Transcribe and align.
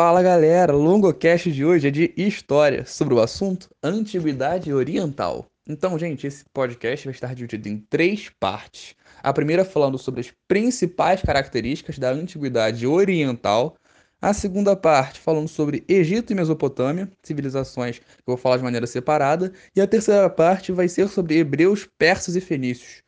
Fala 0.00 0.22
galera, 0.22 0.76
o 0.76 0.80
longocast 0.80 1.50
de 1.50 1.64
hoje 1.64 1.88
é 1.88 1.90
de 1.90 2.14
história, 2.16 2.86
sobre 2.86 3.14
o 3.14 3.20
assunto 3.20 3.68
Antiguidade 3.82 4.72
Oriental. 4.72 5.46
Então, 5.68 5.98
gente, 5.98 6.24
esse 6.24 6.44
podcast 6.54 7.04
vai 7.04 7.12
estar 7.12 7.34
dividido 7.34 7.68
em 7.68 7.78
três 7.90 8.30
partes. 8.38 8.94
A 9.20 9.32
primeira 9.32 9.64
falando 9.64 9.98
sobre 9.98 10.20
as 10.20 10.32
principais 10.46 11.20
características 11.20 11.98
da 11.98 12.10
Antiguidade 12.10 12.86
Oriental. 12.86 13.74
A 14.22 14.32
segunda 14.32 14.76
parte 14.76 15.18
falando 15.18 15.48
sobre 15.48 15.82
Egito 15.88 16.32
e 16.32 16.36
Mesopotâmia, 16.36 17.10
civilizações 17.24 17.98
que 17.98 18.04
eu 18.04 18.24
vou 18.24 18.36
falar 18.36 18.58
de 18.58 18.62
maneira 18.62 18.86
separada. 18.86 19.52
E 19.74 19.80
a 19.80 19.86
terceira 19.88 20.30
parte 20.30 20.70
vai 20.70 20.86
ser 20.88 21.08
sobre 21.08 21.38
hebreus, 21.38 21.88
persas 21.98 22.36
e 22.36 22.40
fenícios. 22.40 23.02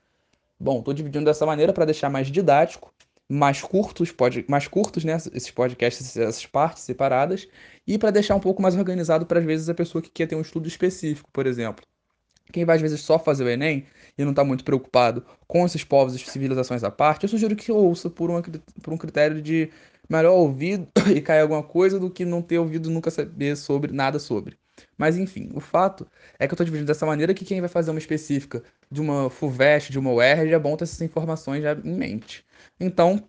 Bom, 0.58 0.80
estou 0.80 0.92
dividindo 0.92 1.26
dessa 1.26 1.46
maneira 1.46 1.72
para 1.72 1.84
deixar 1.84 2.10
mais 2.10 2.26
didático 2.26 2.92
mais 3.30 3.62
curtos, 3.62 4.10
pode, 4.10 4.44
mais 4.48 4.66
curtos, 4.66 5.04
né, 5.04 5.16
esses 5.32 5.52
podcasts, 5.52 6.16
essas 6.16 6.44
partes 6.46 6.82
separadas, 6.82 7.46
e 7.86 7.96
para 7.96 8.10
deixar 8.10 8.34
um 8.34 8.40
pouco 8.40 8.60
mais 8.60 8.74
organizado 8.74 9.24
para 9.24 9.38
às 9.38 9.46
vezes 9.46 9.68
a 9.68 9.74
pessoa 9.74 10.02
que 10.02 10.10
quer 10.10 10.26
ter 10.26 10.34
um 10.34 10.40
estudo 10.40 10.66
específico, 10.66 11.30
por 11.32 11.46
exemplo. 11.46 11.86
Quem 12.52 12.64
vai 12.64 12.74
às 12.74 12.82
vezes 12.82 13.00
só 13.02 13.20
fazer 13.20 13.44
o 13.44 13.48
Enem 13.48 13.86
e 14.18 14.24
não 14.24 14.30
está 14.30 14.42
muito 14.42 14.64
preocupado 14.64 15.24
com 15.46 15.64
esses 15.64 15.84
povos 15.84 16.16
e 16.16 16.18
civilizações 16.18 16.82
à 16.82 16.90
parte, 16.90 17.22
eu 17.22 17.28
sugiro 17.28 17.54
que 17.54 17.70
ouça 17.70 18.10
por, 18.10 18.28
uma, 18.30 18.42
por 18.82 18.92
um 18.92 18.96
critério 18.96 19.40
de 19.40 19.70
melhor 20.08 20.32
ouvir 20.32 20.88
e 21.14 21.20
cair 21.20 21.42
alguma 21.42 21.62
coisa 21.62 22.00
do 22.00 22.10
que 22.10 22.24
não 22.24 22.42
ter 22.42 22.58
ouvido 22.58 22.90
nunca 22.90 23.12
saber 23.12 23.56
sobre 23.56 23.92
nada 23.92 24.18
sobre. 24.18 24.58
Mas 24.98 25.16
enfim, 25.16 25.50
o 25.54 25.60
fato 25.60 26.04
é 26.36 26.48
que 26.48 26.52
eu 26.52 26.56
estou 26.56 26.64
dividindo 26.64 26.88
dessa 26.88 27.06
maneira 27.06 27.32
que 27.32 27.44
quem 27.44 27.60
vai 27.60 27.68
fazer 27.68 27.92
uma 27.92 27.98
específica 28.00 28.62
de 28.90 29.00
uma 29.00 29.30
FUVEST, 29.30 29.90
de 29.90 29.98
uma 29.98 30.12
UERJ, 30.12 30.52
é 30.52 30.58
bom 30.58 30.76
ter 30.76 30.84
essas 30.84 31.00
informações 31.00 31.62
já 31.62 31.72
em 31.72 31.94
mente. 31.94 32.44
Então, 32.78 33.22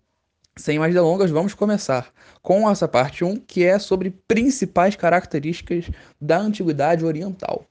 sem 0.56 0.78
mais 0.78 0.92
delongas, 0.92 1.30
vamos 1.30 1.54
começar 1.54 2.12
com 2.42 2.68
essa 2.68 2.88
parte 2.88 3.24
1, 3.24 3.36
que 3.36 3.64
é 3.64 3.78
sobre 3.78 4.10
principais 4.26 4.96
características 4.96 5.90
da 6.20 6.38
Antiguidade 6.38 7.04
Oriental. 7.04 7.64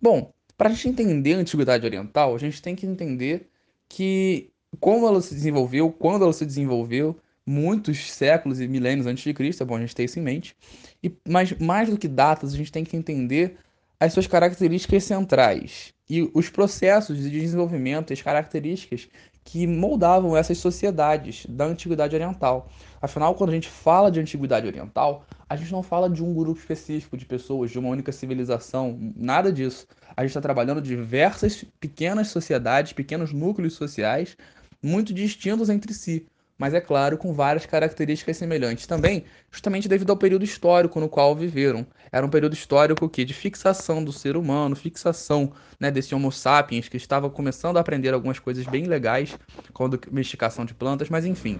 Bom, 0.00 0.32
para 0.56 0.68
a 0.68 0.72
gente 0.72 0.88
entender 0.88 1.34
a 1.34 1.38
Antiguidade 1.38 1.84
Oriental, 1.84 2.34
a 2.34 2.38
gente 2.38 2.60
tem 2.60 2.76
que 2.76 2.86
entender 2.86 3.48
que 3.88 4.50
como 4.78 5.06
ela 5.06 5.20
se 5.20 5.34
desenvolveu, 5.34 5.90
quando 5.90 6.24
ela 6.24 6.32
se 6.32 6.44
desenvolveu, 6.44 7.16
muitos 7.44 8.12
séculos 8.12 8.60
e 8.60 8.68
milênios 8.68 9.06
antes 9.06 9.24
de 9.24 9.32
Cristo, 9.32 9.62
é 9.62 9.66
bom 9.66 9.76
a 9.76 9.80
gente 9.80 9.94
ter 9.94 10.04
isso 10.04 10.18
em 10.18 10.22
mente. 10.22 10.54
E, 11.02 11.10
mas 11.26 11.52
mais 11.54 11.88
do 11.88 11.96
que 11.96 12.06
datas, 12.06 12.52
a 12.52 12.56
gente 12.56 12.70
tem 12.70 12.84
que 12.84 12.96
entender 12.96 13.56
as 14.00 14.12
suas 14.12 14.26
características 14.26 15.04
centrais 15.04 15.92
e 16.08 16.30
os 16.32 16.48
processos 16.48 17.18
de 17.18 17.30
desenvolvimento 17.30 18.10
e 18.10 18.14
as 18.14 18.22
características 18.22 19.08
que 19.44 19.66
moldavam 19.66 20.36
essas 20.36 20.58
sociedades 20.58 21.46
da 21.48 21.64
Antiguidade 21.64 22.14
Oriental. 22.14 22.68
Afinal, 23.00 23.34
quando 23.34 23.50
a 23.50 23.54
gente 23.54 23.68
fala 23.68 24.10
de 24.10 24.20
Antiguidade 24.20 24.66
Oriental, 24.66 25.24
a 25.48 25.56
gente 25.56 25.72
não 25.72 25.82
fala 25.82 26.08
de 26.10 26.22
um 26.22 26.34
grupo 26.34 26.60
específico 26.60 27.16
de 27.16 27.24
pessoas, 27.24 27.70
de 27.70 27.78
uma 27.78 27.88
única 27.88 28.12
civilização, 28.12 28.98
nada 29.16 29.50
disso. 29.50 29.86
A 30.14 30.20
gente 30.22 30.30
está 30.30 30.40
trabalhando 30.40 30.82
diversas 30.82 31.64
pequenas 31.80 32.28
sociedades, 32.28 32.92
pequenos 32.92 33.32
núcleos 33.32 33.72
sociais, 33.72 34.36
muito 34.82 35.14
distintos 35.14 35.70
entre 35.70 35.94
si, 35.94 36.26
mas 36.58 36.74
é 36.74 36.80
claro, 36.80 37.16
com 37.16 37.32
várias 37.32 37.64
características 37.64 38.36
semelhantes 38.36 38.86
também, 38.86 39.24
justamente 39.50 39.88
devido 39.88 40.10
ao 40.10 40.16
período 40.16 40.44
histórico 40.44 40.98
no 40.98 41.08
qual 41.08 41.34
viveram. 41.34 41.86
Era 42.10 42.26
um 42.26 42.28
período 42.28 42.54
histórico 42.54 43.08
que 43.08 43.24
de 43.24 43.32
fixação 43.32 44.02
do 44.02 44.12
ser 44.12 44.36
humano, 44.36 44.74
fixação 44.74 45.52
né, 45.78 45.90
desse 45.90 46.14
Homo 46.14 46.32
sapiens 46.32 46.88
que 46.88 46.96
estava 46.96 47.30
começando 47.30 47.76
a 47.76 47.80
aprender 47.80 48.12
algumas 48.12 48.40
coisas 48.40 48.66
bem 48.66 48.84
legais, 48.84 49.38
como 49.72 49.94
a 49.94 49.96
domesticação 49.96 50.64
de 50.64 50.74
plantas, 50.74 51.08
mas 51.08 51.24
enfim. 51.24 51.58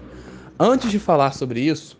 Antes 0.59 0.91
de 0.91 0.99
falar 0.99 1.31
sobre 1.31 1.61
isso, 1.61 1.97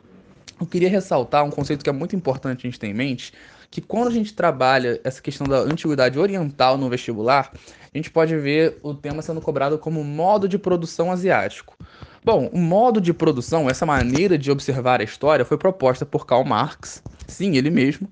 eu 0.60 0.68
queria 0.68 0.90
ressaltar 0.90 1.46
um 1.46 1.50
conceito 1.50 1.84
que 1.84 1.90
é 1.90 1.94
muito 1.94 2.16
importante 2.16 2.68
a 2.68 2.70
gente 2.70 2.80
ter 2.80 2.88
em 2.88 2.94
mente, 2.94 3.32
que 3.72 3.82
quando 3.82 4.08
a 4.08 4.12
gente 4.12 4.34
trabalha 4.34 5.00
essa 5.04 5.22
questão 5.22 5.48
da 5.48 5.60
antiguidade 5.60 6.20
oriental 6.20 6.78
no 6.78 6.90
vestibular, 6.90 7.54
a 7.94 7.98
gente 7.98 8.12
pode 8.12 8.36
ver 8.36 8.78
o 8.84 8.94
tema 8.94 9.22
sendo 9.22 9.42
cobrado 9.42 9.78
como 9.80 10.04
modo 10.04 10.50
de 10.50 10.58
produção 10.58 11.12
asiático. 11.12 11.78
Bom, 12.24 12.50
o 12.54 12.60
modo 12.60 13.00
de 13.00 13.14
produção, 13.14 13.70
essa 13.70 13.86
maneira 13.86 14.38
de 14.38 14.52
observar 14.52 15.00
a 15.00 15.04
história, 15.04 15.46
foi 15.46 15.58
proposta 15.58 16.06
por 16.06 16.26
Karl 16.26 16.44
Marx, 16.44 17.02
sim, 17.28 17.56
ele 17.56 17.70
mesmo, 17.70 18.10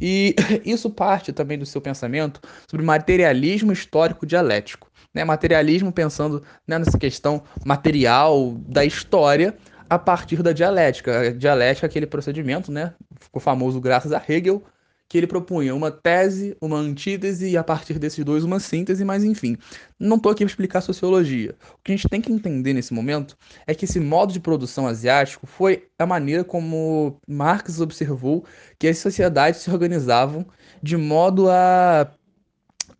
e 0.00 0.34
isso 0.64 0.90
parte 0.90 1.32
também 1.32 1.58
do 1.58 1.66
seu 1.66 1.80
pensamento 1.80 2.40
sobre 2.70 2.84
materialismo 2.84 3.72
histórico 3.72 4.24
dialético. 4.24 4.88
Né? 5.12 5.24
Materialismo 5.24 5.92
pensando 5.92 6.42
né, 6.66 6.78
nessa 6.78 6.98
questão 6.98 7.42
material 7.64 8.54
da 8.66 8.84
história 8.84 9.56
a 9.90 9.98
partir 9.98 10.42
da 10.42 10.52
dialética. 10.52 11.20
A 11.20 11.32
dialética 11.32 11.86
é 11.86 11.88
aquele 11.88 12.06
procedimento, 12.06 12.70
né? 12.70 12.94
ficou 13.18 13.40
famoso 13.40 13.80
graças 13.80 14.12
a 14.12 14.22
Hegel, 14.26 14.62
que 15.08 15.16
ele 15.16 15.26
propunha 15.26 15.74
uma 15.74 15.90
tese, 15.90 16.54
uma 16.60 16.76
antítese 16.76 17.48
e 17.48 17.56
a 17.56 17.64
partir 17.64 17.98
desses 17.98 18.22
dois 18.22 18.44
uma 18.44 18.60
síntese, 18.60 19.04
mas 19.04 19.24
enfim, 19.24 19.56
não 19.98 20.16
estou 20.16 20.30
aqui 20.30 20.44
para 20.44 20.50
explicar 20.50 20.82
sociologia. 20.82 21.56
O 21.74 21.78
que 21.82 21.92
a 21.92 21.96
gente 21.96 22.08
tem 22.08 22.20
que 22.20 22.30
entender 22.30 22.74
nesse 22.74 22.92
momento 22.92 23.36
é 23.66 23.74
que 23.74 23.86
esse 23.86 23.98
modo 23.98 24.32
de 24.32 24.40
produção 24.40 24.86
asiático 24.86 25.46
foi 25.46 25.88
a 25.98 26.04
maneira 26.04 26.44
como 26.44 27.18
Marx 27.26 27.80
observou 27.80 28.44
que 28.78 28.86
as 28.86 28.98
sociedades 28.98 29.62
se 29.62 29.70
organizavam 29.70 30.46
de 30.82 30.96
modo 30.96 31.48
a, 31.48 32.10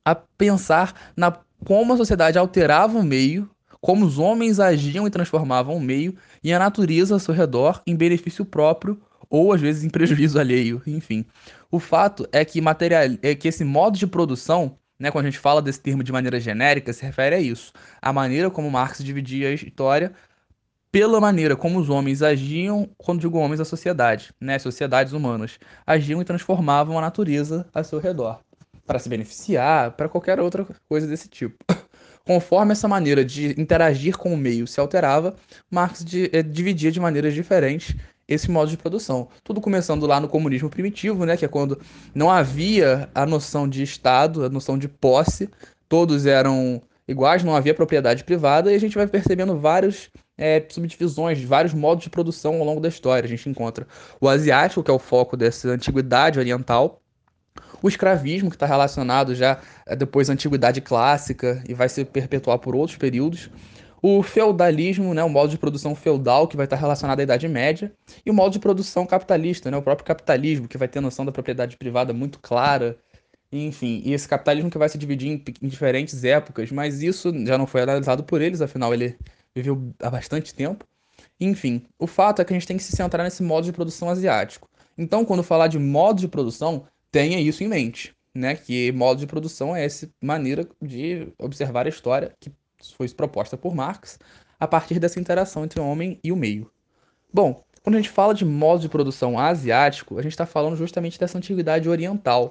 a 0.02 0.14
pensar 0.14 1.12
na 1.14 1.38
como 1.66 1.92
a 1.92 1.96
sociedade 1.96 2.38
alterava 2.38 2.98
o 2.98 3.02
meio, 3.02 3.50
como 3.80 4.06
os 4.06 4.18
homens 4.18 4.60
agiam 4.60 5.06
e 5.06 5.10
transformavam 5.10 5.76
o 5.76 5.80
meio 5.80 6.16
e 6.42 6.52
a 6.52 6.58
natureza 6.58 7.14
ao 7.14 7.20
seu 7.20 7.34
redor 7.34 7.82
em 7.86 7.96
benefício 7.96 8.44
próprio 8.44 8.98
ou 9.30 9.52
às 9.52 9.60
vezes 9.60 9.84
em 9.84 9.90
prejuízo 9.90 10.38
alheio, 10.40 10.82
enfim. 10.86 11.24
O 11.70 11.78
fato 11.78 12.28
é 12.32 12.44
que 12.44 12.60
material, 12.60 13.04
é 13.22 13.34
que 13.34 13.48
esse 13.48 13.64
modo 13.64 13.98
de 13.98 14.06
produção, 14.06 14.78
né, 14.98 15.10
quando 15.10 15.26
a 15.26 15.30
gente 15.30 15.40
fala 15.40 15.62
desse 15.62 15.80
termo 15.80 16.02
de 16.02 16.12
maneira 16.12 16.40
genérica, 16.40 16.92
se 16.92 17.04
refere 17.04 17.36
a 17.36 17.40
isso, 17.40 17.72
a 18.00 18.12
maneira 18.12 18.50
como 18.50 18.70
Marx 18.70 19.02
dividia 19.02 19.48
a 19.48 19.52
história 19.52 20.12
pela 20.90 21.20
maneira 21.20 21.56
como 21.56 21.78
os 21.78 21.90
homens 21.90 22.22
agiam, 22.22 22.88
quando 22.96 23.20
digo 23.20 23.38
homens, 23.38 23.60
a 23.60 23.64
sociedade, 23.64 24.32
né, 24.40 24.58
sociedades 24.58 25.12
humanas, 25.12 25.58
agiam 25.86 26.20
e 26.20 26.24
transformavam 26.24 26.98
a 26.98 27.00
natureza 27.00 27.66
a 27.74 27.84
seu 27.84 27.98
redor, 27.98 28.40
para 28.86 28.98
se 28.98 29.08
beneficiar, 29.08 29.92
para 29.92 30.08
qualquer 30.08 30.40
outra 30.40 30.66
coisa 30.88 31.06
desse 31.06 31.28
tipo. 31.28 31.56
Conforme 32.24 32.72
essa 32.72 32.88
maneira 32.88 33.24
de 33.24 33.58
interagir 33.60 34.16
com 34.16 34.32
o 34.32 34.36
meio 34.36 34.66
se 34.66 34.80
alterava, 34.80 35.34
Marx 35.70 36.04
de, 36.04 36.30
eh, 36.32 36.42
dividia 36.42 36.92
de 36.92 37.00
maneiras 37.00 37.32
diferentes 37.32 37.96
esse 38.28 38.50
modo 38.50 38.70
de 38.70 38.76
produção. 38.76 39.28
Tudo 39.42 39.60
começando 39.60 40.06
lá 40.06 40.20
no 40.20 40.28
comunismo 40.28 40.68
primitivo, 40.68 41.24
né, 41.24 41.36
que 41.36 41.44
é 41.44 41.48
quando 41.48 41.80
não 42.14 42.30
havia 42.30 43.08
a 43.14 43.24
noção 43.24 43.66
de 43.66 43.82
Estado, 43.82 44.44
a 44.44 44.48
noção 44.50 44.76
de 44.76 44.86
posse, 44.86 45.48
todos 45.88 46.26
eram 46.26 46.82
iguais, 47.08 47.42
não 47.42 47.56
havia 47.56 47.72
propriedade 47.72 48.22
privada, 48.22 48.70
e 48.70 48.76
a 48.76 48.78
gente 48.78 48.94
vai 48.94 49.06
percebendo 49.06 49.58
vários 49.58 50.10
é, 50.36 50.62
subdivisões, 50.68 51.42
vários 51.42 51.72
modos 51.72 52.04
de 52.04 52.10
produção 52.10 52.56
ao 52.56 52.64
longo 52.64 52.82
da 52.82 52.88
história. 52.88 53.24
A 53.24 53.28
gente 53.28 53.48
encontra 53.48 53.86
o 54.20 54.28
asiático, 54.28 54.82
que 54.82 54.90
é 54.90 54.94
o 54.94 54.98
foco 54.98 55.34
dessa 55.34 55.68
antiguidade 55.70 56.38
oriental, 56.38 57.00
o 57.82 57.88
escravismo, 57.88 58.50
que 58.50 58.56
está 58.56 58.66
relacionado 58.66 59.34
já 59.34 59.58
é, 59.86 59.96
depois 59.96 60.28
à 60.28 60.34
antiguidade 60.34 60.82
clássica 60.82 61.62
e 61.66 61.72
vai 61.72 61.88
se 61.88 62.04
perpetuar 62.04 62.58
por 62.58 62.76
outros 62.76 62.98
períodos 62.98 63.48
o 64.02 64.22
feudalismo, 64.22 65.12
né, 65.14 65.22
o 65.24 65.28
modo 65.28 65.50
de 65.50 65.58
produção 65.58 65.94
feudal, 65.94 66.46
que 66.46 66.56
vai 66.56 66.66
estar 66.66 66.76
relacionado 66.76 67.20
à 67.20 67.22
Idade 67.22 67.48
Média, 67.48 67.92
e 68.24 68.30
o 68.30 68.34
modo 68.34 68.52
de 68.52 68.58
produção 68.58 69.06
capitalista, 69.06 69.70
né, 69.70 69.76
o 69.76 69.82
próprio 69.82 70.06
capitalismo, 70.06 70.68
que 70.68 70.78
vai 70.78 70.88
ter 70.88 71.00
noção 71.00 71.24
da 71.24 71.32
propriedade 71.32 71.76
privada 71.76 72.12
muito 72.12 72.38
clara, 72.38 72.98
enfim, 73.50 74.02
e 74.04 74.12
esse 74.12 74.28
capitalismo 74.28 74.70
que 74.70 74.78
vai 74.78 74.88
se 74.88 74.98
dividir 74.98 75.28
em, 75.28 75.44
em 75.62 75.68
diferentes 75.68 76.22
épocas, 76.22 76.70
mas 76.70 77.02
isso 77.02 77.32
já 77.46 77.56
não 77.56 77.66
foi 77.66 77.82
analisado 77.82 78.22
por 78.22 78.42
eles, 78.42 78.60
afinal 78.60 78.92
ele 78.92 79.16
viveu 79.54 79.92
há 80.02 80.10
bastante 80.10 80.54
tempo. 80.54 80.84
Enfim, 81.40 81.82
o 81.98 82.06
fato 82.06 82.42
é 82.42 82.44
que 82.44 82.52
a 82.52 82.56
gente 82.56 82.66
tem 82.66 82.76
que 82.76 82.82
se 82.82 82.94
centrar 82.94 83.24
nesse 83.24 83.42
modo 83.42 83.64
de 83.64 83.72
produção 83.72 84.08
asiático. 84.10 84.68
Então, 84.96 85.24
quando 85.24 85.42
falar 85.42 85.68
de 85.68 85.78
modo 85.78 86.20
de 86.20 86.28
produção, 86.28 86.86
tenha 87.10 87.40
isso 87.40 87.62
em 87.62 87.68
mente, 87.68 88.14
né? 88.34 88.56
Que 88.56 88.92
modo 88.92 89.20
de 89.20 89.26
produção 89.26 89.74
é 89.74 89.84
essa 89.84 90.10
maneira 90.20 90.68
de 90.82 91.28
observar 91.38 91.86
a 91.86 91.88
história 91.88 92.34
que 92.40 92.52
foi 92.96 93.08
proposta 93.08 93.56
por 93.56 93.74
Marx 93.74 94.18
a 94.58 94.66
partir 94.66 94.98
dessa 94.98 95.20
interação 95.20 95.64
entre 95.64 95.80
o 95.80 95.86
homem 95.86 96.18
e 96.22 96.32
o 96.32 96.36
meio. 96.36 96.70
Bom, 97.32 97.62
quando 97.82 97.96
a 97.96 97.98
gente 97.98 98.10
fala 98.10 98.34
de 98.34 98.44
modo 98.44 98.80
de 98.80 98.88
produção 98.88 99.38
asiático, 99.38 100.18
a 100.18 100.22
gente 100.22 100.32
está 100.32 100.46
falando 100.46 100.76
justamente 100.76 101.18
dessa 101.18 101.38
antiguidade 101.38 101.88
oriental. 101.88 102.50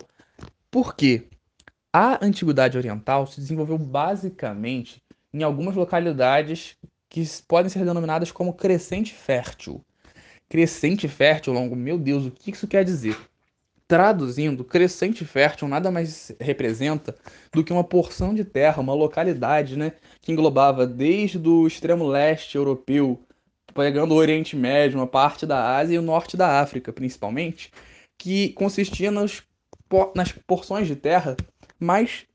Por 0.72 0.96
quê? 0.96 1.28
A 1.92 2.24
antiguidade 2.24 2.78
oriental 2.78 3.28
se 3.28 3.40
desenvolveu 3.40 3.78
basicamente 3.78 5.02
em 5.34 5.44
algumas 5.44 5.76
localidades 5.76 6.76
que 7.10 7.24
podem 7.48 7.70
ser 7.70 7.86
denominadas 7.86 8.32
como 8.32 8.54
crescente 8.54 9.14
fértil. 9.14 9.84
Crescente 10.50 11.08
fértil, 11.08 11.54
longo, 11.54 11.76
meu 11.76 11.98
Deus, 11.98 12.26
o 12.26 12.32
que 12.32 12.52
isso 12.52 12.68
quer 12.68 12.84
dizer? 12.84 13.18
Traduzindo, 13.88 14.66
crescente 14.66 15.24
fértil 15.24 15.68
nada 15.68 15.90
mais 15.90 16.36
representa 16.42 17.16
do 17.54 17.64
que 17.64 17.72
uma 17.72 17.84
porção 17.84 18.34
de 18.34 18.44
terra, 18.44 18.82
uma 18.82 18.94
localidade, 18.94 19.78
né, 19.78 19.94
que 20.22 20.32
englobava 20.32 20.86
desde 20.86 21.38
o 21.48 21.66
extremo 21.66 22.06
leste 22.06 22.58
europeu 22.58 23.24
pegando 23.74 24.14
o 24.14 24.18
Oriente 24.18 24.56
Médio, 24.56 24.98
uma 24.98 25.08
parte 25.08 25.46
da 25.46 25.78
Ásia 25.78 25.96
e 25.96 26.00
o 26.00 26.02
norte 26.02 26.36
da 26.36 26.60
África, 26.60 26.92
principalmente, 26.92 27.72
que 28.18 28.50
consistia 28.54 29.12
nas, 29.12 29.44
nas 30.16 30.32
porções 30.32 30.88
de 30.88 30.96
terra 30.96 31.38
mais 31.80 32.26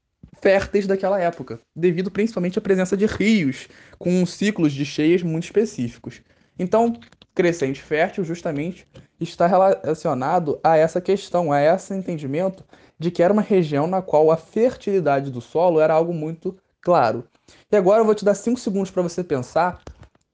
férteis 0.41 0.87
daquela 0.87 1.21
época, 1.21 1.59
devido 1.75 2.11
principalmente 2.11 2.59
à 2.59 2.63
presença 2.63 2.97
de 2.97 3.07
rios 3.07 3.69
com 3.99 4.25
ciclos 4.25 4.73
de 4.73 4.85
cheias 4.85 5.23
muito 5.23 5.45
específicos. 5.45 6.23
Então, 6.59 6.99
crescente 7.35 7.83
fértil 7.83 8.25
justamente 8.25 8.87
está 9.21 9.47
relacionado 9.47 10.61
a 10.63 10.77
essa 10.77 11.01
questão, 11.01 11.53
a 11.53 11.61
esse 11.61 11.95
entendimento 11.95 12.65
de 12.99 13.11
que 13.11 13.23
era 13.23 13.33
uma 13.33 13.43
região 13.43 13.87
na 13.87 14.03
qual 14.03 14.31
a 14.31 14.37
fertilidade 14.37 15.31
do 15.31 15.41
solo 15.41 15.81
era 15.81 15.95
algo 15.95 16.13
muito 16.13 16.57
claro. 16.81 17.25
E 17.71 17.77
agora 17.77 18.01
eu 18.01 18.05
vou 18.05 18.15
te 18.15 18.25
dar 18.25 18.35
cinco 18.35 18.61
segundos 18.61 18.91
para 18.91 19.03
você 19.03 19.25
pensar 19.25 19.83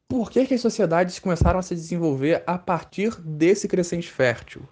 por 0.09 0.31
que, 0.31 0.47
que 0.47 0.55
as 0.55 0.61
sociedades 0.61 1.19
começaram 1.19 1.59
a 1.59 1.62
se 1.62 1.75
desenvolver 1.75 2.43
a 2.47 2.59
partir 2.59 3.15
desse 3.21 3.69
crescente 3.69 4.11
fértil. 4.11 4.67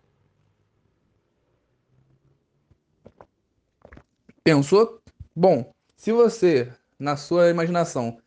Pensou? 4.43 5.01
Bom, 5.35 5.71
se 5.97 6.13
você, 6.13 6.73
na 6.99 7.17
sua 7.17 7.51
imaginação, 7.51 8.19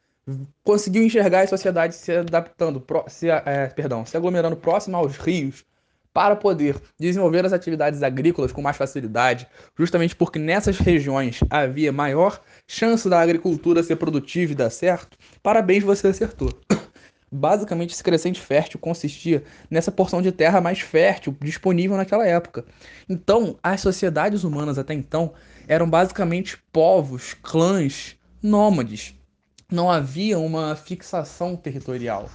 conseguiu 0.64 1.04
enxergar 1.04 1.42
as 1.42 1.50
sociedades 1.50 1.98
se 1.98 2.12
adaptando, 2.12 2.84
se, 3.08 3.30
é, 3.30 3.68
perdão, 3.68 4.06
se 4.06 4.16
aglomerando 4.16 4.56
próximo 4.56 4.98
aos 4.98 5.18
rios 5.18 5.66
para 6.14 6.36
poder 6.36 6.76
desenvolver 7.00 7.46
as 7.46 7.54
atividades 7.54 8.02
agrícolas 8.04 8.52
com 8.52 8.62
mais 8.62 8.78
facilidade, 8.78 9.48
justamente 9.78 10.16
porque 10.16 10.40
nessas 10.40 10.78
regiões 10.78 11.40
havia 11.50 11.92
maior 11.92 12.42
chance 12.68 13.08
da 13.08 13.20
agricultura 13.22 13.84
ser 13.84 13.96
produtiva 13.96 14.52
e 14.52 14.56
dar 14.56 14.70
certo, 14.70 15.18
parabéns, 15.42 15.84
você 15.84 16.08
acertou. 16.08 16.52
Basicamente, 17.32 17.94
esse 17.94 18.04
crescente 18.04 18.42
fértil 18.42 18.80
consistia 18.80 19.44
nessa 19.70 19.92
porção 19.92 20.20
de 20.20 20.32
terra 20.32 20.60
mais 20.60 20.80
fértil 20.80 21.38
disponível 21.40 21.96
naquela 21.96 22.26
época. 22.26 22.66
Então, 23.08 23.56
as 23.62 23.82
sociedades 23.82 24.44
humanas 24.44 24.80
até 24.80 24.96
então 24.96 25.34
eram 25.68 25.88
basicamente 25.88 26.58
povos, 26.72 27.36
clãs, 27.36 28.18
nômades. 28.42 29.19
Não 29.72 29.90
havia 29.90 30.40
uma 30.40 30.76
fixação 30.76 31.56
territorial. 31.56 32.28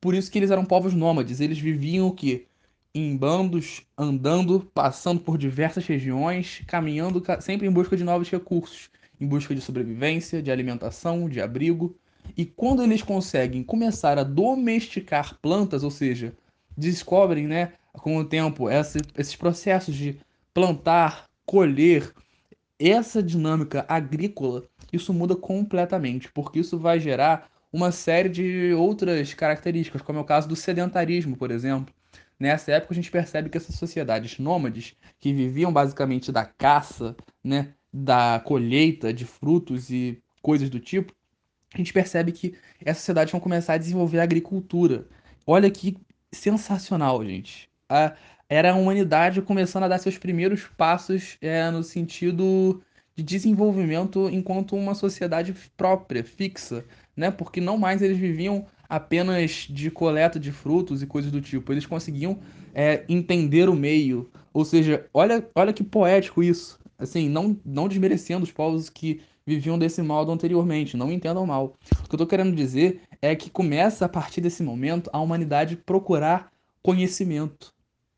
Por 0.00 0.14
isso 0.14 0.30
que 0.30 0.38
eles 0.38 0.52
eram 0.52 0.64
povos 0.64 0.94
nômades. 0.94 1.40
Eles 1.40 1.58
viviam 1.58 2.06
o 2.06 2.12
quê? 2.12 2.46
Em 2.94 3.16
bandos, 3.16 3.82
andando, 3.98 4.70
passando 4.72 5.20
por 5.20 5.36
diversas 5.36 5.84
regiões, 5.84 6.62
caminhando 6.64 7.20
sempre 7.40 7.66
em 7.66 7.72
busca 7.72 7.96
de 7.96 8.04
novos 8.04 8.30
recursos, 8.30 8.88
em 9.20 9.26
busca 9.26 9.52
de 9.52 9.60
sobrevivência, 9.60 10.40
de 10.40 10.50
alimentação, 10.50 11.28
de 11.28 11.40
abrigo. 11.40 11.96
E 12.36 12.44
quando 12.44 12.84
eles 12.84 13.02
conseguem 13.02 13.64
começar 13.64 14.16
a 14.16 14.22
domesticar 14.22 15.36
plantas, 15.42 15.82
ou 15.82 15.90
seja, 15.90 16.32
descobrem, 16.78 17.48
né, 17.48 17.72
com 17.94 18.16
o 18.16 18.24
tempo, 18.24 18.68
essa, 18.68 19.00
esses 19.18 19.34
processos 19.34 19.94
de 19.94 20.20
plantar, 20.54 21.24
colher, 21.44 22.12
essa 22.78 23.20
dinâmica 23.20 23.84
agrícola, 23.88 24.62
isso 24.92 25.12
muda 25.12 25.34
completamente, 25.36 26.30
porque 26.32 26.60
isso 26.60 26.78
vai 26.78 27.00
gerar 27.00 27.48
uma 27.72 27.90
série 27.92 28.28
de 28.28 28.72
outras 28.74 29.34
características, 29.34 30.02
como 30.02 30.18
é 30.18 30.22
o 30.22 30.24
caso 30.24 30.48
do 30.48 30.56
sedentarismo, 30.56 31.36
por 31.36 31.50
exemplo. 31.50 31.94
Nessa 32.38 32.72
época 32.72 32.92
a 32.92 32.96
gente 32.96 33.10
percebe 33.10 33.48
que 33.48 33.56
essas 33.56 33.76
sociedades 33.76 34.38
nômades, 34.38 34.94
que 35.18 35.32
viviam 35.32 35.72
basicamente 35.72 36.30
da 36.30 36.44
caça, 36.44 37.16
né, 37.42 37.74
da 37.92 38.40
colheita 38.44 39.12
de 39.12 39.24
frutos 39.24 39.90
e 39.90 40.22
coisas 40.42 40.68
do 40.68 40.78
tipo, 40.78 41.12
a 41.74 41.78
gente 41.78 41.92
percebe 41.92 42.32
que 42.32 42.54
essas 42.80 42.98
sociedades 42.98 43.32
vão 43.32 43.40
começar 43.40 43.74
a 43.74 43.78
desenvolver 43.78 44.20
a 44.20 44.22
agricultura. 44.22 45.06
Olha 45.46 45.70
que 45.70 45.96
sensacional, 46.32 47.24
gente. 47.24 47.68
A, 47.88 48.14
era 48.48 48.72
a 48.72 48.74
humanidade 48.74 49.42
começando 49.42 49.84
a 49.84 49.88
dar 49.88 49.98
seus 49.98 50.18
primeiros 50.18 50.64
passos 50.76 51.36
é, 51.40 51.70
no 51.70 51.82
sentido 51.82 52.82
de 53.16 53.22
desenvolvimento 53.22 54.28
enquanto 54.30 54.76
uma 54.76 54.94
sociedade 54.94 55.54
própria, 55.76 56.22
fixa, 56.22 56.84
né? 57.16 57.30
Porque 57.30 57.60
não 57.60 57.78
mais 57.78 58.02
eles 58.02 58.18
viviam 58.18 58.66
apenas 58.88 59.66
de 59.70 59.90
coleta 59.90 60.38
de 60.38 60.52
frutos 60.52 61.02
e 61.02 61.06
coisas 61.06 61.32
do 61.32 61.40
tipo. 61.40 61.72
Eles 61.72 61.86
conseguiam 61.86 62.38
é, 62.74 63.04
entender 63.08 63.68
o 63.70 63.74
meio. 63.74 64.30
Ou 64.52 64.64
seja, 64.64 65.06
olha, 65.14 65.48
olha 65.54 65.72
que 65.72 65.82
poético 65.82 66.42
isso. 66.42 66.78
Assim, 66.98 67.28
não, 67.28 67.58
não 67.64 67.88
desmerecendo 67.88 68.44
os 68.44 68.52
povos 68.52 68.90
que 68.90 69.22
viviam 69.46 69.78
desse 69.78 70.02
modo 70.02 70.30
anteriormente, 70.30 70.96
não 70.96 71.10
entendam 71.10 71.46
mal. 71.46 71.74
O 72.04 72.08
que 72.08 72.14
eu 72.14 72.16
estou 72.16 72.26
querendo 72.26 72.54
dizer 72.54 73.00
é 73.22 73.34
que 73.34 73.48
começa 73.48 74.04
a 74.04 74.08
partir 74.08 74.40
desse 74.40 74.62
momento 74.62 75.08
a 75.12 75.20
humanidade 75.20 75.76
procurar 75.76 76.50
conhecimento 76.82 77.72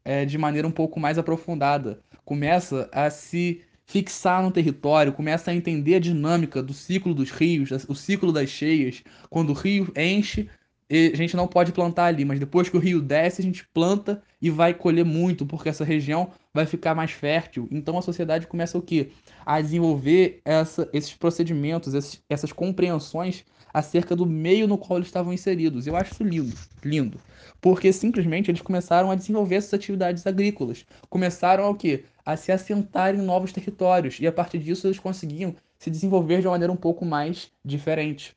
é, 0.05 0.25
de 0.25 0.39
maneira 0.39 0.67
um 0.67 0.73
pouco 0.73 0.99
mais 0.99 1.19
aprofundada. 1.19 2.01
Começa 2.25 2.89
a 2.93 3.11
se 3.11 3.63
fixar 3.89 4.43
no 4.43 4.51
território, 4.51 5.15
começa 5.15 5.51
a 5.51 5.55
entender 5.55 5.95
a 5.95 5.99
dinâmica 5.99 6.63
do 6.63 6.75
ciclo 6.75 7.15
dos 7.15 7.31
rios, 7.31 7.71
o 7.89 7.95
ciclo 7.95 8.31
das 8.31 8.51
cheias. 8.51 9.03
Quando 9.31 9.51
o 9.51 9.55
rio 9.55 9.91
enche, 9.97 10.49
a 10.91 11.17
gente 11.17 11.35
não 11.35 11.49
pode 11.49 11.73
plantar 11.73 12.05
ali, 12.05 12.23
mas 12.23 12.39
depois 12.39 12.69
que 12.69 12.77
o 12.77 12.81
rio 12.81 13.01
desce, 13.01 13.41
a 13.41 13.45
gente 13.45 13.67
planta 13.73 14.23
e 14.41 14.51
vai 14.51 14.75
colher 14.75 15.07
muito, 15.07 15.47
porque 15.47 15.71
essa 15.71 15.85
região 15.85 16.31
vai 16.53 16.67
ficar 16.67 16.95
mais 16.95 17.13
fértil. 17.13 17.67
Então 17.71 17.97
a 17.97 18.03
sociedade 18.03 18.47
começa 18.47 18.77
o 18.77 18.83
quê? 18.83 19.11
A 19.45 19.59
desenvolver 19.59 20.43
essa, 20.45 20.87
esses 20.93 21.15
procedimentos, 21.15 21.95
esses, 21.95 22.23
essas 22.29 22.53
compreensões 22.53 23.43
acerca 23.73 24.15
do 24.17 24.27
meio 24.27 24.67
no 24.67 24.77
qual 24.77 24.99
eles 24.99 25.09
estavam 25.09 25.33
inseridos. 25.33 25.87
Eu 25.87 25.97
acho 25.97 26.13
isso 26.13 26.25
lindo, 26.25 26.57
lindo. 26.85 27.21
Porque 27.61 27.93
simplesmente 27.93 28.51
eles 28.51 28.63
começaram 28.63 29.11
a 29.11 29.15
desenvolver 29.15 29.57
essas 29.57 29.75
atividades 29.75 30.27
agrícolas. 30.27 30.85
Começaram 31.09 31.65
ao 31.65 31.75
quê? 31.75 32.05
A 32.29 32.37
se 32.37 32.53
assentar 32.53 33.15
em 33.15 33.23
novos 33.23 33.53
territórios. 33.55 34.21
E 34.21 34.27
a 34.27 34.33
partir 34.33 34.59
disso 34.59 34.87
eles 34.87 34.99
conseguiam 34.99 35.57
se 35.79 35.91
desenvolver 35.91 36.43
de 36.43 36.47
uma 36.47 36.53
maneira 36.53 36.71
um 36.71 36.77
pouco 36.77 37.03
mais 37.03 37.51
diferente. 37.65 38.37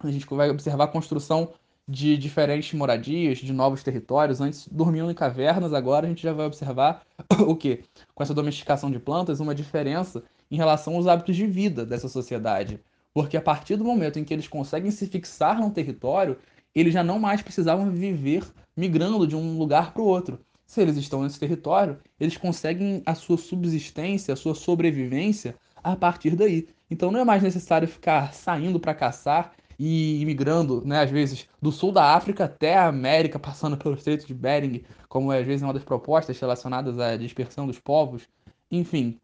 A 0.00 0.10
gente 0.10 0.26
vai 0.26 0.50
observar 0.50 0.84
a 0.84 0.88
construção 0.88 1.52
de 1.86 2.16
diferentes 2.16 2.76
moradias, 2.76 3.38
de 3.38 3.52
novos 3.52 3.84
territórios. 3.84 4.40
Antes 4.40 4.66
dormiam 4.66 5.08
em 5.08 5.14
cavernas, 5.14 5.72
agora 5.72 6.06
a 6.06 6.08
gente 6.08 6.20
já 6.20 6.32
vai 6.32 6.46
observar 6.46 7.06
o 7.46 7.54
que? 7.54 7.84
Com 8.12 8.24
essa 8.24 8.34
domesticação 8.34 8.90
de 8.90 8.98
plantas, 8.98 9.38
uma 9.38 9.54
diferença 9.54 10.24
em 10.50 10.56
relação 10.56 10.96
aos 10.96 11.06
hábitos 11.06 11.36
de 11.36 11.46
vida 11.46 11.86
dessa 11.86 12.08
sociedade. 12.08 12.80
Porque 13.14 13.36
a 13.36 13.40
partir 13.40 13.76
do 13.76 13.84
momento 13.84 14.18
em 14.18 14.24
que 14.24 14.34
eles 14.34 14.48
conseguem 14.48 14.90
se 14.90 15.06
fixar 15.06 15.60
num 15.60 15.70
território, 15.70 16.36
eles 16.74 16.92
já 16.92 17.04
não 17.04 17.20
mais 17.20 17.40
precisavam 17.40 17.88
viver 17.88 18.42
migrando 18.76 19.28
de 19.28 19.36
um 19.36 19.56
lugar 19.56 19.92
para 19.92 20.02
o 20.02 20.06
outro. 20.06 20.40
Se 20.68 20.82
eles 20.82 20.98
estão 20.98 21.22
nesse 21.22 21.40
território, 21.40 21.98
eles 22.20 22.36
conseguem 22.36 23.02
a 23.06 23.14
sua 23.14 23.38
subsistência, 23.38 24.34
a 24.34 24.36
sua 24.36 24.54
sobrevivência 24.54 25.56
a 25.82 25.96
partir 25.96 26.36
daí. 26.36 26.68
Então 26.90 27.10
não 27.10 27.20
é 27.20 27.24
mais 27.24 27.42
necessário 27.42 27.88
ficar 27.88 28.34
saindo 28.34 28.78
para 28.78 28.94
caçar 28.94 29.54
e 29.78 30.20
imigrando, 30.20 30.84
né, 30.84 31.00
às 31.00 31.10
vezes, 31.10 31.48
do 31.62 31.72
sul 31.72 31.90
da 31.90 32.14
África 32.14 32.44
até 32.44 32.76
a 32.76 32.86
América, 32.86 33.38
passando 33.38 33.78
pelo 33.78 33.94
Estreito 33.94 34.26
de 34.26 34.34
Bering, 34.34 34.82
como 35.08 35.32
é, 35.32 35.38
às 35.40 35.46
vezes 35.46 35.62
é 35.62 35.66
uma 35.66 35.72
das 35.72 35.84
propostas 35.84 36.38
relacionadas 36.38 36.98
à 36.98 37.16
dispersão 37.16 37.66
dos 37.66 37.78
povos. 37.78 38.28
Enfim, 38.70 39.18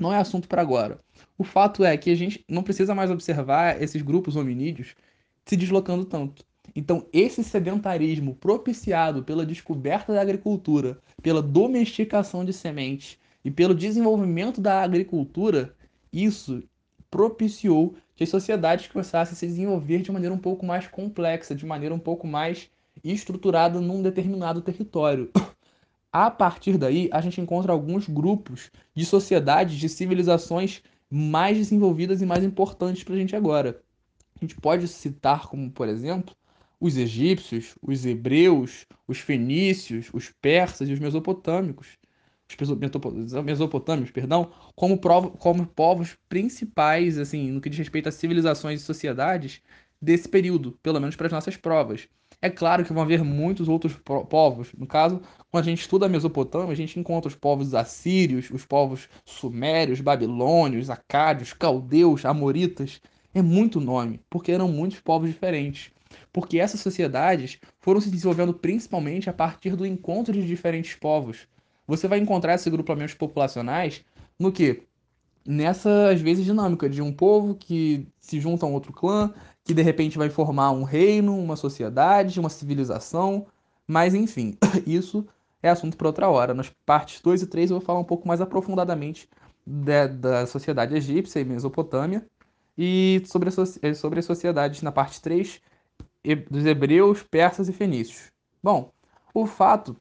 não 0.00 0.12
é 0.12 0.18
assunto 0.18 0.48
para 0.48 0.62
agora. 0.62 0.98
O 1.38 1.44
fato 1.44 1.84
é 1.84 1.96
que 1.96 2.10
a 2.10 2.16
gente 2.16 2.44
não 2.48 2.64
precisa 2.64 2.92
mais 2.92 3.08
observar 3.08 3.80
esses 3.80 4.02
grupos 4.02 4.34
hominídeos 4.34 4.96
se 5.46 5.56
deslocando 5.56 6.04
tanto. 6.04 6.44
Então, 6.74 7.06
esse 7.12 7.42
sedentarismo 7.42 8.34
propiciado 8.34 9.22
pela 9.22 9.44
descoberta 9.44 10.12
da 10.12 10.20
agricultura, 10.20 10.98
pela 11.22 11.42
domesticação 11.42 12.44
de 12.44 12.52
sementes 12.52 13.18
e 13.44 13.50
pelo 13.50 13.74
desenvolvimento 13.74 14.60
da 14.60 14.82
agricultura, 14.82 15.74
isso 16.12 16.62
propiciou 17.10 17.94
que 18.14 18.24
as 18.24 18.30
sociedades 18.30 18.88
começassem 18.88 19.32
a 19.32 19.36
se 19.36 19.46
desenvolver 19.46 20.02
de 20.02 20.12
maneira 20.12 20.34
um 20.34 20.38
pouco 20.38 20.66
mais 20.66 20.86
complexa, 20.86 21.54
de 21.54 21.64
maneira 21.64 21.94
um 21.94 21.98
pouco 21.98 22.26
mais 22.26 22.70
estruturada 23.02 23.80
num 23.80 24.02
determinado 24.02 24.60
território. 24.60 25.30
A 26.12 26.30
partir 26.30 26.76
daí, 26.76 27.08
a 27.12 27.20
gente 27.20 27.40
encontra 27.40 27.72
alguns 27.72 28.08
grupos 28.08 28.70
de 28.94 29.04
sociedades, 29.04 29.76
de 29.76 29.88
civilizações 29.88 30.82
mais 31.10 31.56
desenvolvidas 31.56 32.20
e 32.20 32.26
mais 32.26 32.42
importantes 32.42 33.04
para 33.04 33.14
a 33.14 33.18
gente 33.18 33.36
agora. 33.36 33.80
A 34.36 34.44
gente 34.44 34.56
pode 34.56 34.88
citar 34.88 35.48
como, 35.48 35.70
por 35.70 35.88
exemplo, 35.88 36.34
os 36.80 36.96
egípcios, 36.96 37.74
os 37.82 38.06
hebreus, 38.06 38.86
os 39.06 39.18
fenícios, 39.18 40.08
os 40.12 40.30
persas 40.40 40.88
e 40.88 40.92
os 40.92 40.98
mesopotâmicos 40.98 41.98
os 42.60 43.44
mesopotâmios, 43.44 44.10
perdão, 44.10 44.50
como, 44.74 44.98
provo, 44.98 45.30
como 45.32 45.66
povos 45.66 46.16
principais, 46.28 47.18
assim, 47.18 47.50
no 47.50 47.60
que 47.60 47.68
diz 47.68 47.78
respeito 47.78 48.08
a 48.08 48.12
civilizações 48.12 48.80
e 48.80 48.84
sociedades 48.84 49.60
desse 50.00 50.28
período, 50.28 50.72
pelo 50.82 51.00
menos 51.00 51.14
para 51.14 51.26
as 51.26 51.32
nossas 51.32 51.56
provas. 51.56 52.08
É 52.40 52.48
claro 52.48 52.84
que 52.84 52.92
vão 52.92 53.02
haver 53.02 53.22
muitos 53.22 53.68
outros 53.68 53.94
povos. 54.30 54.72
No 54.78 54.86
caso, 54.86 55.20
quando 55.50 55.64
a 55.64 55.66
gente 55.66 55.80
estuda 55.80 56.06
a 56.06 56.08
Mesopotâmia, 56.08 56.72
a 56.72 56.76
gente 56.76 56.98
encontra 56.98 57.28
os 57.28 57.34
povos 57.34 57.74
assírios, 57.74 58.48
os 58.50 58.64
povos 58.64 59.08
sumérios, 59.24 60.00
babilônios, 60.00 60.88
acádios, 60.88 61.52
caldeus, 61.52 62.24
amoritas. 62.24 63.00
É 63.34 63.42
muito 63.42 63.80
nome, 63.80 64.20
porque 64.30 64.52
eram 64.52 64.68
muitos 64.68 65.00
povos 65.00 65.28
diferentes. 65.28 65.90
Porque 66.32 66.58
essas 66.58 66.80
sociedades 66.80 67.58
foram 67.80 68.00
se 68.00 68.10
desenvolvendo 68.10 68.54
principalmente 68.54 69.28
a 69.28 69.32
partir 69.32 69.76
do 69.76 69.86
encontro 69.86 70.32
de 70.32 70.46
diferentes 70.46 70.94
povos. 70.94 71.46
Você 71.86 72.06
vai 72.06 72.18
encontrar 72.18 72.54
esses 72.54 72.70
grupamentos 72.70 73.14
populacionais 73.14 74.04
no 74.38 74.52
que? 74.52 74.82
Nessa, 75.46 76.10
às 76.10 76.20
vezes, 76.20 76.44
dinâmica 76.44 76.88
de 76.88 77.00
um 77.00 77.12
povo 77.12 77.54
que 77.54 78.06
se 78.20 78.38
junta 78.38 78.66
a 78.66 78.68
um 78.68 78.74
outro 78.74 78.92
clã, 78.92 79.32
que 79.64 79.72
de 79.72 79.80
repente 79.80 80.18
vai 80.18 80.28
formar 80.28 80.70
um 80.72 80.82
reino, 80.82 81.38
uma 81.38 81.56
sociedade, 81.56 82.38
uma 82.38 82.50
civilização. 82.50 83.46
Mas, 83.86 84.14
enfim, 84.14 84.56
isso 84.86 85.26
é 85.62 85.70
assunto 85.70 85.96
para 85.96 86.08
outra 86.08 86.28
hora. 86.28 86.52
Nas 86.52 86.68
partes 86.84 87.20
2 87.22 87.42
e 87.42 87.46
3 87.46 87.70
eu 87.70 87.78
vou 87.78 87.86
falar 87.86 87.98
um 87.98 88.04
pouco 88.04 88.28
mais 88.28 88.40
aprofundadamente 88.40 89.28
da, 89.66 90.06
da 90.06 90.46
sociedade 90.46 90.94
egípcia 90.94 91.40
e 91.40 91.44
Mesopotâmia 91.44 92.24
e 92.76 93.22
sobre, 93.26 93.48
a, 93.48 93.94
sobre 93.94 94.20
as 94.20 94.24
sociedades 94.24 94.82
na 94.82 94.92
parte 94.92 95.20
3 95.20 95.60
dos 96.50 96.66
hebreus, 96.66 97.22
persas 97.22 97.68
e 97.68 97.72
fenícios. 97.72 98.30
Bom, 98.62 98.92
o 99.32 99.46
fato 99.46 99.96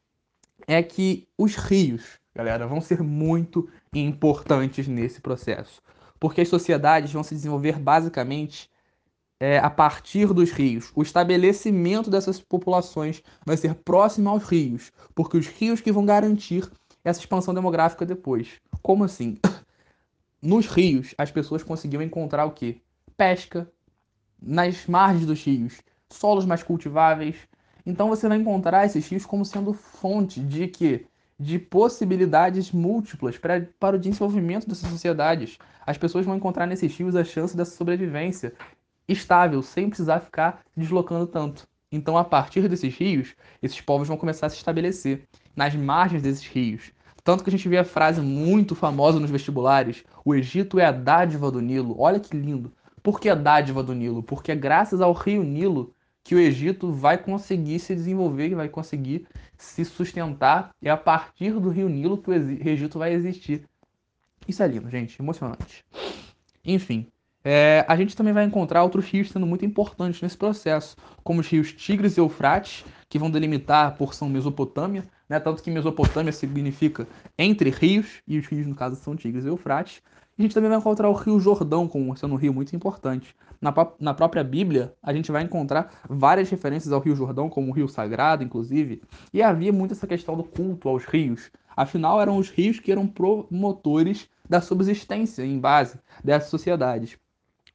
é 0.68 0.82
que 0.82 1.28
os 1.38 1.56
rios, 1.56 2.20
galera, 2.36 2.68
vão 2.68 2.82
ser 2.82 3.02
muito 3.02 3.70
importantes 3.94 4.88
nesse 4.88 5.22
processo, 5.22 5.82
porque 6.20 6.42
as 6.42 6.50
sociedades 6.50 7.12
vão 7.12 7.24
se 7.24 7.36
desenvolver 7.36 7.80
basicamente 7.80 8.70
é, 9.40 9.60
a 9.60 9.70
partir 9.70 10.34
dos 10.34 10.52
rios. 10.52 10.92
O 10.96 11.02
estabelecimento 11.02 12.10
dessas 12.10 12.40
populações 12.40 13.22
vai 13.46 13.56
ser 13.56 13.76
próximo 13.76 14.30
aos 14.30 14.44
rios, 14.44 14.92
porque 15.14 15.38
os 15.38 15.48
rios 15.48 15.82
que 15.82 15.92
vão 15.92 16.06
garantir 16.06 16.70
essa 17.04 17.20
expansão 17.20 17.54
demográfica 17.54 18.06
depois. 18.06 18.60
Como 18.82 19.04
assim? 19.04 19.38
Nos 20.42 20.68
rios, 20.68 21.14
as 21.18 21.32
pessoas 21.32 21.64
conseguiam 21.64 22.02
encontrar 22.02 22.46
o 22.46 22.52
quê? 22.52 22.82
Pesca. 23.16 23.72
Nas 24.40 24.86
margens 24.86 25.26
dos 25.26 25.44
rios, 25.44 25.82
solos 26.12 26.46
mais 26.46 26.64
cultiváveis. 26.64 27.36
Então 27.86 28.10
você 28.10 28.28
vai 28.28 28.38
encontrar 28.38 28.86
esses 28.86 29.08
rios 29.08 29.26
como 29.26 29.46
sendo 29.46 29.74
fonte 29.74 30.40
de 30.40 30.68
quê? 30.68 31.06
De 31.40 31.60
possibilidades 31.60 32.72
múltiplas 32.72 33.38
pra, 33.38 33.66
para 33.80 33.96
o 33.96 34.00
desenvolvimento 34.00 34.68
dessas 34.68 34.90
sociedades. 34.90 35.58
As 35.86 35.98
pessoas 35.98 36.26
vão 36.26 36.36
encontrar 36.36 36.66
nesses 36.66 36.96
rios 36.96 37.16
a 37.16 37.24
chance 37.24 37.56
dessa 37.56 37.76
sobrevivência 37.76 38.54
estável, 39.08 39.62
sem 39.62 39.90
precisar 39.90 40.20
ficar 40.20 40.62
deslocando 40.76 41.28
tanto. 41.28 41.66
Então, 41.90 42.18
a 42.18 42.24
partir 42.24 42.68
desses 42.68 42.94
rios, 42.94 43.34
esses 43.64 43.80
povos 43.80 44.08
vão 44.08 44.18
começar 44.18 44.48
a 44.48 44.50
se 44.50 44.58
estabelecer 44.58 45.24
nas 45.56 45.74
margens 45.74 46.22
desses 46.22 46.46
rios. 46.46 46.92
Tanto 47.24 47.44
que 47.44 47.50
a 47.50 47.52
gente 47.52 47.68
vê 47.70 47.78
a 47.78 47.86
frase 47.86 48.22
muito 48.22 48.76
famosa 48.76 49.20
nos 49.20 49.32
vestibulares: 49.32 50.04
o 50.26 50.36
Egito 50.36 50.80
é 50.80 50.86
a 50.86 50.92
dádiva 50.92 51.50
do 51.50 51.62
Nilo. 51.62 51.96
Olha 52.00 52.20
que 52.20 52.36
lindo. 52.36 52.74
Por 53.02 53.20
que 53.20 53.30
a 53.30 53.36
dádiva 53.36 53.82
do 53.82 53.94
Nilo? 53.94 54.22
Porque 54.22 54.52
é 54.52 54.56
graças 54.56 55.00
ao 55.00 55.14
rio 55.14 55.44
Nilo 55.44 55.94
que 56.28 56.36
o 56.36 56.40
Egito 56.40 56.92
vai 56.92 57.18
conseguir 57.18 57.80
se 57.80 57.96
desenvolver, 57.96 58.50
e 58.50 58.54
vai 58.54 58.68
conseguir 58.68 59.26
se 59.58 59.86
sustentar. 59.86 60.72
É 60.82 60.90
a 60.90 60.98
partir 60.98 61.52
do 61.52 61.70
rio 61.70 61.88
Nilo 61.88 62.18
que 62.18 62.30
o 62.30 62.34
Egito 62.34 63.00
vai 63.00 63.14
existir. 63.14 63.64
Isso 64.46 64.62
é 64.62 64.68
lindo, 64.68 64.90
gente, 64.90 65.22
emocionante. 65.22 65.86
Enfim, 66.66 67.08
é, 67.46 67.86
a 67.88 67.96
gente 67.96 68.14
também 68.14 68.34
vai 68.34 68.44
encontrar 68.44 68.84
outros 68.84 69.06
rios 69.06 69.30
sendo 69.30 69.48
muito 69.48 69.64
importantes 69.64 70.22
nesse 70.22 70.38
processo, 70.38 70.98
como 71.24 71.40
os 71.40 71.48
rios 71.48 71.72
Tigres 71.72 72.18
e 72.18 72.20
Eufrates, 72.20 72.84
que 73.08 73.18
vão 73.18 73.32
delimitar 73.32 73.88
a 73.88 73.92
porção 73.92 74.28
Mesopotâmia, 74.28 75.06
né? 75.30 75.40
tanto 75.40 75.64
que 75.64 75.72
Mesopotâmia 75.72 76.34
significa 76.34 77.08
entre 77.40 77.70
rios, 77.70 78.22
e 78.28 78.38
os 78.38 78.46
rios, 78.48 78.68
no 78.68 78.76
caso, 78.76 78.98
são 78.98 79.16
Tigres 79.16 79.46
e 79.46 79.48
Eufrates. 79.48 80.02
A 80.38 80.42
gente 80.42 80.54
também 80.54 80.70
vai 80.70 80.78
encontrar 80.78 81.10
o 81.10 81.14
rio 81.14 81.40
Jordão 81.40 81.88
como 81.88 82.16
sendo 82.16 82.36
um 82.36 82.38
rio 82.38 82.54
muito 82.54 82.76
importante. 82.76 83.36
Na, 83.60 83.74
na 84.00 84.14
própria 84.14 84.44
Bíblia, 84.44 84.94
a 85.02 85.12
gente 85.12 85.32
vai 85.32 85.42
encontrar 85.42 85.92
várias 86.08 86.48
referências 86.50 86.94
ao 86.94 87.00
rio 87.00 87.16
Jordão, 87.16 87.50
como 87.50 87.70
um 87.70 87.72
rio 87.72 87.88
sagrado, 87.88 88.44
inclusive, 88.44 89.02
e 89.34 89.42
havia 89.42 89.74
muito 89.74 89.94
essa 89.94 90.06
questão 90.06 90.38
do 90.38 90.44
culto 90.44 90.90
aos 90.90 91.06
rios. 91.06 91.50
Afinal, 91.76 92.22
eram 92.22 92.38
os 92.38 92.50
rios 92.50 92.80
que 92.80 92.92
eram 92.92 93.08
promotores 93.08 94.30
da 94.48 94.62
subsistência 94.62 95.44
em 95.44 95.60
base 95.60 96.00
dessas 96.24 96.52
sociedades. 96.52 97.18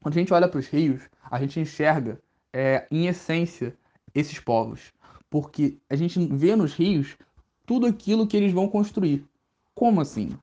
Quando 0.00 0.16
a 0.16 0.19
gente 0.21 0.33
olha 0.33 0.47
para 0.47 0.61
os 0.61 0.69
rios, 0.69 1.02
a 1.28 1.40
gente 1.40 1.59
enxerga, 1.59 2.21
é, 2.52 2.87
em 2.92 3.07
essência, 3.07 3.76
esses 4.14 4.38
povos. 4.38 4.92
Porque 5.28 5.78
a 5.90 5.97
gente 5.97 6.25
vê 6.28 6.54
nos 6.54 6.75
rios 6.75 7.16
tudo 7.66 7.87
aquilo 7.87 8.26
que 8.26 8.37
eles 8.37 8.52
vão 8.52 8.69
construir. 8.69 9.25
Como 9.75 10.00
assim? 10.00 10.37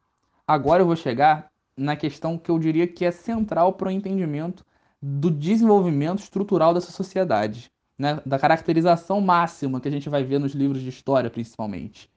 Agora 0.45 0.81
eu 0.81 0.87
vou 0.87 0.95
chegar 0.95 1.48
na 1.79 1.95
questão 1.95 2.37
que 2.37 2.51
eu 2.51 2.59
diria 2.59 2.85
que 2.85 3.05
é 3.05 3.11
central 3.11 3.73
para 3.73 3.87
o 3.87 3.91
entendimento 3.91 4.65
do 5.01 5.31
desenvolvimento 5.31 6.19
estrutural 6.19 6.73
dessa 6.73 6.91
sociedade, 6.91 7.71
né? 7.97 8.21
da 8.25 8.37
caracterização 8.37 9.21
máxima 9.21 9.79
que 9.79 9.87
a 9.87 9.91
gente 9.91 10.09
vai 10.09 10.23
ver 10.23 10.39
nos 10.39 10.53
livros 10.53 10.81
de 10.81 10.89
história, 10.89 11.29
principalmente. 11.29 12.09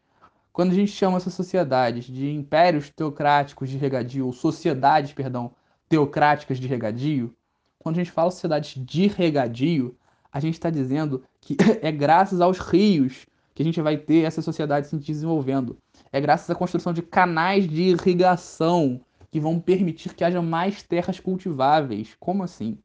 Quando 0.52 0.72
a 0.72 0.74
gente 0.74 0.90
chama 0.90 1.16
essas 1.16 1.32
sociedades 1.32 2.04
de 2.04 2.30
impérios 2.30 2.90
teocráticos 2.90 3.70
de 3.70 3.78
regadio, 3.78 4.26
ou 4.26 4.32
sociedades, 4.32 5.12
perdão, 5.12 5.52
teocráticas 5.88 6.58
de 6.58 6.66
regadio, 6.66 7.34
quando 7.78 7.96
a 7.96 7.98
gente 7.98 8.12
fala 8.12 8.30
sociedades 8.30 8.74
de 8.84 9.06
regadio, 9.06 9.96
a 10.30 10.40
gente 10.40 10.54
está 10.54 10.70
dizendo 10.70 11.22
que 11.40 11.56
é 11.80 11.92
graças 11.92 12.40
aos 12.40 12.58
rios 12.58 13.26
que 13.54 13.62
a 13.62 13.64
gente 13.64 13.80
vai 13.80 13.96
ter 13.96 14.24
essa 14.24 14.42
sociedade 14.42 14.88
se 14.88 14.96
desenvolvendo. 14.96 15.76
É 16.10 16.20
graças 16.20 16.50
à 16.50 16.54
construção 16.54 16.92
de 16.92 17.02
canais 17.02 17.68
de 17.68 17.82
irrigação 17.82 19.00
que 19.32 19.40
vão 19.40 19.58
permitir 19.58 20.14
que 20.14 20.22
haja 20.22 20.42
mais 20.42 20.82
terras 20.82 21.18
cultiváveis. 21.18 22.14
Como 22.20 22.42
assim? 22.42 22.78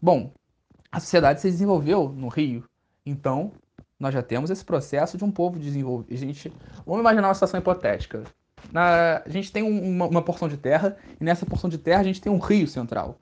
Bom, 0.00 0.32
a 0.92 1.00
sociedade 1.00 1.40
se 1.40 1.50
desenvolveu 1.50 2.08
no 2.08 2.28
rio, 2.28 2.64
então 3.04 3.50
nós 3.98 4.14
já 4.14 4.22
temos 4.22 4.48
esse 4.48 4.64
processo 4.64 5.18
de 5.18 5.24
um 5.24 5.30
povo 5.30 5.58
desenvolvido. 5.58 6.16
Gente, 6.16 6.52
vamos 6.86 7.00
imaginar 7.00 7.26
uma 7.26 7.34
situação 7.34 7.58
hipotética. 7.58 8.22
Na, 8.72 9.22
a 9.26 9.28
gente 9.28 9.50
tem 9.50 9.62
uma, 9.64 10.06
uma, 10.06 10.22
porção 10.22 10.48
de 10.48 10.56
terra, 10.56 10.96
e 11.20 11.24
nessa 11.24 11.44
porção 11.44 11.68
de 11.68 11.78
terra 11.78 12.00
a 12.00 12.04
gente 12.04 12.20
tem 12.20 12.30
um 12.30 12.38
rio 12.38 12.68
central. 12.68 13.18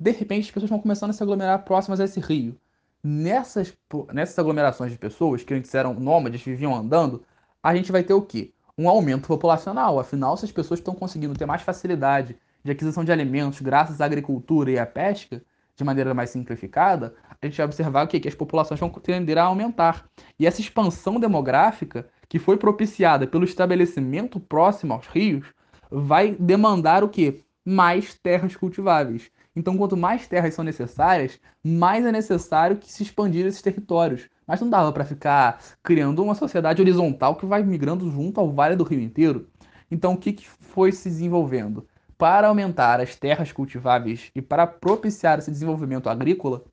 De 0.00 0.10
repente, 0.10 0.46
as 0.46 0.50
pessoas 0.50 0.70
vão 0.70 0.80
começando 0.80 1.10
a 1.10 1.12
se 1.12 1.22
aglomerar 1.22 1.62
próximas 1.64 2.00
a 2.00 2.04
esse 2.04 2.20
rio. 2.20 2.56
Nessas, 3.02 3.76
nessas 4.14 4.38
aglomerações 4.38 4.90
de 4.90 4.98
pessoas, 4.98 5.44
que 5.44 5.52
antes 5.52 5.74
eram 5.74 5.92
nômades, 5.92 6.42
viviam 6.42 6.74
andando, 6.74 7.22
a 7.62 7.74
gente 7.76 7.92
vai 7.92 8.02
ter 8.02 8.14
o 8.14 8.22
quê? 8.22 8.50
Um 8.76 8.88
aumento 8.88 9.28
populacional. 9.28 10.00
Afinal, 10.00 10.36
se 10.36 10.44
as 10.44 10.52
pessoas 10.52 10.80
estão 10.80 10.94
conseguindo 10.94 11.34
ter 11.34 11.46
mais 11.46 11.62
facilidade 11.62 12.36
de 12.62 12.72
aquisição 12.72 13.04
de 13.04 13.12
alimentos 13.12 13.60
graças 13.60 14.00
à 14.00 14.04
agricultura 14.04 14.70
e 14.70 14.78
à 14.78 14.86
pesca, 14.86 15.42
de 15.76 15.84
maneira 15.84 16.14
mais 16.14 16.30
simplificada, 16.30 17.14
a 17.40 17.46
gente 17.46 17.56
vai 17.56 17.66
observar 17.66 18.04
o 18.04 18.08
quê? 18.08 18.20
que 18.20 18.28
as 18.28 18.34
populações 18.34 18.80
vão 18.80 18.88
tender 18.90 19.38
a 19.38 19.44
aumentar. 19.44 20.08
E 20.38 20.46
essa 20.46 20.60
expansão 20.60 21.18
demográfica 21.18 22.08
que 22.28 22.38
foi 22.38 22.56
propiciada 22.56 23.26
pelo 23.26 23.44
estabelecimento 23.44 24.40
próximo 24.40 24.92
aos 24.92 25.06
rios, 25.06 25.46
vai 25.90 26.32
demandar 26.32 27.04
o 27.04 27.08
quê? 27.08 27.42
Mais 27.64 28.14
terras 28.14 28.56
cultiváveis. 28.56 29.30
Então, 29.54 29.76
quanto 29.76 29.96
mais 29.96 30.26
terras 30.26 30.54
são 30.54 30.64
necessárias, 30.64 31.38
mais 31.62 32.04
é 32.04 32.10
necessário 32.10 32.76
que 32.76 32.90
se 32.90 33.02
expandir 33.02 33.46
esses 33.46 33.62
territórios. 33.62 34.28
Mas 34.46 34.60
não 34.60 34.68
dava 34.68 34.92
para 34.92 35.04
ficar 35.04 35.60
criando 35.82 36.22
uma 36.22 36.34
sociedade 36.34 36.80
horizontal 36.82 37.36
que 37.36 37.46
vai 37.46 37.62
migrando 37.62 38.10
junto 38.10 38.40
ao 38.40 38.52
vale 38.52 38.76
do 38.76 38.84
rio 38.84 39.00
inteiro. 39.00 39.48
Então, 39.90 40.12
o 40.14 40.18
que, 40.18 40.32
que 40.32 40.48
foi 40.48 40.92
se 40.92 41.08
desenvolvendo? 41.08 41.86
Para 42.18 42.48
aumentar 42.48 43.00
as 43.00 43.16
terras 43.16 43.52
cultiváveis 43.52 44.30
e 44.34 44.42
para 44.42 44.66
propiciar 44.66 45.38
esse 45.38 45.50
desenvolvimento 45.50 46.08
agrícola, 46.08 46.64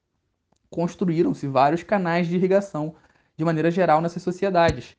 construíram-se 0.69 1.47
vários 1.47 1.83
canais 1.83 2.27
de 2.27 2.35
irrigação 2.35 2.95
de 3.37 3.43
maneira 3.43 3.71
geral 3.71 4.01
nessas 4.01 4.23
sociedades. 4.23 4.95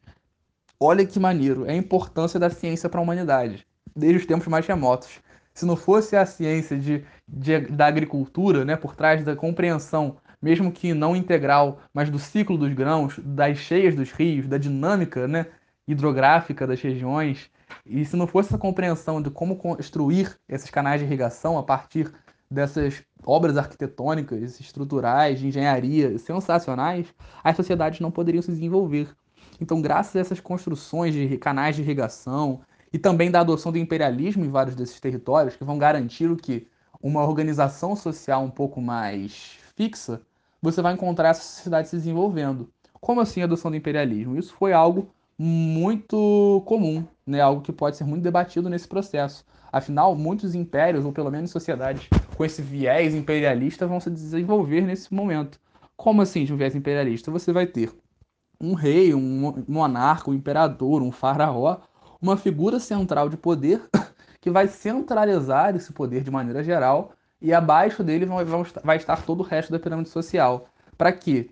Olha 0.79 1.07
que 1.07 1.21
maneiro, 1.21 1.64
é 1.64 1.73
a 1.73 1.76
importância 1.76 2.41
da 2.41 2.50
ciência 2.50 2.88
para 2.88 3.00
a 3.00 3.02
humanidade, 3.02 3.67
desde 3.95 4.19
os 4.19 4.26
tempos 4.26 4.49
mais 4.49 4.67
remotos. 4.67 5.21
Se 5.55 5.64
não 5.64 5.76
fosse 5.76 6.17
a 6.17 6.26
ciência 6.26 6.76
de, 6.79 7.05
de, 7.29 7.61
da 7.61 7.87
agricultura, 7.87 8.64
né, 8.64 8.75
por 8.75 8.97
trás 8.97 9.25
da 9.25 9.37
compreensão, 9.37 10.17
mesmo 10.43 10.73
que 10.73 10.93
não 10.93 11.15
integral, 11.15 11.79
mas 11.95 12.11
do 12.11 12.19
ciclo 12.19 12.59
dos 12.59 12.75
grãos, 12.75 13.19
das 13.23 13.59
cheias 13.59 13.95
dos 13.95 14.11
rios, 14.11 14.49
da 14.49 14.59
dinâmica 14.59 15.29
né, 15.29 15.47
hidrográfica 15.87 16.67
das 16.67 16.81
regiões, 16.81 17.49
e 17.87 18.05
se 18.05 18.17
não 18.17 18.27
fosse 18.27 18.49
essa 18.49 18.59
compreensão 18.59 19.23
de 19.23 19.31
como 19.31 19.57
construir 19.57 20.37
esses 20.49 20.69
canais 20.69 21.01
de 21.01 21.07
irrigação 21.07 21.57
a 21.57 21.63
partir 21.63 22.13
dessas 22.51 23.03
obras 23.25 23.57
arquitetônicas, 23.57 24.61
estruturais, 24.61 25.39
de 25.39 25.47
engenharia 25.47 26.19
sensacionais, 26.19 27.07
as 27.43 27.57
sociedades 27.57 28.01
não 28.01 28.11
poderiam 28.11 28.43
se 28.43 28.51
desenvolver. 28.51 29.09
Então, 29.61 29.81
graças 29.81 30.17
a 30.17 30.21
essas 30.21 30.41
construções 30.41 31.15
de 31.15 31.39
canais 31.39 31.77
de 31.77 31.83
irrigação 31.83 32.61
e 32.93 32.99
também 32.99 33.31
da 33.31 33.41
adoção 33.41 33.73
do 33.73 33.79
imperialismo 33.79 34.45
em 34.45 34.51
vários 34.51 34.75
desses 34.75 35.01
territórios, 35.01 35.57
que 35.57 35.65
vão 35.65 35.79
garantir 35.79 36.31
o 36.31 36.37
que 36.37 36.67
uma 37.01 37.25
organização 37.25 37.97
social 37.97 38.45
um 38.45 38.51
pouco 38.51 38.81
mais 38.81 39.57
fixa, 39.75 40.21
você 40.62 40.81
vai 40.81 40.95
encontrar 40.95 41.31
essa 41.31 41.42
sociedade 41.42 41.88
se 41.88 41.97
desenvolvendo. 41.97 42.71
Como 43.00 43.21
assim 43.21 43.42
a 43.42 43.45
adoção 43.45 43.71
do 43.71 43.76
imperialismo? 43.76 44.38
Isso 44.38 44.54
foi 44.54 44.73
algo 44.73 45.11
muito 45.37 46.62
comum, 46.66 47.04
né? 47.26 47.40
algo 47.40 47.62
que 47.62 47.73
pode 47.73 47.97
ser 47.97 48.04
muito 48.04 48.23
debatido 48.23 48.71
nesse 48.71 48.87
processo. 48.87 49.45
Afinal, 49.73 50.14
muitos 50.14 50.54
impérios, 50.54 51.04
ou 51.04 51.12
pelo 51.12 51.31
menos 51.31 51.50
sociedades 51.50 52.09
com 52.37 52.45
esse 52.45 52.62
viés 52.62 53.14
imperialista, 53.14 53.87
vão 53.87 53.99
se 53.99 54.11
desenvolver 54.11 54.83
nesse 54.83 55.12
momento 55.12 55.59
Como 55.97 56.23
assim 56.23 56.45
de 56.45 56.52
um 56.52 56.57
viés 56.57 56.76
imperialista? 56.76 57.31
Você 57.31 57.52
vai 57.52 57.66
ter 57.66 57.90
um 58.61 58.75
rei, 58.75 59.12
um 59.14 59.64
monarca, 59.66 60.31
um 60.31 60.35
imperador, 60.35 61.02
um 61.02 61.11
faraó, 61.11 61.81
uma 62.21 62.37
figura 62.37 62.78
central 62.78 63.28
de 63.28 63.37
poder 63.37 63.83
que 64.40 64.50
vai 64.50 64.69
centralizar 64.69 65.75
esse 65.75 65.92
poder 65.92 66.23
de 66.23 66.31
maneira 66.31 66.62
geral 66.62 67.12
e 67.43 67.53
abaixo 67.53 68.05
dele 68.05 68.27
vai 68.85 68.97
estar 68.97 69.23
todo 69.23 69.41
o 69.41 69.43
resto 69.43 69.73
da 69.73 69.79
pirâmide 69.79 70.09
social. 70.09 70.69
Para 70.97 71.13
quê? 71.13 71.51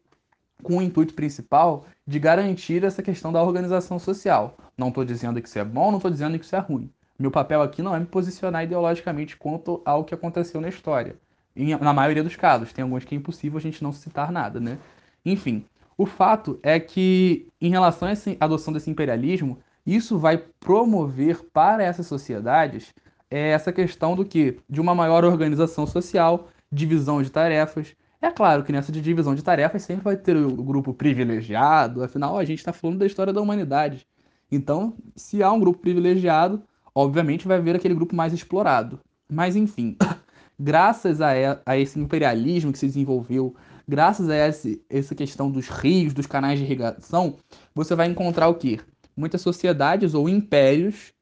Com 0.63 0.79
o 0.79 0.83
intuito 0.83 1.15
principal 1.15 1.87
de 2.07 2.19
garantir 2.19 2.85
essa 2.85 3.03
questão 3.03 3.33
da 3.33 3.43
organização 3.43 3.99
social. 3.99 4.57
Não 4.79 4.89
estou 4.89 5.05
dizendo 5.05 5.41
que 5.43 5.49
isso 5.49 5.59
é 5.59 5.65
bom, 5.65 5.91
não 5.91 5.99
estou 5.99 6.11
dizendo 6.11 6.39
que 6.39 6.45
isso 6.45 6.55
é 6.55 6.61
ruim. 6.61 6.91
Meu 7.19 7.31
papel 7.31 7.61
aqui 7.61 7.83
não 7.83 7.95
é 7.95 8.01
me 8.01 8.07
posicionar 8.07 8.65
ideologicamente 8.65 9.37
quanto 9.37 9.83
ao 9.85 10.05
que 10.05 10.15
aconteceu 10.15 10.61
na 10.61 10.69
história. 10.69 11.17
Em, 11.55 11.77
na 11.77 11.93
maioria 11.93 12.23
dos 12.23 12.37
casos, 12.37 12.73
tem 12.73 12.83
alguns 12.83 13.05
que 13.05 13.15
é 13.15 13.19
impossível 13.19 13.59
a 13.59 13.63
gente 13.63 13.83
não 13.83 13.93
citar 13.93 14.31
nada, 14.31 14.61
né? 14.61 14.79
Enfim, 15.25 15.65
o 15.99 16.07
fato 16.07 16.59
é 16.63 16.81
que, 16.81 17.47
em 17.61 17.69
relação 17.69 18.09
essa 18.09 18.35
adoção 18.41 18.73
desse 18.73 18.91
imperialismo, 18.91 19.59
isso 19.85 20.19
vai 20.19 20.39
promover 20.39 21.43
para 21.53 21.83
essas 21.83 22.07
sociedades 22.07 22.95
é, 23.31 23.51
essa 23.51 23.73
questão 23.73 24.17
do 24.17 24.25
que? 24.25 24.59
De 24.69 24.81
uma 24.81 24.95
maior 24.95 25.25
organização 25.25 25.87
social, 25.87 26.49
divisão 26.71 27.23
de 27.23 27.31
tarefas. 27.31 27.95
É 28.21 28.31
claro 28.31 28.65
que 28.65 28.73
nessa 28.73 28.93
divisão 28.93 29.35
de 29.35 29.43
tarefas 29.43 29.83
sempre 29.83 30.05
vai 30.05 30.17
ter 30.17 30.37
o 30.37 30.63
grupo 30.63 30.93
privilegiado, 30.93 32.03
afinal 32.03 32.37
a 32.37 32.45
gente 32.45 32.59
está 32.59 32.73
falando 32.73 32.99
da 32.99 33.07
história 33.07 33.33
da 33.33 33.41
humanidade. 33.41 34.07
Então, 34.51 34.95
se 35.17 35.43
há 35.43 35.51
um 35.51 35.61
grupo 35.61 35.79
privilegiado, 35.79 36.63
obviamente 36.95 37.47
vai 37.47 37.57
haver 37.57 37.77
aquele 37.77 37.95
grupo 37.95 38.15
mais 38.15 38.33
explorado. 38.33 39.01
Mas 39.31 39.57
enfim, 39.57 39.97
graças 40.59 41.21
a, 41.21 41.31
a 41.65 41.79
esse 41.79 41.99
imperialismo 41.99 42.73
que 42.73 42.79
se 42.79 42.87
desenvolveu, 42.87 43.55
graças 43.89 44.29
a 44.29 44.49
esse, 44.49 44.83
essa 44.91 45.15
questão 45.15 45.51
dos 45.51 45.69
rios, 45.69 46.13
dos 46.13 46.27
canais 46.27 46.59
de 46.59 46.65
irrigação, 46.65 47.37
você 47.75 47.95
vai 47.95 48.09
encontrar 48.09 48.49
o 48.49 48.55
quê? 48.55 48.81
Muitas 49.17 49.41
sociedades 49.41 50.15
ou 50.15 50.29
impérios 50.29 51.13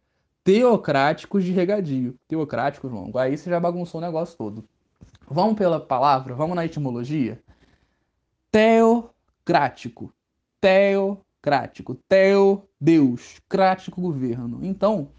teocráticos 0.48 1.44
de 1.44 1.52
regadio. 1.52 2.18
Teocráticos, 2.26 2.90
longo. 2.90 3.18
Aí 3.18 3.36
você 3.36 3.50
já 3.50 3.60
bagunçou 3.60 4.00
o 4.00 4.02
negócio 4.02 4.34
todo. 4.34 4.64
Vamos 5.28 5.56
pela 5.58 5.78
palavra, 5.78 6.34
vamos 6.34 6.56
na 6.56 6.64
etimologia. 6.64 7.38
Teocrático. 8.50 10.10
Teocrático. 10.58 11.94
Teo, 12.08 12.66
Deus. 12.80 13.42
Crático, 13.46 14.00
governo. 14.00 14.60
Então, 14.62 15.10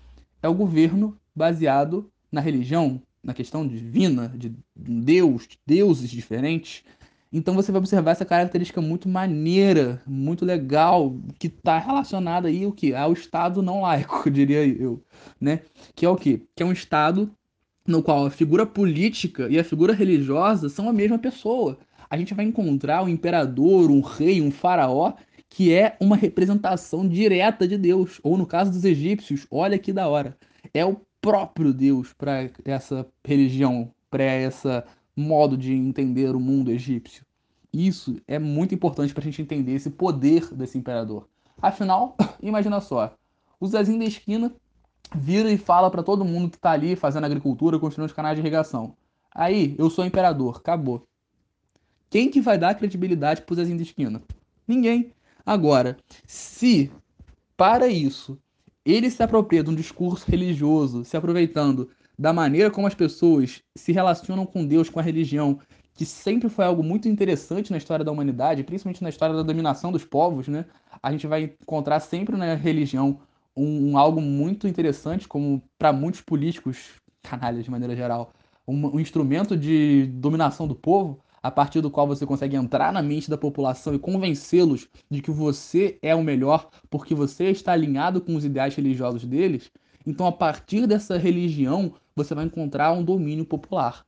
é 0.41 0.49
o 0.49 0.53
governo 0.55 1.15
baseado 1.35 2.09
na 2.31 2.41
religião, 2.41 2.99
na 3.23 3.35
questão 3.35 3.67
divina, 3.67 4.29
de 4.29 4.51
Deus, 4.75 5.47
de 5.47 5.59
deuses 5.63 6.09
diferentes. 6.09 6.83
Então 7.31 7.53
você 7.53 7.71
vai 7.71 7.79
observar 7.79 8.11
essa 8.11 8.25
característica 8.25 8.81
muito 8.81 9.07
maneira, 9.07 10.01
muito 10.07 10.43
legal, 10.43 11.15
que 11.37 11.47
está 11.47 11.77
relacionada 11.77 12.47
aí 12.47 12.65
o 12.65 12.71
que? 12.71 12.93
Ao 12.93 13.13
Estado 13.13 13.61
não 13.61 13.81
laico, 13.81 14.29
diria 14.31 14.65
eu, 14.65 15.03
né? 15.39 15.61
Que 15.95 16.05
é 16.05 16.09
o 16.09 16.15
quê? 16.15 16.41
Que 16.55 16.63
é 16.63 16.65
um 16.65 16.71
Estado 16.71 17.31
no 17.87 18.01
qual 18.01 18.25
a 18.25 18.31
figura 18.31 18.65
política 18.65 19.47
e 19.49 19.59
a 19.59 19.63
figura 19.63 19.93
religiosa 19.93 20.69
são 20.69 20.89
a 20.89 20.93
mesma 20.93 21.19
pessoa. 21.19 21.77
A 22.09 22.17
gente 22.17 22.33
vai 22.33 22.45
encontrar 22.45 23.03
um 23.03 23.09
imperador, 23.09 23.91
um 23.91 24.01
rei, 24.01 24.41
um 24.41 24.51
faraó, 24.51 25.13
que 25.47 25.73
é 25.73 25.95
uma 25.99 26.15
representação 26.15 27.07
direta 27.07 27.67
de 27.67 27.77
Deus. 27.77 28.19
Ou 28.23 28.37
no 28.37 28.45
caso 28.45 28.71
dos 28.71 28.83
egípcios, 28.83 29.45
olha 29.51 29.77
que 29.77 29.93
da 29.93 30.07
hora. 30.07 30.37
É 30.73 30.83
o 30.85 31.01
próprio 31.21 31.73
Deus 31.73 32.13
para 32.13 32.49
essa 32.65 33.05
religião, 33.25 33.91
para 34.09 34.23
essa 34.23 34.85
modo 35.19 35.57
de 35.57 35.73
entender 35.73 36.35
o 36.35 36.39
mundo 36.39 36.71
egípcio. 36.71 37.25
Isso 37.71 38.19
é 38.27 38.39
muito 38.39 38.73
importante 38.73 39.13
para 39.13 39.21
a 39.21 39.25
gente 39.25 39.41
entender 39.41 39.73
esse 39.73 39.89
poder 39.89 40.47
desse 40.53 40.77
imperador. 40.77 41.27
Afinal, 41.61 42.15
imagina 42.41 42.81
só, 42.81 43.13
o 43.59 43.67
Zezinho 43.67 43.99
da 43.99 44.05
esquina 44.05 44.53
vira 45.15 45.51
e 45.51 45.57
fala 45.57 45.89
para 45.91 46.03
todo 46.03 46.25
mundo 46.25 46.49
que 46.49 46.57
está 46.57 46.71
ali 46.71 46.95
fazendo 46.95 47.25
agricultura, 47.25 47.79
construindo 47.79 48.07
os 48.07 48.13
canais 48.13 48.35
de 48.35 48.41
irrigação. 48.41 48.95
Aí, 49.33 49.75
eu 49.77 49.89
sou 49.89 50.05
imperador, 50.05 50.57
acabou. 50.57 51.03
Quem 52.09 52.29
que 52.29 52.41
vai 52.41 52.57
dar 52.57 52.73
credibilidade 52.75 53.41
pro 53.41 53.55
Zezinho 53.55 53.77
da 53.77 53.83
esquina? 53.83 54.21
Ninguém. 54.67 55.13
Agora, 55.45 55.97
se 56.25 56.91
para 57.55 57.87
isso 57.87 58.39
ele 58.85 59.11
se 59.11 59.21
apropria 59.21 59.63
de 59.63 59.69
um 59.69 59.75
discurso 59.75 60.29
religioso, 60.29 61.05
se 61.05 61.15
aproveitando 61.15 61.89
da 62.19 62.33
maneira 62.33 62.69
como 62.69 62.85
as 62.85 62.93
pessoas 62.93 63.63
se 63.77 63.93
relacionam 63.93 64.45
com 64.45 64.67
Deus, 64.67 64.89
com 64.89 64.99
a 64.99 65.01
religião, 65.01 65.57
que 65.93 66.05
sempre 66.05 66.49
foi 66.49 66.65
algo 66.65 66.83
muito 66.83 67.07
interessante 67.07 67.71
na 67.71 67.77
história 67.77 68.03
da 68.03 68.11
humanidade, 68.11 68.61
principalmente 68.61 69.01
na 69.01 69.07
história 69.07 69.33
da 69.33 69.41
dominação 69.41 69.89
dos 69.89 70.03
povos, 70.03 70.49
né? 70.49 70.65
A 71.01 71.13
gente 71.13 71.25
vai 71.27 71.55
encontrar 71.61 72.01
sempre 72.01 72.35
na 72.35 72.55
religião 72.55 73.21
um, 73.55 73.91
um 73.91 73.97
algo 73.97 74.19
muito 74.19 74.67
interessante, 74.67 75.29
como 75.29 75.63
para 75.77 75.93
muitos 75.93 76.19
políticos, 76.19 76.89
canalhas 77.23 77.63
de 77.63 77.71
maneira 77.71 77.95
geral, 77.95 78.33
um, 78.67 78.97
um 78.97 78.99
instrumento 78.99 79.55
de 79.55 80.07
dominação 80.07 80.67
do 80.67 80.75
povo, 80.75 81.19
a 81.41 81.49
partir 81.49 81.79
do 81.79 81.89
qual 81.89 82.05
você 82.05 82.25
consegue 82.25 82.57
entrar 82.57 82.91
na 82.91 83.01
mente 83.01 83.29
da 83.29 83.37
população 83.37 83.95
e 83.95 83.99
convencê-los 83.99 84.89
de 85.09 85.21
que 85.21 85.31
você 85.31 85.97
é 86.01 86.13
o 86.13 86.21
melhor 86.21 86.69
porque 86.89 87.15
você 87.15 87.45
está 87.45 87.71
alinhado 87.71 88.19
com 88.19 88.35
os 88.35 88.43
ideais 88.43 88.75
religiosos 88.75 89.23
deles. 89.23 89.71
Então, 90.05 90.25
a 90.25 90.31
partir 90.31 90.87
dessa 90.87 91.17
religião, 91.17 91.93
você 92.15 92.33
vai 92.33 92.45
encontrar 92.45 92.93
um 92.93 93.03
domínio 93.03 93.45
popular. 93.45 94.05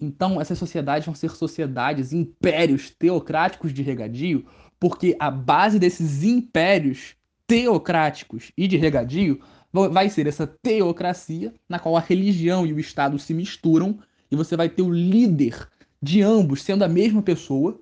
Então, 0.00 0.40
essas 0.40 0.58
sociedades 0.58 1.06
vão 1.06 1.14
ser 1.14 1.30
sociedades, 1.30 2.12
impérios 2.12 2.90
teocráticos 2.90 3.72
de 3.72 3.82
regadio, 3.82 4.46
porque 4.78 5.16
a 5.18 5.30
base 5.30 5.78
desses 5.78 6.22
impérios 6.22 7.14
teocráticos 7.46 8.52
e 8.56 8.66
de 8.66 8.76
regadio 8.76 9.40
vai 9.72 10.08
ser 10.08 10.26
essa 10.26 10.46
teocracia, 10.46 11.52
na 11.68 11.78
qual 11.78 11.96
a 11.96 12.00
religião 12.00 12.66
e 12.66 12.72
o 12.72 12.80
Estado 12.80 13.18
se 13.18 13.34
misturam, 13.34 13.98
e 14.30 14.36
você 14.36 14.56
vai 14.56 14.68
ter 14.68 14.82
o 14.82 14.92
líder 14.92 15.68
de 16.00 16.22
ambos 16.22 16.62
sendo 16.62 16.84
a 16.84 16.88
mesma 16.88 17.22
pessoa, 17.22 17.78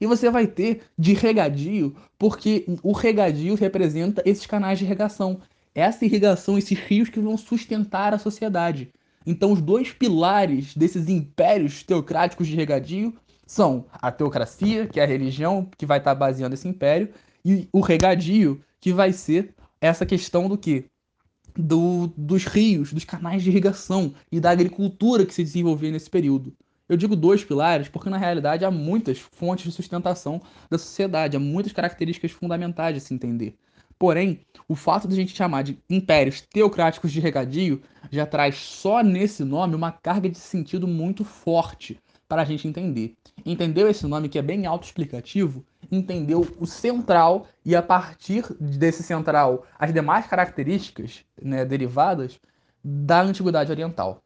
e 0.00 0.06
você 0.06 0.30
vai 0.30 0.46
ter 0.46 0.82
de 0.98 1.14
regadio, 1.14 1.96
porque 2.18 2.66
o 2.82 2.92
regadio 2.92 3.54
representa 3.54 4.22
esses 4.26 4.46
canais 4.46 4.78
de 4.78 4.84
irrigação 4.84 5.40
essa 5.74 6.04
irrigação, 6.04 6.56
esses 6.56 6.78
rios 6.78 7.08
que 7.08 7.20
vão 7.20 7.36
sustentar 7.36 8.14
a 8.14 8.18
sociedade. 8.18 8.90
Então, 9.26 9.52
os 9.52 9.60
dois 9.60 9.90
pilares 9.92 10.74
desses 10.74 11.08
impérios 11.08 11.82
teocráticos 11.82 12.46
de 12.46 12.54
regadio 12.54 13.14
são 13.46 13.86
a 13.92 14.12
teocracia, 14.12 14.86
que 14.86 15.00
é 15.00 15.04
a 15.04 15.06
religião 15.06 15.68
que 15.76 15.86
vai 15.86 15.98
estar 15.98 16.14
baseando 16.14 16.54
esse 16.54 16.68
império, 16.68 17.10
e 17.44 17.68
o 17.72 17.80
regadio, 17.80 18.62
que 18.80 18.92
vai 18.92 19.12
ser 19.12 19.54
essa 19.80 20.06
questão 20.06 20.48
do 20.48 20.56
que? 20.56 20.86
Do, 21.56 22.08
dos 22.16 22.44
rios, 22.46 22.92
dos 22.92 23.04
canais 23.04 23.42
de 23.42 23.50
irrigação 23.50 24.14
e 24.30 24.40
da 24.40 24.50
agricultura 24.50 25.24
que 25.24 25.34
se 25.34 25.44
desenvolveu 25.44 25.90
nesse 25.92 26.10
período. 26.10 26.54
Eu 26.88 26.96
digo 26.96 27.16
dois 27.16 27.44
pilares 27.44 27.88
porque, 27.88 28.10
na 28.10 28.18
realidade, 28.18 28.64
há 28.64 28.70
muitas 28.70 29.18
fontes 29.18 29.64
de 29.64 29.72
sustentação 29.72 30.40
da 30.68 30.78
sociedade, 30.78 31.36
há 31.36 31.40
muitas 31.40 31.72
características 31.72 32.32
fundamentais 32.32 32.94
de 32.94 33.00
se 33.00 33.14
entender. 33.14 33.56
Porém, 33.98 34.40
o 34.68 34.74
fato 34.74 35.06
de 35.06 35.14
a 35.14 35.16
gente 35.16 35.36
chamar 35.36 35.62
de 35.62 35.78
impérios 35.88 36.40
teocráticos 36.40 37.12
de 37.12 37.20
regadio 37.20 37.80
já 38.10 38.26
traz 38.26 38.56
só 38.56 39.02
nesse 39.02 39.44
nome 39.44 39.74
uma 39.74 39.92
carga 39.92 40.28
de 40.28 40.38
sentido 40.38 40.86
muito 40.86 41.24
forte 41.24 41.98
para 42.28 42.42
a 42.42 42.44
gente 42.44 42.66
entender. 42.66 43.14
Entendeu 43.44 43.88
esse 43.88 44.06
nome 44.06 44.28
que 44.28 44.38
é 44.38 44.42
bem 44.42 44.66
autoexplicativo? 44.66 45.64
Entendeu 45.90 46.46
o 46.58 46.66
central 46.66 47.46
e 47.64 47.76
a 47.76 47.82
partir 47.82 48.44
desse 48.58 49.02
central 49.02 49.66
as 49.78 49.92
demais 49.92 50.26
características 50.26 51.24
né, 51.40 51.64
derivadas 51.64 52.40
da 52.82 53.22
antiguidade 53.22 53.70
oriental. 53.70 54.22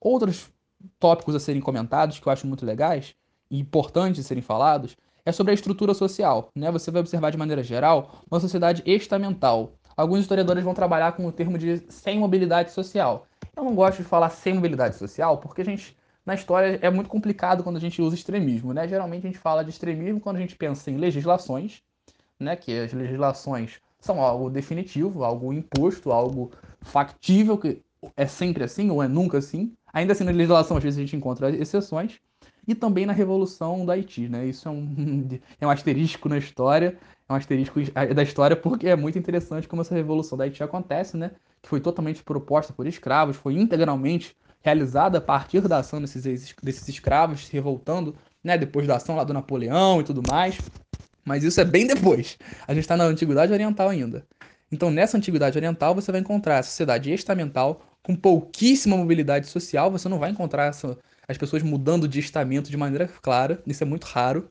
Outros 0.00 0.50
tópicos 0.98 1.34
a 1.34 1.40
serem 1.40 1.62
comentados 1.62 2.18
que 2.18 2.26
eu 2.26 2.32
acho 2.32 2.46
muito 2.46 2.66
legais 2.66 3.14
e 3.50 3.58
importantes 3.58 4.26
serem 4.26 4.42
falados 4.42 4.96
é 5.24 5.32
sobre 5.32 5.52
a 5.52 5.54
estrutura 5.54 5.94
social. 5.94 6.50
Né? 6.54 6.70
Você 6.70 6.90
vai 6.90 7.00
observar 7.00 7.30
de 7.30 7.38
maneira 7.38 7.62
geral 7.62 8.22
uma 8.30 8.40
sociedade 8.40 8.82
estamental. 8.86 9.72
Alguns 9.96 10.20
historiadores 10.20 10.64
vão 10.64 10.74
trabalhar 10.74 11.12
com 11.12 11.26
o 11.26 11.32
termo 11.32 11.58
de 11.58 11.82
sem 11.88 12.18
mobilidade 12.18 12.72
social. 12.72 13.26
Eu 13.56 13.64
não 13.64 13.74
gosto 13.74 13.98
de 13.98 14.04
falar 14.04 14.30
sem 14.30 14.54
mobilidade 14.54 14.96
social 14.96 15.38
porque 15.38 15.62
a 15.62 15.64
gente, 15.64 15.96
na 16.24 16.34
história, 16.34 16.78
é 16.80 16.90
muito 16.90 17.10
complicado 17.10 17.62
quando 17.62 17.76
a 17.76 17.80
gente 17.80 18.00
usa 18.00 18.14
extremismo. 18.14 18.72
Né? 18.72 18.88
Geralmente 18.88 19.26
a 19.26 19.30
gente 19.30 19.38
fala 19.38 19.62
de 19.62 19.70
extremismo 19.70 20.20
quando 20.20 20.36
a 20.36 20.40
gente 20.40 20.56
pensa 20.56 20.90
em 20.90 20.96
legislações, 20.96 21.82
né? 22.40 22.56
que 22.56 22.78
as 22.78 22.92
legislações 22.92 23.80
são 24.00 24.20
algo 24.20 24.50
definitivo, 24.50 25.22
algo 25.22 25.52
imposto, 25.52 26.10
algo 26.10 26.50
factível, 26.80 27.56
que 27.56 27.80
é 28.16 28.26
sempre 28.26 28.64
assim 28.64 28.90
ou 28.90 29.02
é 29.02 29.06
nunca 29.06 29.38
assim. 29.38 29.72
Ainda 29.92 30.12
assim, 30.12 30.24
na 30.24 30.32
legislação, 30.32 30.76
às 30.78 30.82
vezes 30.82 30.98
a 30.98 31.02
gente 31.02 31.14
encontra 31.14 31.50
exceções 31.50 32.18
e 32.66 32.74
também 32.74 33.06
na 33.06 33.12
Revolução 33.12 33.84
do 33.84 33.92
Haiti, 33.92 34.28
né? 34.28 34.46
Isso 34.46 34.68
é 34.68 34.70
um, 34.70 35.28
é 35.60 35.66
um 35.66 35.70
asterisco 35.70 36.28
na 36.28 36.38
história, 36.38 36.98
é 37.28 37.32
um 37.32 37.36
asterisco 37.36 37.80
da 38.14 38.22
história 38.22 38.56
porque 38.56 38.88
é 38.88 38.96
muito 38.96 39.18
interessante 39.18 39.68
como 39.68 39.82
essa 39.82 39.94
Revolução 39.94 40.36
do 40.36 40.42
Haiti 40.42 40.62
acontece, 40.62 41.16
né? 41.16 41.32
Que 41.60 41.68
foi 41.68 41.80
totalmente 41.80 42.22
proposta 42.22 42.72
por 42.72 42.86
escravos, 42.86 43.36
foi 43.36 43.54
integralmente 43.58 44.36
realizada 44.60 45.18
a 45.18 45.20
partir 45.20 45.60
da 45.62 45.78
ação 45.78 46.00
desses, 46.00 46.54
desses 46.62 46.88
escravos 46.88 47.46
se 47.46 47.52
revoltando 47.52 48.14
né? 48.42 48.58
Depois 48.58 48.86
da 48.86 48.96
ação 48.96 49.16
lá 49.16 49.24
do 49.24 49.32
Napoleão 49.32 50.00
e 50.00 50.04
tudo 50.04 50.22
mais. 50.28 50.58
Mas 51.24 51.44
isso 51.44 51.60
é 51.60 51.64
bem 51.64 51.86
depois. 51.86 52.36
A 52.66 52.74
gente 52.74 52.82
está 52.82 52.96
na 52.96 53.04
Antiguidade 53.04 53.52
Oriental 53.52 53.88
ainda. 53.88 54.26
Então, 54.70 54.90
nessa 54.90 55.16
Antiguidade 55.16 55.56
Oriental, 55.56 55.94
você 55.94 56.10
vai 56.10 56.20
encontrar 56.20 56.58
a 56.58 56.62
sociedade 56.62 57.12
estamental 57.12 57.82
com 58.02 58.16
pouquíssima 58.16 58.96
mobilidade 58.96 59.46
social. 59.46 59.90
Você 59.90 60.08
não 60.08 60.18
vai 60.18 60.30
encontrar 60.30 60.66
essa, 60.66 60.98
as 61.28 61.38
pessoas 61.38 61.62
mudando 61.62 62.08
de 62.08 62.20
estamento 62.20 62.70
de 62.70 62.76
maneira 62.76 63.08
clara. 63.08 63.62
Isso 63.66 63.82
é 63.82 63.86
muito 63.86 64.04
raro. 64.04 64.50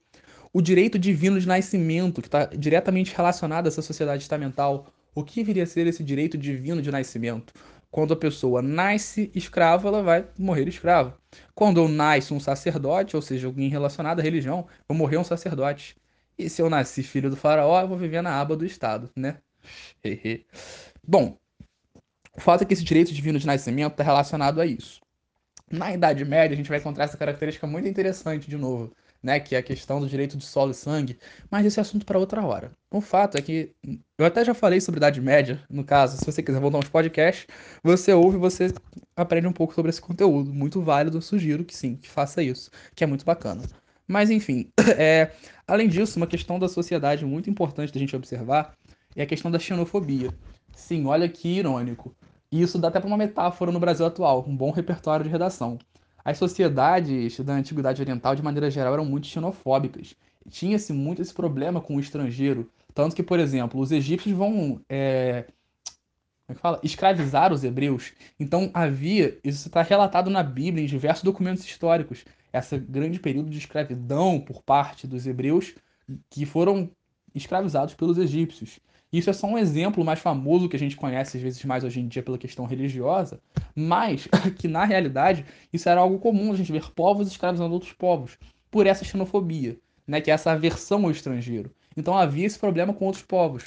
O 0.53 0.62
direito 0.62 0.99
divino 0.99 1.39
de 1.39 1.47
nascimento, 1.47 2.21
que 2.21 2.27
está 2.27 2.45
diretamente 2.45 3.15
relacionado 3.15 3.65
a 3.65 3.69
essa 3.69 3.81
sociedade 3.81 4.23
estamental. 4.23 4.88
O 5.13 5.23
que 5.23 5.43
viria 5.43 5.63
a 5.63 5.67
ser 5.67 5.88
esse 5.88 6.03
direito 6.03 6.38
divino 6.38 6.81
de 6.81 6.91
nascimento? 6.91 7.53
Quando 7.89 8.13
a 8.13 8.17
pessoa 8.17 8.62
nasce 8.62 9.29
escrava, 9.36 9.89
ela 9.89 10.01
vai 10.01 10.25
morrer 10.38 10.67
escrava. 10.67 11.17
Quando 11.53 11.81
eu 11.81 11.89
nasço 11.89 12.34
um 12.34 12.39
sacerdote, 12.39 13.15
ou 13.15 13.21
seja, 13.21 13.47
alguém 13.47 13.69
relacionado 13.69 14.21
à 14.21 14.23
religião, 14.23 14.67
eu 14.88 14.95
morrer 14.95 15.17
um 15.17 15.23
sacerdote. 15.23 15.97
E 16.38 16.49
se 16.49 16.62
eu 16.62 16.69
nasci 16.69 17.03
filho 17.03 17.29
do 17.29 17.36
faraó, 17.36 17.81
eu 17.81 17.88
vou 17.88 17.97
viver 17.97 18.21
na 18.21 18.39
aba 18.39 18.55
do 18.55 18.65
Estado, 18.65 19.10
né? 19.15 19.38
Bom, 21.05 21.38
o 22.34 22.39
fato 22.39 22.63
é 22.63 22.65
que 22.65 22.73
esse 22.73 22.84
direito 22.84 23.13
divino 23.13 23.38
de 23.38 23.45
nascimento 23.45 23.91
está 23.91 24.03
relacionado 24.03 24.62
a 24.62 24.65
isso. 24.65 25.01
Na 25.71 25.93
Idade 25.93 26.25
Média, 26.25 26.53
a 26.53 26.57
gente 26.57 26.69
vai 26.69 26.79
encontrar 26.79 27.05
essa 27.05 27.17
característica 27.17 27.65
muito 27.65 27.88
interessante 27.88 28.49
de 28.49 28.57
novo, 28.57 28.91
né? 29.23 29.39
Que 29.39 29.55
é 29.55 29.60
a 29.60 29.63
questão 29.63 30.01
do 30.01 30.07
direito 30.07 30.38
de 30.38 30.43
solo 30.45 30.71
e 30.71 30.73
sangue, 30.73 31.17
mas 31.49 31.65
esse 31.65 31.79
é 31.79 31.81
assunto 31.81 32.05
para 32.05 32.19
outra 32.19 32.45
hora. 32.45 32.71
O 32.91 32.99
fato 32.99 33.38
é 33.38 33.41
que 33.41 33.73
eu 34.17 34.25
até 34.25 34.43
já 34.43 34.53
falei 34.53 34.81
sobre 34.81 34.97
Idade 34.97 35.21
Média, 35.21 35.63
no 35.69 35.84
caso, 35.84 36.17
se 36.17 36.25
você 36.25 36.43
quiser 36.43 36.60
voltar 36.60 36.79
uns 36.79 36.89
podcasts, 36.89 37.47
você 37.81 38.13
ouve 38.13 38.36
e 38.38 38.39
você 38.39 38.73
aprende 39.15 39.47
um 39.47 39.53
pouco 39.53 39.73
sobre 39.73 39.89
esse 39.89 40.01
conteúdo. 40.01 40.53
Muito 40.53 40.81
válido, 40.81 41.21
sugiro 41.21 41.63
que 41.63 41.75
sim, 41.75 41.95
que 41.95 42.10
faça 42.10 42.43
isso, 42.43 42.69
que 42.93 43.03
é 43.03 43.07
muito 43.07 43.23
bacana. 43.23 43.63
Mas 44.07 44.29
enfim, 44.29 44.69
é, 44.97 45.31
além 45.65 45.88
disso, 45.88 46.17
uma 46.19 46.27
questão 46.27 46.60
da 46.60 46.67
sociedade 46.67 47.25
muito 47.25 47.49
importante 47.49 47.93
da 47.93 47.99
gente 47.99 48.15
observar 48.15 48.73
é 49.15 49.23
a 49.23 49.25
questão 49.25 49.49
da 49.49 49.60
xenofobia. 49.60 50.34
Sim, 50.75 51.05
olha 51.05 51.29
que 51.29 51.47
irônico. 51.47 52.13
E 52.51 52.61
isso 52.61 52.77
dá 52.77 52.89
até 52.89 52.99
para 52.99 53.07
uma 53.07 53.17
metáfora 53.17 53.71
no 53.71 53.79
Brasil 53.79 54.05
atual, 54.05 54.45
um 54.47 54.55
bom 54.55 54.71
repertório 54.71 55.23
de 55.23 55.31
redação. 55.31 55.79
As 56.23 56.37
sociedades 56.37 57.39
da 57.39 57.53
Antiguidade 57.53 58.01
Oriental, 58.01 58.35
de 58.35 58.43
maneira 58.43 58.69
geral, 58.69 58.93
eram 58.93 59.05
muito 59.05 59.27
xenofóbicas. 59.27 60.15
Tinha-se 60.49 60.91
muito 60.93 61.21
esse 61.21 61.33
problema 61.33 61.81
com 61.81 61.95
o 61.95 61.99
estrangeiro. 61.99 62.69
Tanto 62.93 63.15
que, 63.15 63.23
por 63.23 63.39
exemplo, 63.39 63.79
os 63.79 63.91
egípcios 63.91 64.35
vão 64.35 64.81
é, 64.89 65.45
como 66.51 66.51
é 66.51 66.53
que 66.53 66.61
fala? 66.61 66.79
escravizar 66.83 67.53
os 67.53 67.63
hebreus. 67.63 68.13
Então 68.39 68.69
havia, 68.73 69.37
isso 69.43 69.67
está 69.67 69.81
relatado 69.81 70.29
na 70.29 70.43
Bíblia, 70.43 70.83
em 70.83 70.87
diversos 70.87 71.23
documentos 71.23 71.63
históricos, 71.63 72.25
esse 72.51 72.77
grande 72.77 73.19
período 73.19 73.49
de 73.49 73.57
escravidão 73.57 74.39
por 74.39 74.61
parte 74.61 75.07
dos 75.07 75.25
hebreus 75.25 75.75
que 76.29 76.45
foram 76.45 76.89
escravizados 77.33 77.93
pelos 77.93 78.17
egípcios. 78.17 78.79
Isso 79.12 79.30
é 79.30 79.34
só 79.34 79.47
um 79.47 79.58
exemplo 79.58 80.06
mais 80.06 80.19
famoso 80.19 80.69
que 80.69 80.76
a 80.76 80.80
gente 80.80 80.95
conhece 80.95 81.38
às 81.38 81.43
vezes 81.43 81.63
mais 81.65 81.84
hoje 81.84 82.00
em 82.00 82.08
dia 82.08 82.24
pela 82.24 82.38
questão 82.38 82.65
religiosa, 82.65 83.41
mas 83.76 84.28
que 84.58 84.67
na 84.67 84.86
realidade 84.86 85.45
isso 85.71 85.89
era 85.89 86.00
algo 86.00 86.19
comum 86.19 86.54
a 86.54 86.56
gente 86.56 86.71
ver 86.71 86.89
povos 86.91 87.28
escravizando 87.28 87.74
outros 87.74 87.91
povos 87.93 88.38
por 88.69 88.88
essa 88.88 89.04
xenofobia, 89.04 89.78
né, 90.08 90.21
que 90.21 90.32
é 90.32 90.34
essa 90.34 90.52
aversão 90.52 91.04
ao 91.04 91.12
estrangeiro. 91.12 91.71
Então 91.95 92.17
havia 92.17 92.45
esse 92.45 92.58
problema 92.58 92.93
com 92.93 93.06
outros 93.06 93.24
povos. 93.24 93.65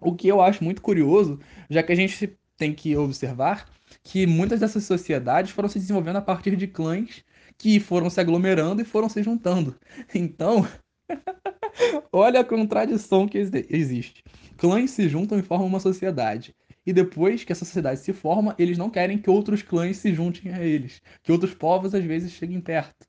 O 0.00 0.14
que 0.14 0.26
eu 0.26 0.40
acho 0.40 0.64
muito 0.64 0.82
curioso, 0.82 1.38
já 1.68 1.82
que 1.82 1.92
a 1.92 1.96
gente 1.96 2.36
tem 2.56 2.74
que 2.74 2.96
observar 2.96 3.66
que 4.02 4.26
muitas 4.26 4.60
dessas 4.60 4.84
sociedades 4.84 5.52
foram 5.52 5.68
se 5.68 5.78
desenvolvendo 5.78 6.16
a 6.16 6.22
partir 6.22 6.56
de 6.56 6.66
clãs 6.66 7.24
que 7.56 7.78
foram 7.78 8.08
se 8.10 8.20
aglomerando 8.20 8.82
e 8.82 8.84
foram 8.84 9.08
se 9.08 9.22
juntando. 9.22 9.76
Então, 10.14 10.66
olha 12.12 12.40
a 12.40 12.44
contradição 12.44 13.28
que 13.28 13.38
existe. 13.38 14.24
Clãs 14.60 14.90
se 14.90 15.08
juntam 15.08 15.38
e 15.38 15.42
formam 15.42 15.66
uma 15.66 15.80
sociedade. 15.80 16.54
E 16.84 16.92
depois 16.92 17.42
que 17.42 17.50
essa 17.50 17.64
sociedade 17.64 18.00
se 18.00 18.12
forma, 18.12 18.54
eles 18.58 18.76
não 18.76 18.90
querem 18.90 19.16
que 19.16 19.30
outros 19.30 19.62
clãs 19.62 19.96
se 19.96 20.12
juntem 20.12 20.52
a 20.52 20.62
eles, 20.62 21.00
que 21.22 21.32
outros 21.32 21.54
povos 21.54 21.94
às 21.94 22.04
vezes 22.04 22.32
cheguem 22.32 22.60
perto. 22.60 23.06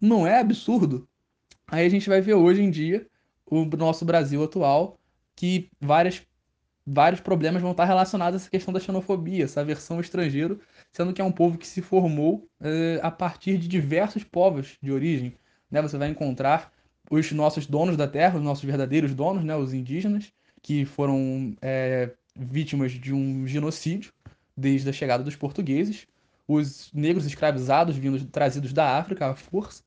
Não 0.00 0.24
é 0.24 0.38
absurdo? 0.38 1.08
Aí 1.66 1.84
a 1.84 1.88
gente 1.88 2.08
vai 2.08 2.20
ver 2.20 2.34
hoje 2.34 2.62
em 2.62 2.70
dia 2.70 3.08
o 3.44 3.64
nosso 3.64 4.04
Brasil 4.04 4.44
atual 4.44 4.96
que 5.34 5.68
várias 5.80 6.22
vários 6.86 7.20
problemas 7.20 7.60
vão 7.60 7.72
estar 7.72 7.86
relacionados 7.86 8.40
a 8.40 8.42
essa 8.42 8.50
questão 8.50 8.72
da 8.72 8.78
xenofobia, 8.78 9.42
essa 9.42 9.62
aversão 9.62 9.96
ao 9.96 10.00
estrangeiro, 10.00 10.60
sendo 10.92 11.12
que 11.12 11.20
é 11.20 11.24
um 11.24 11.32
povo 11.32 11.58
que 11.58 11.66
se 11.66 11.82
formou 11.82 12.48
é, 12.60 13.00
a 13.02 13.10
partir 13.10 13.58
de 13.58 13.66
diversos 13.66 14.22
povos 14.22 14.78
de 14.80 14.92
origem. 14.92 15.36
Né? 15.68 15.82
Você 15.82 15.98
vai 15.98 16.08
encontrar 16.08 16.72
os 17.10 17.32
nossos 17.32 17.66
donos 17.66 17.96
da 17.96 18.06
terra, 18.06 18.38
os 18.38 18.44
nossos 18.44 18.62
verdadeiros 18.62 19.12
donos, 19.12 19.42
né? 19.42 19.56
os 19.56 19.74
indígenas, 19.74 20.32
que 20.64 20.84
foram 20.86 21.54
é, 21.60 22.10
vítimas 22.34 22.92
de 22.92 23.12
um 23.12 23.46
genocídio 23.46 24.10
desde 24.56 24.88
a 24.88 24.94
chegada 24.94 25.22
dos 25.22 25.36
portugueses, 25.36 26.06
os 26.48 26.90
negros 26.94 27.26
escravizados 27.26 27.98
vindos 27.98 28.24
trazidos 28.32 28.72
da 28.72 28.96
África 28.96 29.26
à 29.26 29.36
força, 29.36 29.82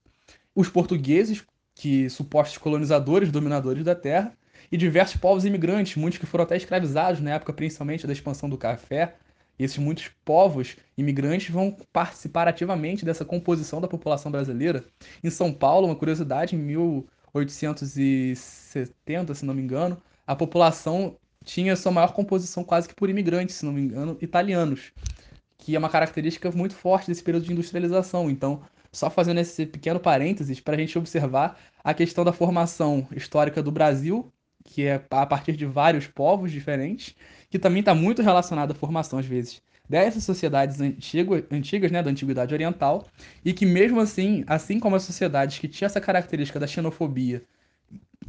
os 0.53 0.69
portugueses, 0.69 1.43
que 1.73 2.07
supostos 2.11 2.59
colonizadores, 2.59 3.31
dominadores 3.31 3.83
da 3.83 3.95
terra, 3.95 4.37
e 4.71 4.77
diversos 4.77 5.17
povos 5.17 5.45
imigrantes, 5.45 5.95
muitos 5.95 6.19
que 6.19 6.27
foram 6.27 6.43
até 6.43 6.55
escravizados 6.55 7.21
na 7.21 7.31
época 7.31 7.53
principalmente 7.53 8.05
da 8.05 8.13
expansão 8.13 8.47
do 8.47 8.57
café. 8.57 9.15
Esses 9.57 9.79
muitos 9.79 10.11
povos 10.23 10.77
imigrantes 10.95 11.49
vão 11.49 11.75
participar 11.91 12.47
ativamente 12.47 13.03
dessa 13.03 13.25
composição 13.25 13.81
da 13.81 13.87
população 13.87 14.31
brasileira. 14.31 14.85
Em 15.23 15.31
São 15.31 15.51
Paulo, 15.51 15.87
uma 15.87 15.95
curiosidade, 15.95 16.55
em 16.55 16.59
1870, 16.59 19.33
se 19.33 19.43
não 19.43 19.55
me 19.55 19.63
engano, 19.63 19.99
a 20.27 20.35
população 20.35 21.15
tinha 21.43 21.75
sua 21.75 21.91
maior 21.91 22.13
composição 22.13 22.63
quase 22.63 22.87
que 22.87 22.93
por 22.93 23.09
imigrantes, 23.09 23.55
se 23.55 23.65
não 23.65 23.73
me 23.73 23.81
engano, 23.81 24.17
italianos, 24.21 24.91
que 25.57 25.75
é 25.75 25.79
uma 25.79 25.89
característica 25.89 26.51
muito 26.51 26.75
forte 26.75 27.07
desse 27.07 27.23
período 27.23 27.45
de 27.45 27.53
industrialização. 27.53 28.29
Então, 28.29 28.61
só 28.91 29.09
fazendo 29.09 29.39
esse 29.39 29.65
pequeno 29.65 29.99
parênteses 29.99 30.59
para 30.59 30.75
a 30.75 30.77
gente 30.77 30.97
observar 30.97 31.57
a 31.83 31.93
questão 31.93 32.25
da 32.25 32.33
formação 32.33 33.07
histórica 33.15 33.63
do 33.63 33.71
Brasil 33.71 34.31
que 34.67 34.85
é 34.85 35.01
a 35.09 35.25
partir 35.25 35.55
de 35.55 35.65
vários 35.65 36.07
povos 36.07 36.51
diferentes, 36.51 37.15
que 37.49 37.57
também 37.57 37.79
está 37.79 37.95
muito 37.95 38.21
relacionado 38.21 38.71
à 38.71 38.75
formação, 38.75 39.17
às 39.17 39.25
vezes, 39.25 39.61
dessas 39.89 40.23
sociedades 40.23 40.81
antigo, 40.81 41.35
antigas, 41.49 41.89
né, 41.89 42.03
da 42.03 42.11
Antiguidade 42.11 42.53
Oriental, 42.53 43.07
e 43.43 43.53
que 43.53 43.65
mesmo 43.65 43.99
assim, 43.99 44.43
assim 44.45 44.79
como 44.79 44.95
as 44.95 45.03
sociedades 45.03 45.57
que 45.57 45.67
tinham 45.67 45.87
essa 45.87 46.01
característica 46.01 46.59
da 46.59 46.67
xenofobia, 46.67 47.41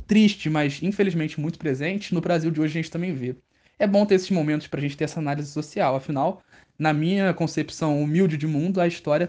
triste, 0.09 0.51
mas 0.51 0.83
infelizmente 0.83 1.39
muito 1.39 1.59
presente, 1.59 2.13
no 2.13 2.21
Brasil 2.21 2.51
de 2.51 2.61
hoje 2.61 2.77
a 2.77 2.83
gente 2.83 2.91
também 2.91 3.15
vê. 3.15 3.37
É 3.79 3.87
bom 3.87 4.05
ter 4.05 4.17
esses 4.17 4.31
momentos 4.31 4.67
para 4.67 4.81
a 4.81 4.83
gente 4.83 4.97
ter 4.97 5.05
essa 5.05 5.21
análise 5.21 5.53
social, 5.53 5.95
afinal, 5.95 6.43
na 6.77 6.93
minha 6.93 7.33
concepção 7.33 8.03
humilde 8.03 8.37
de 8.37 8.47
mundo, 8.47 8.81
a 8.81 8.89
história 8.89 9.29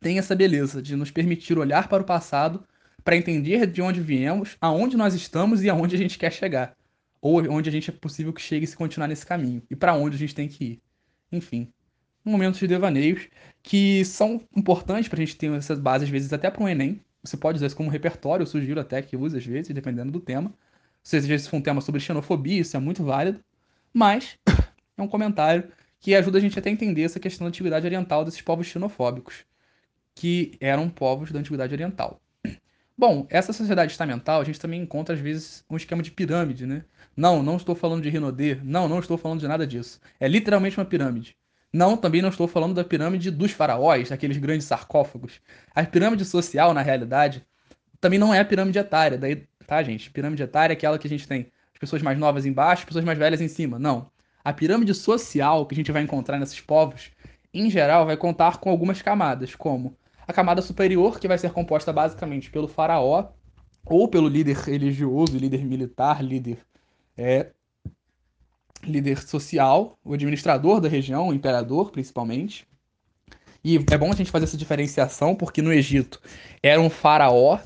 tem 0.00 0.18
essa 0.18 0.34
beleza 0.34 0.80
de 0.80 0.96
nos 0.96 1.10
permitir 1.10 1.58
olhar 1.58 1.88
para 1.88 2.02
o 2.02 2.06
passado 2.06 2.64
para 3.04 3.16
entender 3.16 3.66
de 3.66 3.82
onde 3.82 4.00
viemos, 4.00 4.56
aonde 4.60 4.96
nós 4.96 5.14
estamos 5.14 5.62
e 5.62 5.68
aonde 5.68 5.94
a 5.94 5.98
gente 5.98 6.18
quer 6.18 6.32
chegar. 6.32 6.74
Ou 7.20 7.40
onde 7.50 7.68
a 7.68 7.72
gente 7.72 7.90
é 7.90 7.92
possível 7.92 8.32
que 8.32 8.40
chegue 8.40 8.66
se 8.66 8.76
continuar 8.76 9.08
nesse 9.08 9.26
caminho. 9.26 9.62
E 9.70 9.76
para 9.76 9.94
onde 9.94 10.16
a 10.16 10.18
gente 10.18 10.34
tem 10.34 10.48
que 10.48 10.64
ir. 10.64 10.82
Enfim, 11.30 11.70
momentos 12.24 12.60
de 12.60 12.66
devaneios 12.66 13.28
que 13.62 14.04
são 14.04 14.40
importantes 14.56 15.08
para 15.08 15.20
a 15.20 15.24
gente 15.24 15.36
ter 15.36 15.52
essas 15.52 15.78
bases, 15.78 16.04
às 16.04 16.10
vezes 16.10 16.32
até 16.32 16.50
para 16.50 16.62
um 16.62 16.68
Enem. 16.68 17.00
Você 17.24 17.36
pode 17.38 17.56
usar 17.56 17.66
isso 17.66 17.76
como 17.76 17.88
repertório, 17.90 18.42
eu 18.42 18.46
sugiro 18.46 18.78
até 18.78 19.00
que 19.00 19.16
use 19.16 19.36
às 19.38 19.46
vezes, 19.46 19.74
dependendo 19.74 20.12
do 20.12 20.20
tema. 20.20 20.52
Se 21.02 21.16
às 21.16 21.26
vezes 21.26 21.48
for 21.48 21.56
um 21.56 21.62
tema 21.62 21.80
sobre 21.80 22.00
xenofobia, 22.00 22.60
isso 22.60 22.76
é 22.76 22.80
muito 22.80 23.02
válido. 23.02 23.42
Mas 23.92 24.38
é 24.96 25.02
um 25.02 25.08
comentário 25.08 25.72
que 26.00 26.14
ajuda 26.14 26.36
a 26.36 26.40
gente 26.40 26.58
até 26.58 26.68
a 26.68 26.72
entender 26.72 27.02
essa 27.02 27.18
questão 27.18 27.46
da 27.46 27.48
antiguidade 27.48 27.86
oriental 27.86 28.24
desses 28.24 28.42
povos 28.42 28.66
xenofóbicos, 28.66 29.46
que 30.14 30.52
eram 30.60 30.90
povos 30.90 31.32
da 31.32 31.38
antiguidade 31.38 31.72
oriental. 31.72 32.20
Bom, 32.96 33.26
essa 33.30 33.52
sociedade 33.52 33.92
estamental, 33.92 34.40
a 34.40 34.44
gente 34.44 34.60
também 34.60 34.82
encontra 34.82 35.14
às 35.14 35.20
vezes 35.20 35.64
um 35.68 35.76
esquema 35.76 36.02
de 36.02 36.10
pirâmide, 36.10 36.66
né? 36.66 36.84
Não, 37.16 37.42
não 37.42 37.56
estou 37.56 37.74
falando 37.74 38.02
de 38.02 38.10
Rinodê, 38.10 38.56
não, 38.62 38.86
não 38.88 38.98
estou 39.00 39.16
falando 39.16 39.40
de 39.40 39.48
nada 39.48 39.66
disso. 39.66 40.00
É 40.20 40.28
literalmente 40.28 40.78
uma 40.78 40.84
pirâmide. 40.84 41.36
Não, 41.74 41.96
também 41.96 42.22
não 42.22 42.28
estou 42.28 42.46
falando 42.46 42.72
da 42.72 42.84
pirâmide 42.84 43.32
dos 43.32 43.50
faraós, 43.50 44.12
aqueles 44.12 44.36
grandes 44.36 44.64
sarcófagos. 44.64 45.40
A 45.74 45.82
pirâmide 45.82 46.24
social, 46.24 46.72
na 46.72 46.82
realidade, 46.82 47.44
também 48.00 48.16
não 48.16 48.32
é 48.32 48.38
a 48.38 48.44
pirâmide 48.44 48.78
etária. 48.78 49.18
Daí, 49.18 49.44
tá, 49.66 49.82
gente? 49.82 50.08
Pirâmide 50.08 50.40
etária 50.40 50.72
é 50.72 50.76
aquela 50.76 51.00
que 51.00 51.08
a 51.08 51.10
gente 51.10 51.26
tem 51.26 51.50
as 51.72 51.78
pessoas 51.80 52.00
mais 52.00 52.16
novas 52.16 52.46
embaixo, 52.46 52.82
as 52.82 52.84
pessoas 52.84 53.04
mais 53.04 53.18
velhas 53.18 53.40
em 53.40 53.48
cima. 53.48 53.76
Não. 53.76 54.08
A 54.44 54.52
pirâmide 54.52 54.94
social 54.94 55.66
que 55.66 55.74
a 55.74 55.76
gente 55.76 55.90
vai 55.90 56.02
encontrar 56.02 56.38
nesses 56.38 56.60
povos, 56.60 57.10
em 57.52 57.68
geral, 57.68 58.06
vai 58.06 58.16
contar 58.16 58.58
com 58.58 58.70
algumas 58.70 59.02
camadas, 59.02 59.56
como 59.56 59.96
a 60.28 60.32
camada 60.32 60.62
superior, 60.62 61.18
que 61.18 61.26
vai 61.26 61.38
ser 61.38 61.50
composta 61.50 61.92
basicamente 61.92 62.50
pelo 62.52 62.68
faraó, 62.68 63.32
ou 63.84 64.06
pelo 64.06 64.28
líder 64.28 64.58
religioso, 64.58 65.36
líder 65.36 65.64
militar, 65.64 66.22
líder, 66.22 66.58
é, 67.18 67.50
líder 68.90 69.18
social, 69.26 69.98
o 70.04 70.14
administrador 70.14 70.80
da 70.80 70.88
região, 70.88 71.28
o 71.28 71.34
imperador 71.34 71.90
principalmente. 71.90 72.66
E 73.64 73.76
é 73.76 73.98
bom 73.98 74.12
a 74.12 74.14
gente 74.14 74.30
fazer 74.30 74.44
essa 74.44 74.56
diferenciação, 74.56 75.34
porque 75.34 75.62
no 75.62 75.72
Egito 75.72 76.20
era 76.62 76.80
um 76.80 76.90
faraó 76.90 77.58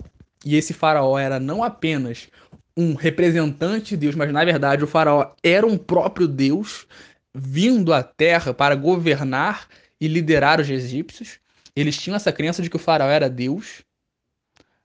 e 0.44 0.56
esse 0.56 0.72
faraó 0.72 1.18
era 1.18 1.40
não 1.40 1.64
apenas 1.64 2.28
um 2.76 2.94
representante 2.94 3.90
de 3.90 3.96
Deus, 3.96 4.14
mas 4.14 4.32
na 4.32 4.44
verdade 4.44 4.84
o 4.84 4.86
faraó 4.86 5.32
era 5.42 5.66
um 5.66 5.76
próprio 5.76 6.28
Deus 6.28 6.86
vindo 7.34 7.92
à 7.92 8.02
terra 8.02 8.54
para 8.54 8.76
governar 8.76 9.66
e 10.00 10.06
liderar 10.06 10.60
os 10.60 10.70
egípcios. 10.70 11.40
Eles 11.74 11.96
tinham 11.96 12.14
essa 12.14 12.32
crença 12.32 12.62
de 12.62 12.70
que 12.70 12.76
o 12.76 12.78
faraó 12.78 13.08
era 13.08 13.28
Deus. 13.28 13.82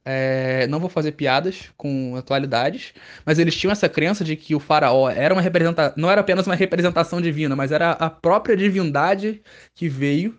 É, 0.05 0.67
não 0.67 0.79
vou 0.79 0.89
fazer 0.89 1.13
piadas 1.13 1.71
com 1.77 2.15
atualidades, 2.17 2.93
mas 3.25 3.39
eles 3.39 3.55
tinham 3.55 3.71
essa 3.71 3.87
crença 3.87 4.23
de 4.23 4.35
que 4.35 4.53
o 4.53 4.59
faraó 4.59 5.09
era 5.09 5.33
uma 5.33 5.41
representação, 5.41 5.93
não 5.95 6.11
era 6.11 6.19
apenas 6.19 6.45
uma 6.45 6.55
representação 6.55 7.21
divina, 7.21 7.55
mas 7.55 7.71
era 7.71 7.91
a 7.91 8.09
própria 8.09 8.55
divindade 8.57 9.41
que 9.73 9.87
veio 9.87 10.37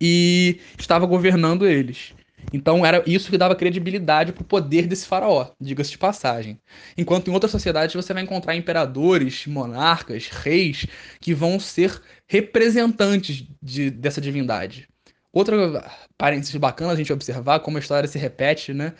e 0.00 0.60
estava 0.78 1.06
governando 1.06 1.66
eles. 1.66 2.14
Então 2.52 2.86
era 2.86 3.02
isso 3.06 3.30
que 3.30 3.38
dava 3.38 3.56
credibilidade 3.56 4.32
para 4.32 4.42
o 4.42 4.46
poder 4.46 4.86
desse 4.86 5.06
faraó, 5.06 5.50
diga-se 5.60 5.90
de 5.90 5.98
passagem. 5.98 6.58
Enquanto 6.96 7.28
em 7.28 7.32
outras 7.32 7.50
sociedades 7.50 7.94
você 7.94 8.14
vai 8.14 8.22
encontrar 8.22 8.56
imperadores, 8.56 9.46
monarcas, 9.46 10.28
reis 10.28 10.86
que 11.20 11.34
vão 11.34 11.58
ser 11.58 12.00
representantes 12.26 13.44
de, 13.62 13.90
dessa 13.90 14.20
divindade. 14.20 14.88
Outra 15.36 15.84
parênteses 16.16 16.56
bacana 16.56 16.94
a 16.94 16.96
gente 16.96 17.12
observar 17.12 17.60
como 17.60 17.76
a 17.76 17.80
história 17.80 18.08
se 18.08 18.18
repete, 18.18 18.72
né? 18.72 18.94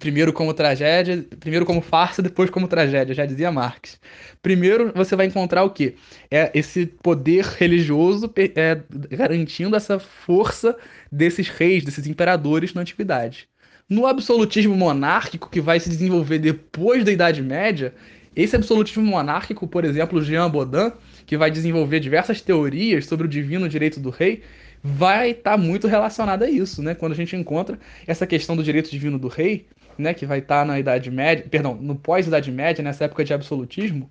Primeiro 0.00 0.32
como 0.32 0.52
tragédia, 0.52 1.24
primeiro 1.38 1.64
como 1.64 1.80
farsa, 1.80 2.20
depois 2.20 2.50
como 2.50 2.66
tragédia, 2.66 3.14
já 3.14 3.24
dizia 3.24 3.52
Marx. 3.52 4.00
Primeiro 4.42 4.92
você 4.96 5.14
vai 5.14 5.26
encontrar 5.26 5.62
o 5.62 5.70
quê? 5.70 5.94
É 6.28 6.50
esse 6.52 6.86
poder 6.86 7.44
religioso 7.44 8.28
é, 8.56 8.80
garantindo 9.16 9.76
essa 9.76 10.00
força 10.00 10.76
desses 11.12 11.48
reis, 11.48 11.84
desses 11.84 12.04
imperadores 12.08 12.74
na 12.74 12.80
antiguidade. 12.80 13.48
No 13.88 14.08
absolutismo 14.08 14.74
monárquico 14.74 15.48
que 15.48 15.60
vai 15.60 15.78
se 15.78 15.88
desenvolver 15.88 16.40
depois 16.40 17.04
da 17.04 17.12
Idade 17.12 17.40
Média, 17.40 17.94
esse 18.34 18.56
absolutismo 18.56 19.04
monárquico, 19.04 19.68
por 19.68 19.84
exemplo, 19.84 20.20
Jean 20.20 20.50
Baudin, 20.50 20.90
que 21.24 21.36
vai 21.36 21.48
desenvolver 21.48 22.00
diversas 22.00 22.40
teorias 22.40 23.06
sobre 23.06 23.28
o 23.28 23.30
divino 23.30 23.68
direito 23.68 24.00
do 24.00 24.10
rei, 24.10 24.42
vai 24.86 25.30
estar 25.30 25.52
tá 25.52 25.56
muito 25.56 25.88
relacionado 25.88 26.44
a 26.44 26.50
isso, 26.50 26.82
né? 26.82 26.94
Quando 26.94 27.12
a 27.12 27.16
gente 27.16 27.34
encontra 27.34 27.78
essa 28.06 28.26
questão 28.26 28.54
do 28.56 28.62
direito 28.62 28.90
divino 28.90 29.18
do 29.18 29.26
rei, 29.26 29.66
né, 29.98 30.14
que 30.14 30.24
vai 30.24 30.38
estar 30.38 30.60
tá 30.60 30.64
na 30.64 30.78
Idade 30.78 31.10
Média, 31.10 31.46
perdão, 31.50 31.74
no 31.74 31.96
pós-Idade 31.96 32.52
Média, 32.52 32.84
nessa 32.84 33.04
época 33.04 33.24
de 33.24 33.34
absolutismo, 33.34 34.08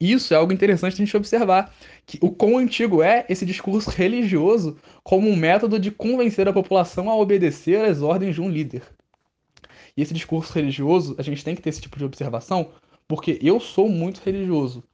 isso 0.00 0.34
é 0.34 0.36
algo 0.36 0.52
interessante 0.52 0.94
a 0.94 0.96
gente 1.04 1.16
observar, 1.16 1.74
que 2.06 2.18
o 2.20 2.30
quão 2.30 2.58
antigo 2.58 3.02
é 3.02 3.24
esse 3.28 3.46
discurso 3.46 3.90
religioso 3.90 4.76
como 5.02 5.28
um 5.28 5.36
método 5.36 5.78
de 5.78 5.90
convencer 5.90 6.46
a 6.46 6.52
população 6.52 7.08
a 7.08 7.16
obedecer 7.16 7.84
às 7.84 8.02
ordens 8.02 8.34
de 8.34 8.40
um 8.40 8.50
líder. 8.50 8.82
E 9.96 10.02
esse 10.02 10.14
discurso 10.14 10.52
religioso, 10.52 11.16
a 11.18 11.22
gente 11.22 11.42
tem 11.42 11.56
que 11.56 11.62
ter 11.62 11.70
esse 11.70 11.80
tipo 11.80 11.98
de 11.98 12.04
observação, 12.04 12.70
porque 13.08 13.38
eu 13.42 13.58
sou 13.58 13.88
muito 13.88 14.20
religioso. 14.24 14.84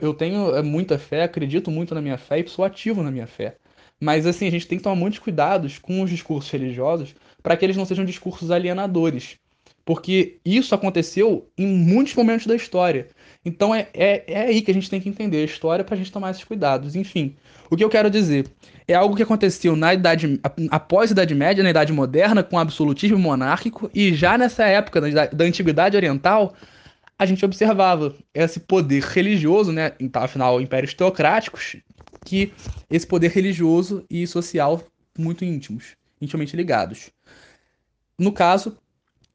Eu, 0.00 0.14
tenho 0.14 0.54
é, 0.54 0.62
muita 0.62 0.98
fé, 0.98 1.24
acredito 1.24 1.70
muito 1.70 1.94
na 1.94 2.00
minha 2.00 2.16
fé 2.16 2.38
e 2.38 2.48
sou 2.48 2.64
ativo 2.64 3.02
na 3.02 3.10
minha 3.10 3.26
fé. 3.26 3.56
Mas 4.00 4.26
assim, 4.26 4.46
a 4.46 4.50
gente 4.50 4.66
tem 4.66 4.78
que 4.78 4.84
tomar 4.84 4.96
muitos 4.96 5.18
cuidados 5.18 5.78
com 5.78 6.02
os 6.02 6.10
discursos 6.10 6.50
religiosos 6.50 7.14
para 7.42 7.56
que 7.56 7.64
eles 7.64 7.76
não 7.76 7.84
sejam 7.84 8.04
discursos 8.04 8.50
alienadores. 8.50 9.38
Porque 9.84 10.38
isso 10.44 10.74
aconteceu 10.74 11.48
em 11.56 11.66
muitos 11.66 12.12
momentos 12.14 12.46
da 12.46 12.56
história. 12.56 13.06
Então 13.44 13.72
é, 13.72 13.86
é, 13.94 14.24
é 14.26 14.40
aí 14.46 14.60
que 14.60 14.70
a 14.70 14.74
gente 14.74 14.90
tem 14.90 15.00
que 15.00 15.08
entender 15.08 15.38
a 15.38 15.44
história 15.44 15.84
para 15.84 15.94
a 15.94 15.98
gente 15.98 16.10
tomar 16.10 16.32
esses 16.32 16.42
cuidados. 16.42 16.96
Enfim, 16.96 17.36
o 17.70 17.76
que 17.76 17.84
eu 17.84 17.88
quero 17.88 18.10
dizer 18.10 18.46
é 18.88 18.94
algo 18.94 19.14
que 19.14 19.22
aconteceu 19.22 19.76
na 19.76 19.94
idade 19.94 20.40
após 20.70 21.10
a 21.10 21.12
Idade 21.12 21.34
Média, 21.34 21.62
na 21.62 21.70
Idade 21.70 21.92
Moderna, 21.92 22.42
com 22.42 22.56
o 22.56 22.58
absolutismo 22.58 23.18
monárquico, 23.18 23.88
e 23.94 24.12
já 24.12 24.36
nessa 24.36 24.64
época 24.64 25.00
da, 25.00 25.26
da 25.26 25.44
Antiguidade 25.44 25.96
Oriental, 25.96 26.54
a 27.18 27.24
gente 27.24 27.44
observava 27.44 28.14
esse 28.34 28.60
poder 28.60 29.02
religioso, 29.02 29.72
né? 29.72 29.92
Afinal, 30.14 30.60
impérios 30.60 30.94
teocráticos, 30.94 31.76
que 32.24 32.52
esse 32.90 33.06
poder 33.06 33.30
religioso 33.30 34.04
e 34.10 34.26
social 34.26 34.82
muito 35.18 35.44
íntimos, 35.44 35.96
intimamente 36.20 36.56
ligados. 36.56 37.10
No 38.18 38.32
caso, 38.32 38.76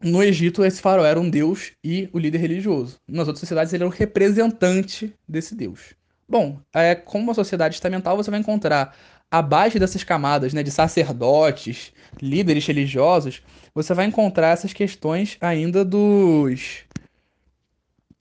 no 0.01 0.23
Egito, 0.23 0.65
esse 0.65 0.81
faraó 0.81 1.05
era 1.05 1.19
um 1.19 1.29
deus 1.29 1.73
e 1.83 2.09
o 2.11 2.17
líder 2.17 2.39
religioso. 2.39 2.97
Nas 3.07 3.27
outras 3.27 3.39
sociedades, 3.39 3.71
ele 3.73 3.83
era 3.83 3.89
o 3.89 3.95
representante 3.95 5.13
desse 5.27 5.55
deus. 5.55 5.93
Bom, 6.27 6.59
é, 6.73 6.95
como 6.95 7.25
uma 7.25 7.33
sociedade 7.33 7.75
estamental, 7.75 8.17
você 8.17 8.31
vai 8.31 8.39
encontrar 8.39 8.95
abaixo 9.29 9.77
dessas 9.79 10.03
camadas 10.03 10.53
né, 10.53 10.63
de 10.63 10.71
sacerdotes, 10.71 11.93
líderes 12.21 12.65
religiosos, 12.65 13.41
você 13.73 13.93
vai 13.93 14.05
encontrar 14.05 14.49
essas 14.49 14.73
questões 14.73 15.37
ainda 15.39 15.85
dos 15.85 16.83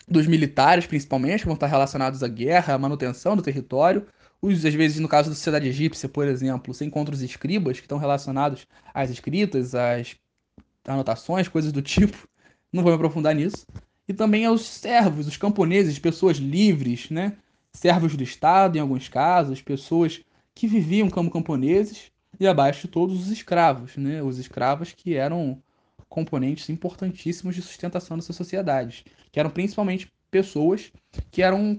dos 0.07 0.27
militares, 0.27 0.87
principalmente, 0.87 1.41
que 1.41 1.47
vão 1.47 1.55
estar 1.55 1.69
relacionados 1.69 2.23
à 2.25 2.29
guerra, 2.29 2.75
à 2.75 2.79
manutenção 2.79 3.37
do 3.37 3.43
território, 3.43 4.05
os, 4.43 4.65
às 4.65 4.75
vezes, 4.75 4.99
no 4.99 5.09
caso 5.09 5.29
da 5.29 5.35
sociedade 5.35 5.69
egípcia, 5.69 6.09
por 6.09 6.27
exemplo, 6.27 6.73
você 6.73 6.85
encontra 6.85 7.15
os 7.15 7.23
escribas 7.23 7.79
que 7.79 7.85
estão 7.85 7.99
relacionados 7.99 8.67
às 8.95 9.11
escritas, 9.11 9.75
às 9.75 10.17
anotações, 10.85 11.49
coisas 11.49 11.73
do 11.73 11.83
tipo. 11.83 12.29
Não 12.73 12.83
vou 12.83 12.93
me 12.93 12.97
aprofundar 12.97 13.35
nisso. 13.35 13.67
E 14.09 14.15
também 14.15 14.47
aos 14.47 14.63
servos, 14.63 15.27
os 15.27 15.37
camponeses, 15.37 15.99
pessoas 15.99 16.39
livres, 16.39 17.11
né? 17.11 17.37
Servos 17.73 18.17
do 18.17 18.23
Estado, 18.23 18.77
em 18.77 18.81
alguns 18.81 19.09
casos, 19.09 19.61
pessoas 19.63 20.21
que 20.55 20.67
viviam 20.67 21.09
como 21.09 21.31
camponeses, 21.31 22.11
e 22.39 22.47
abaixo 22.47 22.87
de 22.87 22.89
todos 22.89 23.21
os 23.21 23.31
escravos, 23.31 23.97
né? 23.97 24.23
Os 24.23 24.39
escravos 24.39 24.93
que 24.93 25.15
eram 25.15 25.63
componentes 26.09 26.69
importantíssimos 26.71 27.55
de 27.55 27.63
sustentação 27.63 28.17
dessas 28.17 28.35
sociedades, 28.35 29.05
que 29.31 29.39
eram 29.39 29.51
principalmente 29.51 30.11
pessoas 30.31 30.91
que 31.31 31.43
eram 31.43 31.77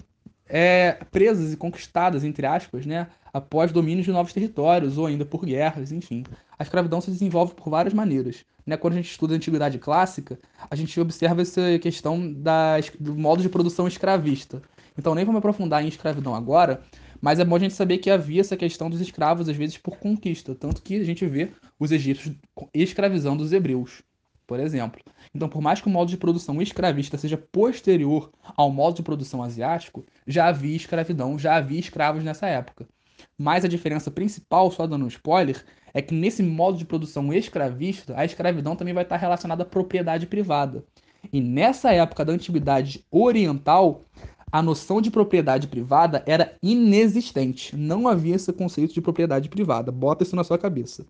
é, 0.51 0.97
presas 1.09 1.53
e 1.53 1.57
conquistadas, 1.57 2.25
entre 2.25 2.45
aspas, 2.45 2.85
né, 2.85 3.07
após 3.33 3.71
domínios 3.71 4.05
de 4.05 4.11
novos 4.11 4.33
territórios 4.33 4.97
ou 4.97 5.05
ainda 5.05 5.25
por 5.25 5.45
guerras, 5.45 5.91
enfim. 5.91 6.23
A 6.59 6.63
escravidão 6.63 6.99
se 6.99 7.09
desenvolve 7.09 7.53
por 7.53 7.69
várias 7.69 7.93
maneiras. 7.93 8.43
Né? 8.65 8.75
Quando 8.75 8.93
a 8.93 8.97
gente 8.97 9.09
estuda 9.09 9.33
a 9.33 9.37
antiguidade 9.37 9.79
clássica, 9.79 10.37
a 10.69 10.75
gente 10.75 10.99
observa 10.99 11.41
essa 11.41 11.79
questão 11.79 12.31
da, 12.33 12.75
do 12.99 13.15
modo 13.15 13.41
de 13.41 13.47
produção 13.49 13.87
escravista. 13.87 14.61
Então, 14.97 15.15
nem 15.15 15.23
vou 15.23 15.31
me 15.31 15.39
aprofundar 15.39 15.83
em 15.83 15.87
escravidão 15.87 16.35
agora, 16.35 16.81
mas 17.21 17.39
é 17.39 17.45
bom 17.45 17.55
a 17.55 17.59
gente 17.59 17.73
saber 17.73 17.99
que 17.99 18.09
havia 18.09 18.41
essa 18.41 18.57
questão 18.57 18.89
dos 18.89 18.99
escravos, 18.99 19.47
às 19.47 19.55
vezes, 19.55 19.77
por 19.77 19.97
conquista. 19.97 20.53
Tanto 20.53 20.81
que 20.81 20.95
a 20.95 21.03
gente 21.05 21.25
vê 21.25 21.49
os 21.79 21.91
egípcios 21.91 22.35
escravizando 22.73 23.41
os 23.41 23.53
hebreus, 23.53 24.03
por 24.51 24.59
exemplo. 24.59 24.99
Então, 25.33 25.47
por 25.47 25.61
mais 25.61 25.79
que 25.79 25.87
o 25.87 25.89
modo 25.89 26.09
de 26.09 26.17
produção 26.17 26.61
escravista 26.61 27.17
seja 27.17 27.37
posterior 27.37 28.29
ao 28.43 28.69
modo 28.69 28.97
de 28.97 29.01
produção 29.01 29.41
asiático, 29.41 30.05
já 30.27 30.49
havia 30.49 30.75
escravidão, 30.75 31.39
já 31.39 31.55
havia 31.55 31.79
escravos 31.79 32.21
nessa 32.21 32.47
época. 32.47 32.85
Mas 33.37 33.63
a 33.63 33.69
diferença 33.69 34.11
principal, 34.11 34.69
só 34.69 34.85
dando 34.85 35.05
um 35.05 35.07
spoiler, 35.07 35.63
é 35.93 36.01
que 36.01 36.13
nesse 36.13 36.43
modo 36.43 36.77
de 36.77 36.83
produção 36.83 37.31
escravista, 37.31 38.13
a 38.17 38.25
escravidão 38.25 38.75
também 38.75 38.93
vai 38.93 39.03
estar 39.03 39.15
relacionada 39.15 39.63
à 39.63 39.65
propriedade 39.65 40.27
privada. 40.27 40.83
E 41.31 41.39
nessa 41.39 41.93
época 41.93 42.25
da 42.25 42.33
antiguidade 42.33 43.05
oriental, 43.09 44.03
a 44.51 44.61
noção 44.61 44.99
de 44.99 45.09
propriedade 45.09 45.69
privada 45.69 46.25
era 46.25 46.57
inexistente. 46.61 47.73
Não 47.73 48.05
havia 48.05 48.35
esse 48.35 48.51
conceito 48.51 48.93
de 48.93 49.01
propriedade 49.01 49.47
privada. 49.47 49.93
Bota 49.93 50.23
isso 50.23 50.35
na 50.35 50.43
sua 50.43 50.57
cabeça. 50.57 51.05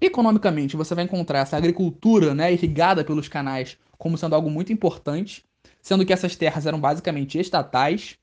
Economicamente, 0.00 0.76
você 0.76 0.94
vai 0.94 1.04
encontrar 1.04 1.40
essa 1.40 1.56
agricultura 1.56 2.34
né, 2.34 2.52
irrigada 2.52 3.04
pelos 3.04 3.28
canais 3.28 3.76
como 3.96 4.16
sendo 4.16 4.34
algo 4.34 4.50
muito 4.50 4.72
importante, 4.72 5.44
sendo 5.82 6.06
que 6.06 6.12
essas 6.12 6.36
terras 6.36 6.66
eram 6.66 6.80
basicamente 6.80 7.38
estatais, 7.38 8.16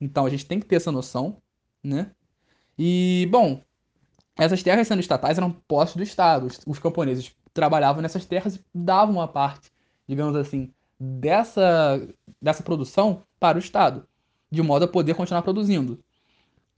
então 0.00 0.24
a 0.24 0.30
gente 0.30 0.46
tem 0.46 0.60
que 0.60 0.66
ter 0.66 0.76
essa 0.76 0.92
noção, 0.92 1.38
né? 1.82 2.12
E, 2.78 3.26
bom, 3.30 3.64
essas 4.36 4.62
terras 4.62 4.86
sendo 4.86 5.00
estatais 5.00 5.38
eram 5.38 5.50
postos 5.50 5.96
do 5.96 6.02
Estado, 6.02 6.48
os 6.66 6.78
camponeses 6.78 7.34
trabalhavam 7.52 8.02
nessas 8.02 8.24
terras 8.24 8.56
e 8.56 8.60
davam 8.74 9.16
uma 9.16 9.26
parte, 9.26 9.72
digamos 10.06 10.36
assim, 10.36 10.72
dessa, 11.00 12.06
dessa 12.40 12.62
produção 12.62 13.22
para 13.40 13.56
o 13.56 13.60
Estado, 13.60 14.06
de 14.50 14.62
modo 14.62 14.84
a 14.84 14.88
poder 14.88 15.14
continuar 15.14 15.42
produzindo. 15.42 15.98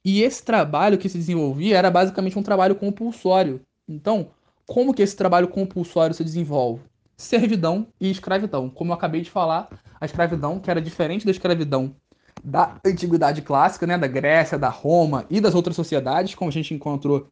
E 0.05 0.23
esse 0.23 0.43
trabalho 0.43 0.97
que 0.97 1.09
se 1.09 1.19
desenvolvia 1.19 1.77
era 1.77 1.91
basicamente 1.91 2.39
um 2.39 2.43
trabalho 2.43 2.77
compulsório. 2.77 3.61
Então, 3.87 4.31
como 4.69 4.93
que 4.93 5.01
esse 5.01 5.17
trabalho 5.17 5.49
compulsório 5.49 6.15
se 6.15 6.23
desenvolve? 6.23 6.83
Servidão 7.17 7.87
e 7.99 8.11
escravidão. 8.11 8.69
Como 8.69 8.93
eu 8.93 8.95
acabei 8.95 9.23
de 9.23 9.31
falar, 9.31 9.67
a 9.99 10.05
escravidão, 10.05 10.61
que 10.61 10.71
era 10.71 10.79
diferente 10.79 11.25
da 11.25 11.31
escravidão 11.31 11.97
da 12.45 12.79
antiguidade 12.85 13.41
clássica, 13.41 13.87
né, 13.87 13.97
da 13.97 14.07
Grécia, 14.07 14.59
da 14.59 14.69
Roma 14.69 15.25
e 15.31 15.41
das 15.41 15.55
outras 15.55 15.75
sociedades, 15.75 16.35
como 16.35 16.51
a 16.51 16.53
gente 16.53 16.75
encontrou, 16.75 17.29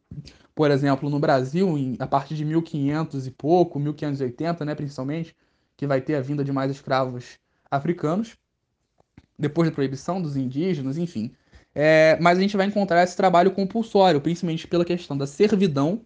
por 0.55 0.71
exemplo, 0.71 1.11
no 1.11 1.21
Brasil, 1.21 1.77
em, 1.77 1.95
a 1.99 2.07
partir 2.07 2.35
de 2.35 2.45
1500 2.45 3.27
e 3.27 3.31
pouco, 3.31 3.79
1580, 3.79 4.65
né, 4.65 4.75
principalmente, 4.75 5.37
que 5.77 5.87
vai 5.87 6.01
ter 6.01 6.15
a 6.15 6.23
vinda 6.23 6.43
de 6.43 6.51
mais 6.51 6.71
escravos 6.71 7.39
africanos, 7.71 8.35
depois 9.39 9.69
da 9.69 9.75
proibição 9.75 10.23
dos 10.23 10.39
indígenas, 10.39 10.97
enfim. 10.97 11.31
É, 11.75 12.19
mas 12.19 12.39
a 12.39 12.41
gente 12.41 12.57
vai 12.57 12.67
encontrar 12.67 13.05
esse 13.05 13.15
trabalho 13.15 13.51
compulsório, 13.51 14.23
principalmente 14.23 14.67
pela 14.67 14.87
questão 14.87 15.19
da 15.19 15.27
servidão 15.27 16.01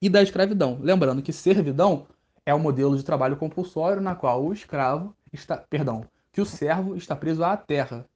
e 0.00 0.08
da 0.08 0.22
escravidão. 0.22 0.78
Lembrando 0.80 1.22
que 1.22 1.32
servidão 1.32 2.06
é 2.46 2.54
o 2.54 2.58
modelo 2.58 2.96
de 2.96 3.02
trabalho 3.02 3.36
compulsório 3.36 4.02
na 4.02 4.14
qual 4.14 4.44
o 4.44 4.52
escravo 4.52 5.14
está, 5.32 5.56
perdão, 5.56 6.04
que 6.32 6.40
o 6.40 6.46
servo 6.46 6.96
está 6.96 7.16
preso 7.16 7.42
à 7.44 7.56
terra 7.56 8.06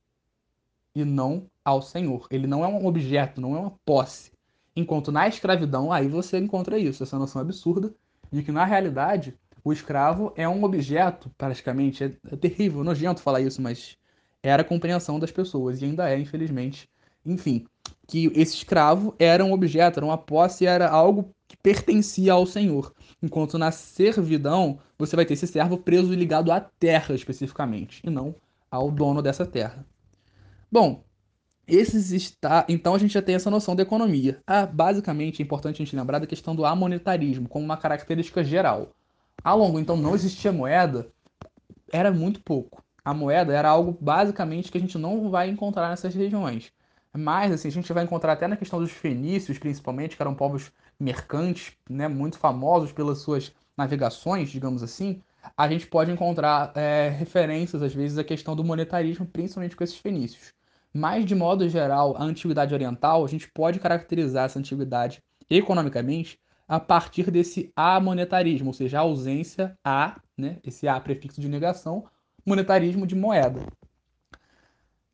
e 0.95 1.05
não 1.05 1.47
ao 1.65 1.81
senhor. 1.81 2.27
Ele 2.31 2.47
não 2.47 2.65
é 2.65 2.69
um 2.69 2.87
objeto, 2.87 3.41
não 3.41 3.57
é 3.57 3.61
uma 3.61 3.75
posse. 3.85 4.33
Enquanto 4.75 5.11
na 5.11 5.27
escravidão, 5.29 5.93
aí 5.93 6.09
você 6.09 6.39
encontra 6.39 6.79
isso, 6.79 7.03
essa 7.03 7.19
noção 7.19 7.41
absurda 7.41 7.93
de 8.31 8.43
que 8.43 8.53
na 8.53 8.65
realidade 8.65 9.35
o 9.65 9.73
escravo 9.73 10.33
é 10.37 10.49
um 10.49 10.63
objeto, 10.65 11.31
praticamente. 11.37 12.05
É, 12.05 12.13
é 12.33 12.37
terrível, 12.37 12.85
nojento 12.85 13.21
falar 13.21 13.41
isso, 13.41 13.61
mas 13.61 13.97
era 14.43 14.63
a 14.63 14.65
compreensão 14.65 15.19
das 15.19 15.31
pessoas 15.31 15.83
e 15.83 15.85
ainda 15.85 16.09
é, 16.09 16.19
infelizmente. 16.19 16.89
Enfim, 17.25 17.67
que 18.07 18.27
esse 18.35 18.57
escravo 18.57 19.15
era 19.19 19.45
um 19.45 19.53
objeto, 19.53 19.99
era 19.99 20.07
uma 20.07 20.19
posse, 20.19 20.67
era 20.67 20.89
algo 20.89 21.35
que 21.49 21.57
pertencia 21.57 22.35
ao 22.35 22.47
senhor. 22.47 22.95
Enquanto 23.23 23.59
na 23.59 23.73
servidão, 23.73 24.79
você 24.99 25.17
vai 25.17 25.25
ter 25.25 25.35
esse 25.35 25.47
servo 25.47 25.79
preso 25.79 26.13
e 26.13 26.17
ligado 26.17 26.53
à 26.53 26.61
terra 26.61 27.15
especificamente, 27.15 28.03
e 28.05 28.11
não 28.11 28.35
ao 28.71 28.91
dono 28.91 29.23
dessa 29.23 29.47
terra. 29.47 29.85
Bom, 30.71 31.03
esses 31.67 32.13
está, 32.13 32.65
então 32.69 32.95
a 32.95 32.99
gente 32.99 33.15
já 33.15 33.23
tem 33.23 33.35
essa 33.35 33.51
noção 33.51 33.75
da 33.75 33.83
economia. 33.83 34.41
Ah, 34.47 34.67
basicamente 34.67 35.43
é 35.43 35.45
importante 35.45 35.77
a 35.77 35.85
gente 35.85 35.97
lembrar 35.97 36.19
da 36.19 36.27
questão 36.27 36.55
do 36.55 36.65
amonetarismo 36.65 37.49
como 37.49 37.65
uma 37.65 37.77
característica 37.77 38.45
geral. 38.45 38.95
Ao 39.43 39.59
longo 39.59 39.79
então 39.79 39.97
não 39.97 40.15
existia 40.15 40.53
moeda, 40.53 41.09
era 41.93 42.11
muito 42.13 42.43
pouco. 42.43 42.83
A 43.05 43.15
moeda 43.15 43.55
era 43.55 43.69
algo 43.69 43.97
basicamente 44.01 44.71
que 44.71 44.79
a 44.79 44.81
gente 44.81 44.99
não 44.99 45.31
vai 45.31 45.49
encontrar 45.49 45.89
nessas 45.89 46.15
regiões. 46.15 46.73
Mas 47.17 47.53
assim, 47.53 47.69
a 47.69 47.73
gente 47.73 47.93
vai 47.93 48.05
encontrar 48.05 48.33
até 48.33 48.47
na 48.47 48.57
questão 48.57 48.79
dos 48.79 48.91
fenícios, 48.91 49.59
principalmente, 49.59 50.17
que 50.17 50.23
eram 50.23 50.35
povos 50.35 50.71
mercantes, 50.99 51.73
né, 51.89 52.09
muito 52.09 52.39
famosos 52.39 52.93
pelas 52.93 53.19
suas 53.19 53.53
navegações, 53.77 54.51
digamos 54.51 54.83
assim, 54.83 55.23
a 55.57 55.69
gente 55.69 55.87
pode 55.87 56.11
encontrar 56.11 56.73
é, 56.77 57.09
referências, 57.09 57.83
às 57.83 57.95
vezes, 57.95 58.19
à 58.19 58.25
questão 58.25 58.57
do 58.57 58.65
monetarismo, 58.65 59.27
principalmente 59.27 59.77
com 59.77 59.85
esses 59.85 59.97
fenícios. 59.97 60.53
Mas, 60.93 61.25
de 61.25 61.35
modo 61.35 61.69
geral, 61.69 62.17
a 62.17 62.25
antiguidade 62.25 62.75
oriental, 62.75 63.25
a 63.25 63.29
gente 63.29 63.49
pode 63.53 63.79
caracterizar 63.79 64.47
essa 64.47 64.59
antiguidade 64.59 65.23
economicamente 65.49 66.39
a 66.67 66.79
partir 66.79 67.31
desse 67.31 67.73
amonetarismo, 67.75 68.69
ou 68.69 68.75
seja, 68.75 68.99
a 68.99 69.03
ausência 69.03 69.79
a, 69.83 70.21
né, 70.37 70.59
esse 70.65 70.87
a 70.87 70.99
prefixo 71.01 71.41
de 71.41 71.49
negação, 71.49 72.05
monetarismo 72.45 73.07
de 73.07 73.15
moeda. 73.15 73.61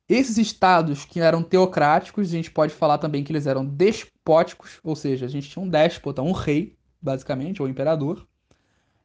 Esses 0.09 0.37
estados 0.37 1.05
que 1.05 1.21
eram 1.21 1.43
teocráticos, 1.43 2.29
a 2.29 2.31
gente 2.31 2.51
pode 2.51 2.75
falar 2.75 2.99
também 2.99 3.25
que 3.25 3.33
eles 3.33 3.47
eram 3.47 3.65
despóticos, 3.65 4.79
ou 4.85 4.95
seja, 4.95 5.25
a 5.25 5.29
gente 5.29 5.49
tinha 5.49 5.65
um 5.65 5.69
déspota, 5.69 6.21
um 6.21 6.33
rei, 6.33 6.77
basicamente, 7.01 7.63
ou 7.63 7.69
imperador. 7.69 8.27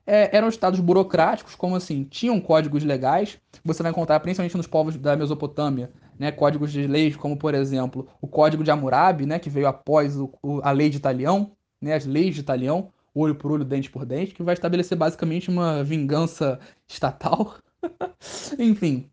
É, 0.05 0.35
eram 0.35 0.49
estados 0.49 0.79
burocráticos, 0.79 1.55
como 1.55 1.75
assim, 1.75 2.03
tinham 2.03 2.41
códigos 2.41 2.83
legais. 2.83 3.39
Você 3.63 3.81
vai 3.81 3.91
encontrar 3.91 4.19
principalmente 4.19 4.57
nos 4.57 4.67
povos 4.67 4.97
da 4.97 5.15
Mesopotâmia, 5.15 5.91
né, 6.17 6.31
códigos 6.31 6.71
de 6.71 6.85
leis, 6.85 7.15
como 7.15 7.37
por 7.37 7.53
exemplo 7.53 8.07
o 8.19 8.27
Código 8.27 8.63
de 8.63 8.71
Hammurabi, 8.71 9.25
né, 9.25 9.39
que 9.39 9.49
veio 9.49 9.67
após 9.67 10.17
o, 10.17 10.33
o, 10.41 10.59
a 10.63 10.71
lei 10.71 10.89
de 10.89 10.97
Italião, 10.97 11.51
né, 11.81 11.93
as 11.93 12.05
leis 12.05 12.35
de 12.35 12.41
Italião, 12.41 12.91
olho 13.13 13.35
por 13.35 13.51
olho, 13.51 13.63
dente 13.63 13.89
por 13.89 14.05
dente, 14.05 14.33
que 14.33 14.43
vai 14.43 14.53
estabelecer 14.53 14.97
basicamente 14.97 15.49
uma 15.49 15.83
vingança 15.83 16.59
estatal. 16.87 17.55
Enfim, 18.59 19.09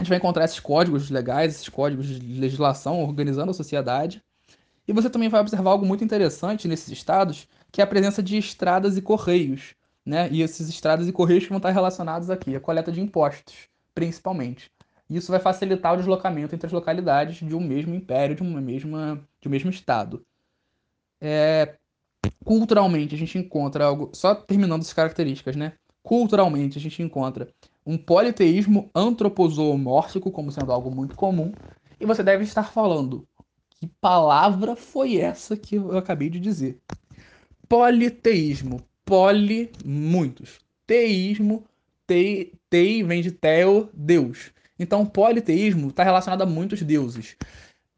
a 0.00 0.02
gente 0.02 0.08
vai 0.08 0.16
encontrar 0.16 0.46
esses 0.46 0.58
códigos 0.58 1.10
legais, 1.10 1.54
esses 1.54 1.68
códigos 1.68 2.06
de 2.06 2.40
legislação 2.40 3.04
organizando 3.04 3.50
a 3.50 3.54
sociedade. 3.54 4.22
E 4.88 4.94
você 4.94 5.10
também 5.10 5.28
vai 5.28 5.42
observar 5.42 5.72
algo 5.72 5.84
muito 5.84 6.02
interessante 6.02 6.66
nesses 6.66 6.88
estados, 6.88 7.46
que 7.70 7.82
é 7.82 7.84
a 7.84 7.86
presença 7.86 8.22
de 8.22 8.38
estradas 8.38 8.96
e 8.96 9.02
correios. 9.02 9.74
Né? 10.04 10.26
E 10.30 10.40
esses 10.40 10.70
estradas 10.70 11.06
e 11.06 11.12
correios 11.12 11.46
vão 11.46 11.58
estar 11.58 11.70
relacionados 11.70 12.30
aqui, 12.30 12.56
a 12.56 12.60
coleta 12.60 12.90
de 12.90 12.98
impostos, 12.98 13.68
principalmente. 13.94 14.72
Isso 15.08 15.30
vai 15.30 15.38
facilitar 15.38 15.92
o 15.92 15.96
deslocamento 15.98 16.54
entre 16.54 16.66
as 16.66 16.72
localidades 16.72 17.46
de 17.46 17.54
um 17.54 17.60
mesmo 17.60 17.94
império, 17.94 18.34
de, 18.34 18.42
uma 18.42 18.60
mesma, 18.60 19.20
de 19.38 19.48
um 19.48 19.50
mesmo 19.50 19.68
estado. 19.68 20.24
É, 21.20 21.74
culturalmente, 22.42 23.14
a 23.14 23.18
gente 23.18 23.36
encontra 23.36 23.84
algo. 23.84 24.10
Só 24.14 24.34
terminando 24.34 24.80
as 24.80 24.94
características, 24.94 25.56
né? 25.56 25.74
Culturalmente, 26.02 26.78
a 26.78 26.80
gente 26.80 27.02
encontra 27.02 27.48
um 27.90 27.98
politeísmo 27.98 28.88
antropozoomórfico 28.94 30.30
como 30.30 30.52
sendo 30.52 30.70
algo 30.70 30.94
muito 30.94 31.16
comum, 31.16 31.52
e 31.98 32.06
você 32.06 32.22
deve 32.22 32.44
estar 32.44 32.62
falando: 32.62 33.26
que 33.68 33.88
palavra 34.00 34.76
foi 34.76 35.16
essa 35.16 35.56
que 35.56 35.74
eu 35.74 35.98
acabei 35.98 36.30
de 36.30 36.38
dizer? 36.38 36.78
Politeísmo. 37.68 38.80
Poli, 39.04 39.72
muitos. 39.84 40.60
Teísmo, 40.86 41.64
te, 42.06 42.52
tei 42.68 43.02
vem 43.02 43.22
de 43.22 43.32
teo, 43.32 43.88
Deus. 43.92 44.52
Então, 44.78 45.04
politeísmo 45.04 45.88
está 45.88 46.04
relacionado 46.04 46.42
a 46.42 46.46
muitos 46.46 46.80
deuses. 46.82 47.36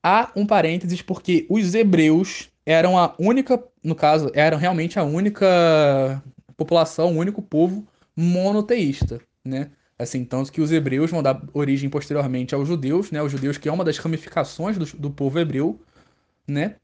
Há 0.02 0.32
um 0.34 0.46
parênteses 0.46 1.02
porque 1.02 1.46
os 1.50 1.74
hebreus 1.74 2.48
eram 2.64 2.98
a 2.98 3.14
única, 3.18 3.62
no 3.84 3.94
caso, 3.94 4.30
eram 4.34 4.56
realmente 4.56 4.98
a 4.98 5.04
única 5.04 6.22
população, 6.56 7.14
o 7.14 7.18
único 7.18 7.42
povo 7.42 7.86
monoteísta 8.16 9.20
né? 9.44 9.70
Assim, 10.02 10.24
tanto 10.24 10.50
que 10.50 10.60
os 10.60 10.72
hebreus 10.72 11.10
vão 11.10 11.22
dar 11.22 11.42
origem 11.52 11.88
posteriormente 11.88 12.54
aos 12.54 12.66
judeus, 12.66 13.10
né? 13.10 13.22
Os 13.22 13.30
judeus 13.30 13.56
que 13.56 13.68
é 13.68 13.72
uma 13.72 13.84
das 13.84 13.98
ramificações 13.98 14.76
do, 14.76 14.84
do 14.96 15.10
povo 15.10 15.38
hebreu, 15.38 15.80
né? 16.46 16.76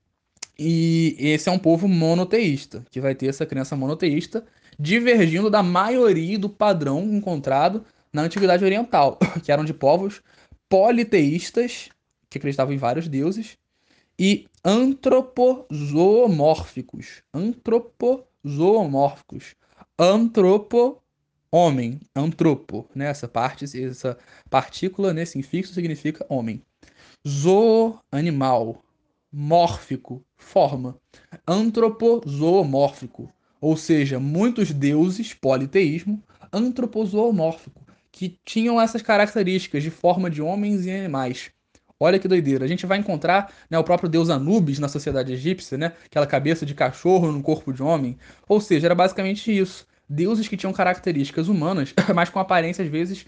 E 0.59 1.17
esse 1.19 1.49
é 1.49 1.53
um 1.53 1.59
povo 1.59 1.89
monoteísta, 1.89 2.85
que 2.91 3.01
vai 3.01 3.15
ter 3.15 3.27
essa 3.27 3.47
crença 3.47 3.77
monoteísta, 3.77 4.45
divergindo 4.79 5.51
da 5.51 5.63
maioria 5.63 6.39
do 6.39 6.49
padrão 6.49 7.05
encontrado 7.05 7.85
na 8.13 8.23
Antiguidade 8.23 8.65
Oriental, 8.65 9.19
que 9.43 9.53
eram 9.53 9.65
de 9.65 9.75
povos 9.75 10.23
politeístas, 10.69 11.89
que 12.29 12.39
acreditavam 12.39 12.75
em 12.75 12.79
vários 12.79 13.09
deuses, 13.09 13.57
e 14.19 14.47
antropozoomórficos. 14.65 17.23
Antropozoomórficos. 17.33 19.55
Antropo 19.99 21.01
homem, 21.51 22.01
antropo, 22.15 22.89
né? 22.95 23.07
Essa 23.07 23.27
parte, 23.27 23.65
essa 23.83 24.17
partícula 24.51 25.13
nesse 25.13 25.39
infixo 25.39 25.73
significa 25.75 26.25
homem. 26.29 26.63
Zo, 27.27 27.99
animal. 28.11 28.83
Mórfico, 29.31 30.25
forma. 30.37 30.99
Antropozoomórfico, 31.47 33.31
ou 33.61 33.77
seja, 33.77 34.19
muitos 34.19 34.73
deuses, 34.73 35.35
politeísmo, 35.35 36.23
antropozoomórfico, 36.53 37.85
que 38.11 38.39
tinham 38.45 38.81
essas 38.81 39.03
características 39.03 39.83
de 39.83 39.91
forma 39.91 40.31
de 40.31 40.41
homens 40.41 40.87
e 40.87 40.91
animais. 40.91 41.51
Olha 42.01 42.19
que 42.19 42.29
doideira. 42.29 42.65
A 42.65 42.69
gente 42.69 42.87
vai 42.87 42.99
encontrar 42.99 43.53
né, 43.69 43.77
o 43.77 43.85
próprio 43.85 44.09
deus 44.09 44.31
Anubis 44.31 44.79
na 44.79 44.89
sociedade 44.89 45.33
egípcia, 45.33 45.77
né? 45.77 45.93
Aquela 46.07 46.27
cabeça 46.27 46.65
de 46.65 46.75
cachorro 46.75 47.33
no 47.33 47.43
corpo 47.43 47.73
de 47.73 47.83
homem. 47.83 48.17
Ou 48.49 48.61
seja, 48.61 48.87
era 48.87 48.95
basicamente 48.95 49.57
isso 49.57 49.87
deuses 50.09 50.49
que 50.49 50.57
tinham 50.57 50.73
características 50.73 51.49
humanas, 51.49 51.92
mas 52.14 52.31
com 52.31 52.38
aparência 52.38 52.85
às 52.85 52.90
vezes 52.90 53.27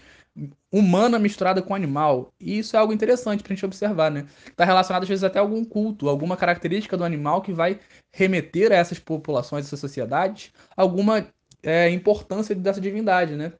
humana 0.71 1.19
misturada 1.19 1.61
com 1.61 1.75
animal. 1.75 2.33
E 2.39 2.59
isso 2.59 2.75
é 2.75 2.79
algo 2.79 2.93
interessante 2.93 3.43
pra 3.43 3.53
gente 3.53 3.65
observar, 3.65 4.09
né? 4.09 4.25
Está 4.47 4.63
relacionado 4.63 5.03
às 5.03 5.09
vezes 5.09 5.23
até 5.23 5.39
a 5.39 5.41
algum 5.41 5.63
culto, 5.65 6.07
alguma 6.07 6.37
característica 6.37 6.95
do 6.95 7.03
animal 7.03 7.41
que 7.41 7.51
vai 7.51 7.79
remeter 8.11 8.71
a 8.71 8.75
essas 8.75 8.99
populações, 8.99 9.65
essas 9.65 9.79
sociedades, 9.79 10.51
alguma 10.75 11.27
é, 11.61 11.89
importância 11.89 12.55
dessa 12.55 12.79
divindade, 12.79 13.35
né? 13.35 13.53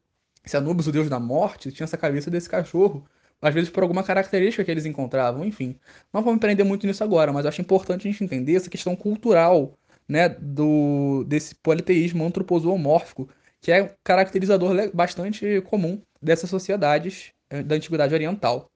Se 0.45 0.57
Anubis, 0.57 0.87
o 0.87 0.91
deus 0.91 1.09
da 1.09 1.19
morte, 1.19 1.71
tinha 1.71 1.83
essa 1.83 1.97
cabeça 1.97 2.31
desse 2.31 2.49
cachorro, 2.49 3.05
às 3.41 3.53
vezes 3.53 3.69
por 3.69 3.83
alguma 3.83 4.03
característica 4.03 4.63
que 4.63 4.71
eles 4.71 4.85
encontravam, 4.85 5.43
enfim. 5.45 5.75
Não 6.13 6.21
vamos 6.21 6.37
empreender 6.37 6.63
muito 6.63 6.87
nisso 6.87 7.03
agora, 7.03 7.33
mas 7.33 7.45
acho 7.45 7.61
importante 7.61 8.07
a 8.07 8.11
gente 8.11 8.23
entender 8.23 8.55
essa 8.55 8.69
questão 8.69 8.95
cultural 8.95 9.77
né, 10.07 10.29
do, 10.29 11.23
desse 11.25 11.55
politeísmo 11.55 12.25
antropozoomórfico, 12.25 13.29
que 13.61 13.71
é 13.71 13.83
um 13.83 13.89
caracterizador 14.03 14.91
bastante 14.93 15.61
comum 15.61 16.01
dessas 16.21 16.49
sociedades 16.49 17.31
é, 17.49 17.61
da 17.61 17.75
Antiguidade 17.75 18.13
Oriental. 18.13 18.69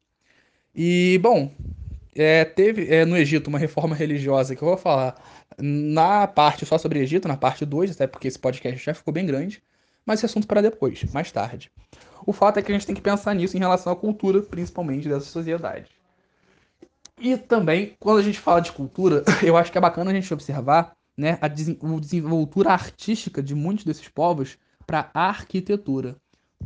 E, 0.74 1.18
bom, 1.22 1.52
é, 2.16 2.46
teve 2.46 2.94
é, 2.94 3.06
no 3.06 3.18
Egito 3.18 3.48
uma 3.48 3.60
reforma 3.60 3.96
religiosa 3.96 4.56
que 4.56 4.62
eu 4.62 4.68
vou 4.68 4.78
falar 4.78 5.16
na 5.58 6.28
parte 6.28 6.66
só 6.66 6.78
sobre 6.78 7.00
Egito, 7.00 7.28
na 7.28 7.38
parte 7.38 7.66
2, 7.66 7.92
até 7.92 8.08
porque 8.08 8.28
esse 8.28 8.40
podcast 8.40 8.84
já 8.84 8.94
ficou 8.94 9.14
bem 9.14 9.26
grande, 9.26 9.62
mas 10.06 10.20
esse 10.20 10.26
assunto 10.26 10.48
para 10.48 10.62
depois, 10.62 11.04
mais 11.14 11.32
tarde. 11.32 11.72
O 12.26 12.34
fato 12.34 12.60
é 12.60 12.62
que 12.62 12.72
a 12.72 12.76
gente 12.76 12.86
tem 12.86 12.96
que 12.96 13.02
pensar 13.02 13.34
nisso 13.34 13.56
em 13.56 13.60
relação 13.60 13.92
à 13.92 13.96
cultura, 13.96 14.42
principalmente 14.42 15.08
dessas 15.08 15.30
sociedades. 15.30 15.90
E 17.20 17.38
também, 17.38 17.96
quando 18.00 18.20
a 18.20 18.24
gente 18.24 18.40
fala 18.40 18.60
de 18.62 18.72
cultura, 18.72 19.24
eu 19.44 19.56
acho 19.56 19.72
que 19.72 19.78
é 19.78 19.82
bacana 19.82 20.12
a 20.12 20.14
gente 20.14 20.34
observar 20.34 20.94
né, 21.18 21.38
a 21.42 21.48
desenvoltura 21.48 22.72
artística 22.72 23.42
de 23.42 23.56
muitos 23.56 23.86
desses 23.86 24.08
povos 24.08 24.58
para 24.86 25.10
a 25.14 25.28
arquitetura. 25.28 26.16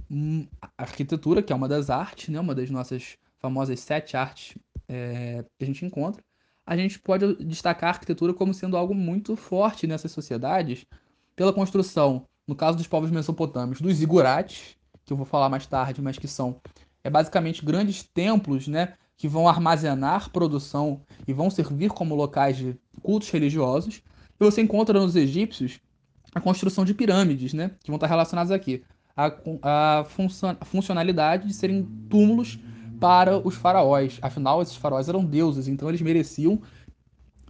Hum, 0.09 0.47
a 0.61 0.69
arquitetura, 0.77 1.41
que 1.41 1.53
é 1.53 1.55
uma 1.55 1.67
das 1.67 1.89
artes, 1.89 2.29
né, 2.29 2.39
uma 2.39 2.55
das 2.55 2.69
nossas 2.69 3.17
famosas 3.39 3.79
sete 3.79 4.17
artes 4.17 4.57
é, 4.87 5.45
que 5.57 5.63
a 5.63 5.67
gente 5.67 5.85
encontra, 5.85 6.23
a 6.65 6.75
gente 6.75 6.99
pode 6.99 7.35
destacar 7.43 7.89
a 7.89 7.93
arquitetura 7.93 8.33
como 8.33 8.53
sendo 8.53 8.77
algo 8.77 8.93
muito 8.93 9.35
forte 9.35 9.87
nessas 9.87 10.11
sociedades 10.11 10.85
pela 11.35 11.53
construção 11.53 12.25
No 12.47 12.55
caso 12.55 12.77
dos 12.77 12.87
povos 12.87 13.09
mesopotâmicos, 13.09 13.81
dos 13.81 13.95
zigurates, 13.95 14.75
que 15.05 15.13
eu 15.13 15.17
vou 15.17 15.25
falar 15.25 15.49
mais 15.49 15.65
tarde, 15.65 16.01
mas 16.01 16.17
que 16.17 16.27
são 16.27 16.59
é 17.03 17.09
basicamente 17.09 17.63
grandes 17.63 18.03
templos, 18.03 18.67
né, 18.67 18.93
que 19.15 19.27
vão 19.27 19.47
armazenar 19.47 20.29
produção 20.31 21.01
e 21.27 21.33
vão 21.33 21.49
servir 21.49 21.91
como 21.91 22.15
locais 22.15 22.57
de 22.57 22.77
cultos 23.01 23.29
religiosos. 23.29 24.01
E 24.39 24.45
você 24.45 24.61
encontra 24.61 24.99
nos 24.99 25.15
egípcios 25.15 25.79
a 26.33 26.39
construção 26.39 26.85
de 26.85 26.93
pirâmides, 26.93 27.53
né, 27.53 27.71
que 27.83 27.89
vão 27.89 27.97
estar 27.97 28.07
relacionadas 28.07 28.51
aqui 28.51 28.83
a, 29.15 29.33
a, 29.61 29.99
a 29.99 30.65
funcionalidade 30.65 31.47
de 31.47 31.53
serem 31.53 31.83
túmulos 32.09 32.57
para 32.99 33.37
os 33.37 33.55
faraós. 33.55 34.17
Afinal, 34.21 34.61
esses 34.61 34.75
faraós 34.75 35.09
eram 35.09 35.25
deuses, 35.25 35.67
então 35.67 35.89
eles 35.89 36.01
mereciam 36.01 36.61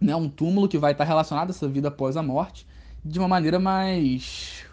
né, 0.00 0.16
um 0.16 0.28
túmulo 0.28 0.68
que 0.68 0.78
vai 0.78 0.92
estar 0.92 1.04
relacionado 1.04 1.48
a 1.48 1.50
essa 1.50 1.68
vida 1.68 1.88
após 1.88 2.16
a 2.16 2.22
morte 2.22 2.66
de 3.04 3.18
uma 3.18 3.28
maneira 3.28 3.58
mais 3.58 4.64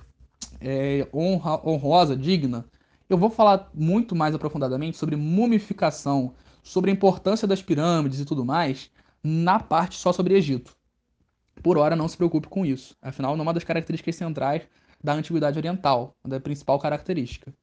é, 0.59 1.07
honra, 1.13 1.61
honrosa, 1.67 2.15
digna. 2.15 2.65
Eu 3.09 3.17
vou 3.17 3.29
falar 3.29 3.69
muito 3.73 4.15
mais 4.15 4.35
aprofundadamente 4.35 4.97
sobre 4.97 5.15
mumificação, 5.15 6.33
sobre 6.63 6.91
a 6.91 6.93
importância 6.93 7.47
das 7.47 7.61
pirâmides 7.61 8.19
e 8.19 8.25
tudo 8.25 8.43
mais, 8.43 8.91
na 9.23 9.59
parte 9.59 9.97
só 9.97 10.11
sobre 10.11 10.35
Egito. 10.35 10.76
Por 11.61 11.77
hora, 11.77 11.95
não 11.95 12.07
se 12.07 12.17
preocupe 12.17 12.47
com 12.47 12.65
isso. 12.65 12.95
Afinal, 13.01 13.35
não 13.35 13.43
é 13.43 13.47
uma 13.47 13.53
das 13.53 13.63
características 13.63 14.15
centrais 14.15 14.63
da 15.03 15.13
antiguidade 15.13 15.57
oriental, 15.57 16.15
da 16.25 16.39
principal 16.39 16.79
característica. 16.79 17.53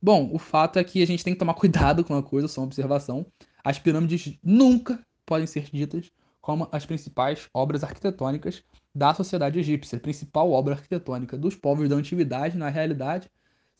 Bom, 0.00 0.30
o 0.32 0.38
fato 0.38 0.78
é 0.78 0.84
que 0.84 1.02
a 1.02 1.06
gente 1.06 1.22
tem 1.22 1.32
que 1.32 1.38
tomar 1.38 1.54
cuidado 1.54 2.04
com 2.04 2.14
uma 2.14 2.22
coisa, 2.22 2.48
só 2.48 2.60
uma 2.60 2.66
observação. 2.66 3.24
As 3.62 3.78
pirâmides 3.78 4.36
nunca 4.42 4.98
podem 5.24 5.46
ser 5.46 5.70
ditas 5.70 6.10
como 6.40 6.68
as 6.72 6.84
principais 6.84 7.48
obras 7.54 7.84
arquitetônicas 7.84 8.64
da 8.92 9.14
sociedade 9.14 9.60
egípcia. 9.60 9.96
A 9.96 10.00
principal 10.00 10.50
obra 10.50 10.74
arquitetônica 10.74 11.38
dos 11.38 11.54
povos 11.54 11.88
da 11.88 11.94
antiguidade, 11.94 12.58
na 12.58 12.68
realidade, 12.68 13.30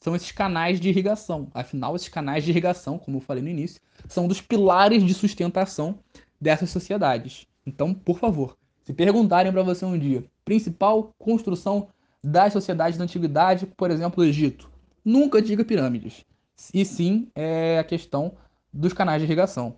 são 0.01 0.15
esses 0.15 0.31
canais 0.31 0.81
de 0.81 0.89
irrigação. 0.89 1.51
Afinal, 1.53 1.97
esses 1.97 2.09
canais 2.09 2.45
de 2.45 2.51
irrigação, 2.51 2.99
como 2.99 3.19
eu 3.19 3.21
falei 3.21 3.43
no 3.43 3.49
início, 3.49 3.81
são 4.09 4.29
dos 4.29 4.41
pilares 4.41 5.05
de 5.05 5.13
sustentação 5.13 5.99
dessas 6.41 6.71
sociedades. 6.71 7.47
Então, 7.67 7.93
por 7.93 8.19
favor, 8.19 8.57
se 8.85 8.93
perguntarem 8.93 9.53
para 9.53 9.63
você 9.63 9.85
um 9.85 9.99
dia, 9.99 10.25
principal 10.45 11.13
construção 11.19 11.89
das 12.23 12.53
sociedades 12.53 12.99
da 12.99 13.05
antiguidade, 13.05 13.67
por 13.67 13.91
exemplo, 13.91 14.23
o 14.23 14.27
Egito, 14.27 14.71
nunca 15.05 15.43
diga 15.43 15.65
pirâmides. 15.65 16.25
E 16.73 16.85
sim 16.85 17.29
é 17.35 17.79
a 17.79 17.85
questão 17.85 18.33
dos 18.73 18.93
canais 18.93 19.21
de 19.21 19.27
irrigação. 19.27 19.77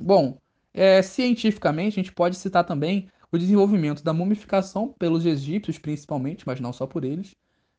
Bom, 0.00 0.38
é, 0.74 1.02
cientificamente, 1.02 1.98
a 1.98 2.02
gente 2.02 2.12
pode 2.12 2.36
citar 2.36 2.64
também 2.64 3.08
o 3.30 3.38
desenvolvimento 3.38 4.04
da 4.04 4.12
mumificação 4.12 4.94
pelos 4.98 5.24
egípcios, 5.24 5.78
principalmente, 5.78 6.46
mas 6.46 6.60
não 6.60 6.72
só 6.72 6.86
por 6.86 7.04
eles, 7.04 7.34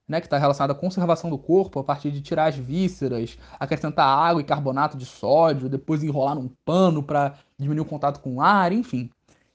né, 0.07 0.19
que 0.19 0.27
está 0.27 0.37
relacionado 0.37 0.71
à 0.71 0.75
conservação 0.75 1.29
do 1.29 1.37
corpo 1.37 1.79
a 1.79 1.83
partir 1.83 2.11
de 2.11 2.21
tirar 2.21 2.47
as 2.47 2.55
vísceras, 2.55 3.37
acrescentar 3.59 4.05
água 4.05 4.41
e 4.41 4.45
carbonato 4.45 4.97
de 4.97 5.05
sódio, 5.05 5.69
depois 5.69 6.03
enrolar 6.03 6.35
num 6.35 6.49
pano 6.65 7.01
para 7.01 7.35
diminuir 7.57 7.85
o 7.85 7.89
contato 7.89 8.19
com 8.19 8.35
o 8.35 8.41
ar, 8.41 8.71
enfim. 8.71 9.09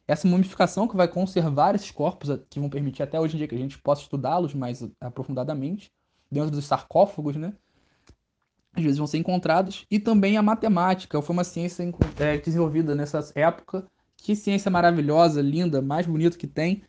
Essa 0.08 0.26
mumificação 0.26 0.88
que 0.88 0.96
vai 0.96 1.06
conservar 1.06 1.74
esses 1.74 1.90
corpos, 1.90 2.30
que 2.48 2.58
vão 2.58 2.70
permitir 2.70 3.02
até 3.02 3.20
hoje 3.20 3.34
em 3.34 3.38
dia 3.38 3.46
que 3.46 3.54
a 3.54 3.58
gente 3.58 3.78
possa 3.78 4.02
estudá-los 4.02 4.54
mais 4.54 4.82
aprofundadamente, 5.00 5.92
dentro 6.30 6.50
dos 6.50 6.64
sarcófagos, 6.64 7.36
né? 7.36 7.52
às 8.74 8.82
vezes 8.82 8.98
vão 8.98 9.06
ser 9.06 9.18
encontrados, 9.18 9.86
e 9.90 9.98
também 9.98 10.36
a 10.36 10.42
matemática, 10.42 11.20
foi 11.20 11.34
uma 11.34 11.44
ciência 11.44 11.84
é, 12.18 12.38
desenvolvida 12.38 12.94
nessa 12.94 13.30
época, 13.34 13.84
que 14.16 14.34
ciência 14.34 14.70
maravilhosa, 14.70 15.40
linda, 15.42 15.82
mais 15.82 16.06
bonita 16.06 16.36
que 16.36 16.46
tem, 16.46 16.82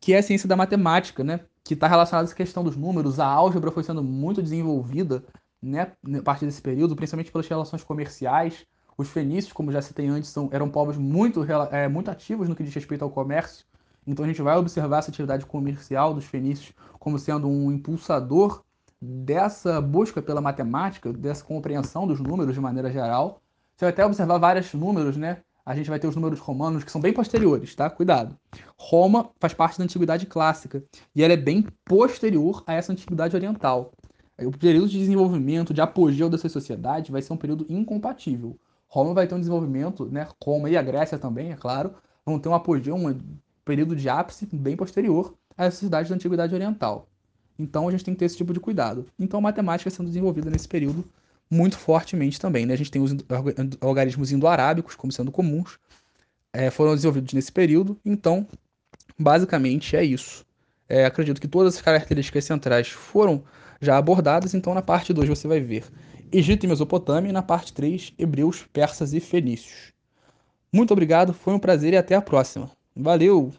que 0.00 0.12
é 0.12 0.18
a 0.18 0.22
ciência 0.22 0.48
da 0.48 0.56
matemática, 0.56 1.24
né? 1.24 1.40
Que 1.64 1.74
está 1.74 1.88
relacionada 1.88 2.26
essa 2.26 2.34
questão 2.34 2.62
dos 2.62 2.76
números, 2.76 3.18
a 3.18 3.26
álgebra 3.26 3.70
foi 3.70 3.82
sendo 3.82 4.02
muito 4.02 4.42
desenvolvida, 4.42 5.24
né, 5.62 5.92
a 6.18 6.22
partir 6.22 6.46
desse 6.46 6.62
período, 6.62 6.94
principalmente 6.94 7.32
pelas 7.32 7.48
relações 7.48 7.82
comerciais. 7.82 8.66
Os 8.98 9.08
fenícios, 9.10 9.52
como 9.52 9.70
já 9.70 9.82
citei 9.82 10.06
antes, 10.08 10.30
são, 10.30 10.48
eram 10.52 10.70
povos 10.70 10.96
muito, 10.96 11.44
é, 11.70 11.86
muito 11.86 12.10
ativos 12.10 12.48
no 12.48 12.56
que 12.56 12.62
diz 12.62 12.74
respeito 12.74 13.02
ao 13.02 13.10
comércio. 13.10 13.66
Então 14.06 14.24
a 14.24 14.28
gente 14.28 14.40
vai 14.40 14.56
observar 14.56 14.98
essa 14.98 15.10
atividade 15.10 15.44
comercial 15.44 16.14
dos 16.14 16.24
fenícios 16.24 16.72
como 16.98 17.18
sendo 17.18 17.48
um 17.48 17.70
impulsador 17.70 18.62
dessa 19.00 19.80
busca 19.80 20.22
pela 20.22 20.40
matemática, 20.40 21.12
dessa 21.12 21.44
compreensão 21.44 22.06
dos 22.06 22.20
números 22.20 22.54
de 22.54 22.60
maneira 22.60 22.90
geral. 22.90 23.42
Você 23.76 23.84
vai 23.84 23.92
até 23.92 24.06
observar 24.06 24.38
vários 24.38 24.72
números, 24.72 25.16
né? 25.16 25.38
A 25.64 25.74
gente 25.74 25.90
vai 25.90 25.98
ter 25.98 26.06
os 26.06 26.14
números 26.14 26.38
romanos 26.38 26.84
que 26.84 26.90
são 26.90 27.00
bem 27.00 27.12
posteriores, 27.12 27.74
tá? 27.74 27.90
Cuidado. 27.90 28.38
Roma 28.78 29.30
faz 29.38 29.52
parte 29.52 29.76
da 29.76 29.84
antiguidade 29.84 30.24
clássica 30.24 30.82
e 31.14 31.22
ela 31.22 31.34
é 31.34 31.36
bem 31.36 31.66
posterior 31.84 32.62
a 32.66 32.72
essa 32.72 32.92
antiguidade 32.92 33.34
oriental. 33.34 33.92
O 34.38 34.56
período 34.56 34.88
de 34.88 34.98
desenvolvimento, 34.98 35.74
de 35.74 35.80
apogeu 35.80 36.30
dessa 36.30 36.48
sociedade 36.48 37.10
vai 37.10 37.20
ser 37.20 37.32
um 37.32 37.36
período 37.36 37.66
incompatível. 37.68 38.56
Roma 38.96 39.12
vai 39.12 39.26
ter 39.26 39.34
um 39.34 39.38
desenvolvimento, 39.38 40.06
né? 40.06 40.26
Roma 40.42 40.70
e 40.70 40.76
a 40.76 40.80
Grécia 40.80 41.18
também, 41.18 41.52
é 41.52 41.54
claro, 41.54 41.94
vão 42.24 42.38
ter 42.38 42.48
um 42.48 42.54
apogeu, 42.54 42.94
um 42.96 43.20
período 43.62 43.94
de 43.94 44.08
ápice 44.08 44.48
bem 44.50 44.74
posterior 44.74 45.34
à 45.54 45.70
sociedade 45.70 46.08
da 46.08 46.14
antiguidade 46.14 46.54
oriental. 46.54 47.06
Então 47.58 47.86
a 47.86 47.90
gente 47.90 48.02
tem 48.02 48.14
que 48.14 48.20
ter 48.20 48.24
esse 48.24 48.38
tipo 48.38 48.54
de 48.54 48.60
cuidado. 48.60 49.04
Então 49.18 49.36
a 49.38 49.42
matemática 49.42 49.90
sendo 49.90 50.06
desenvolvida 50.06 50.48
nesse 50.48 50.66
período 50.66 51.04
muito 51.50 51.76
fortemente 51.76 52.40
também. 52.40 52.64
Né? 52.64 52.72
A 52.72 52.76
gente 52.78 52.90
tem 52.90 53.02
os 53.02 53.14
algarismos 53.82 54.32
indo-arábicos 54.32 54.94
como 54.94 55.12
sendo 55.12 55.30
comuns, 55.30 55.78
é, 56.50 56.70
foram 56.70 56.94
desenvolvidos 56.94 57.34
nesse 57.34 57.52
período. 57.52 58.00
Então, 58.02 58.46
basicamente 59.18 59.94
é 59.94 60.02
isso. 60.02 60.42
É, 60.88 61.04
acredito 61.04 61.38
que 61.38 61.48
todas 61.48 61.76
as 61.76 61.82
características 61.82 62.46
centrais 62.46 62.88
foram 62.88 63.44
já 63.78 63.98
abordadas, 63.98 64.54
então 64.54 64.72
na 64.72 64.80
parte 64.80 65.12
2 65.12 65.28
você 65.28 65.46
vai 65.46 65.60
ver 65.60 65.84
Egito 66.32 66.64
e 66.64 66.68
Mesopotâmia, 66.68 67.30
e 67.30 67.32
na 67.32 67.42
parte 67.42 67.72
3, 67.72 68.12
Hebreus, 68.18 68.66
Persas 68.72 69.12
e 69.12 69.20
Fenícios. 69.20 69.92
Muito 70.72 70.92
obrigado, 70.92 71.32
foi 71.32 71.54
um 71.54 71.58
prazer 71.58 71.92
e 71.92 71.96
até 71.96 72.14
a 72.14 72.22
próxima. 72.22 72.70
Valeu! 72.94 73.52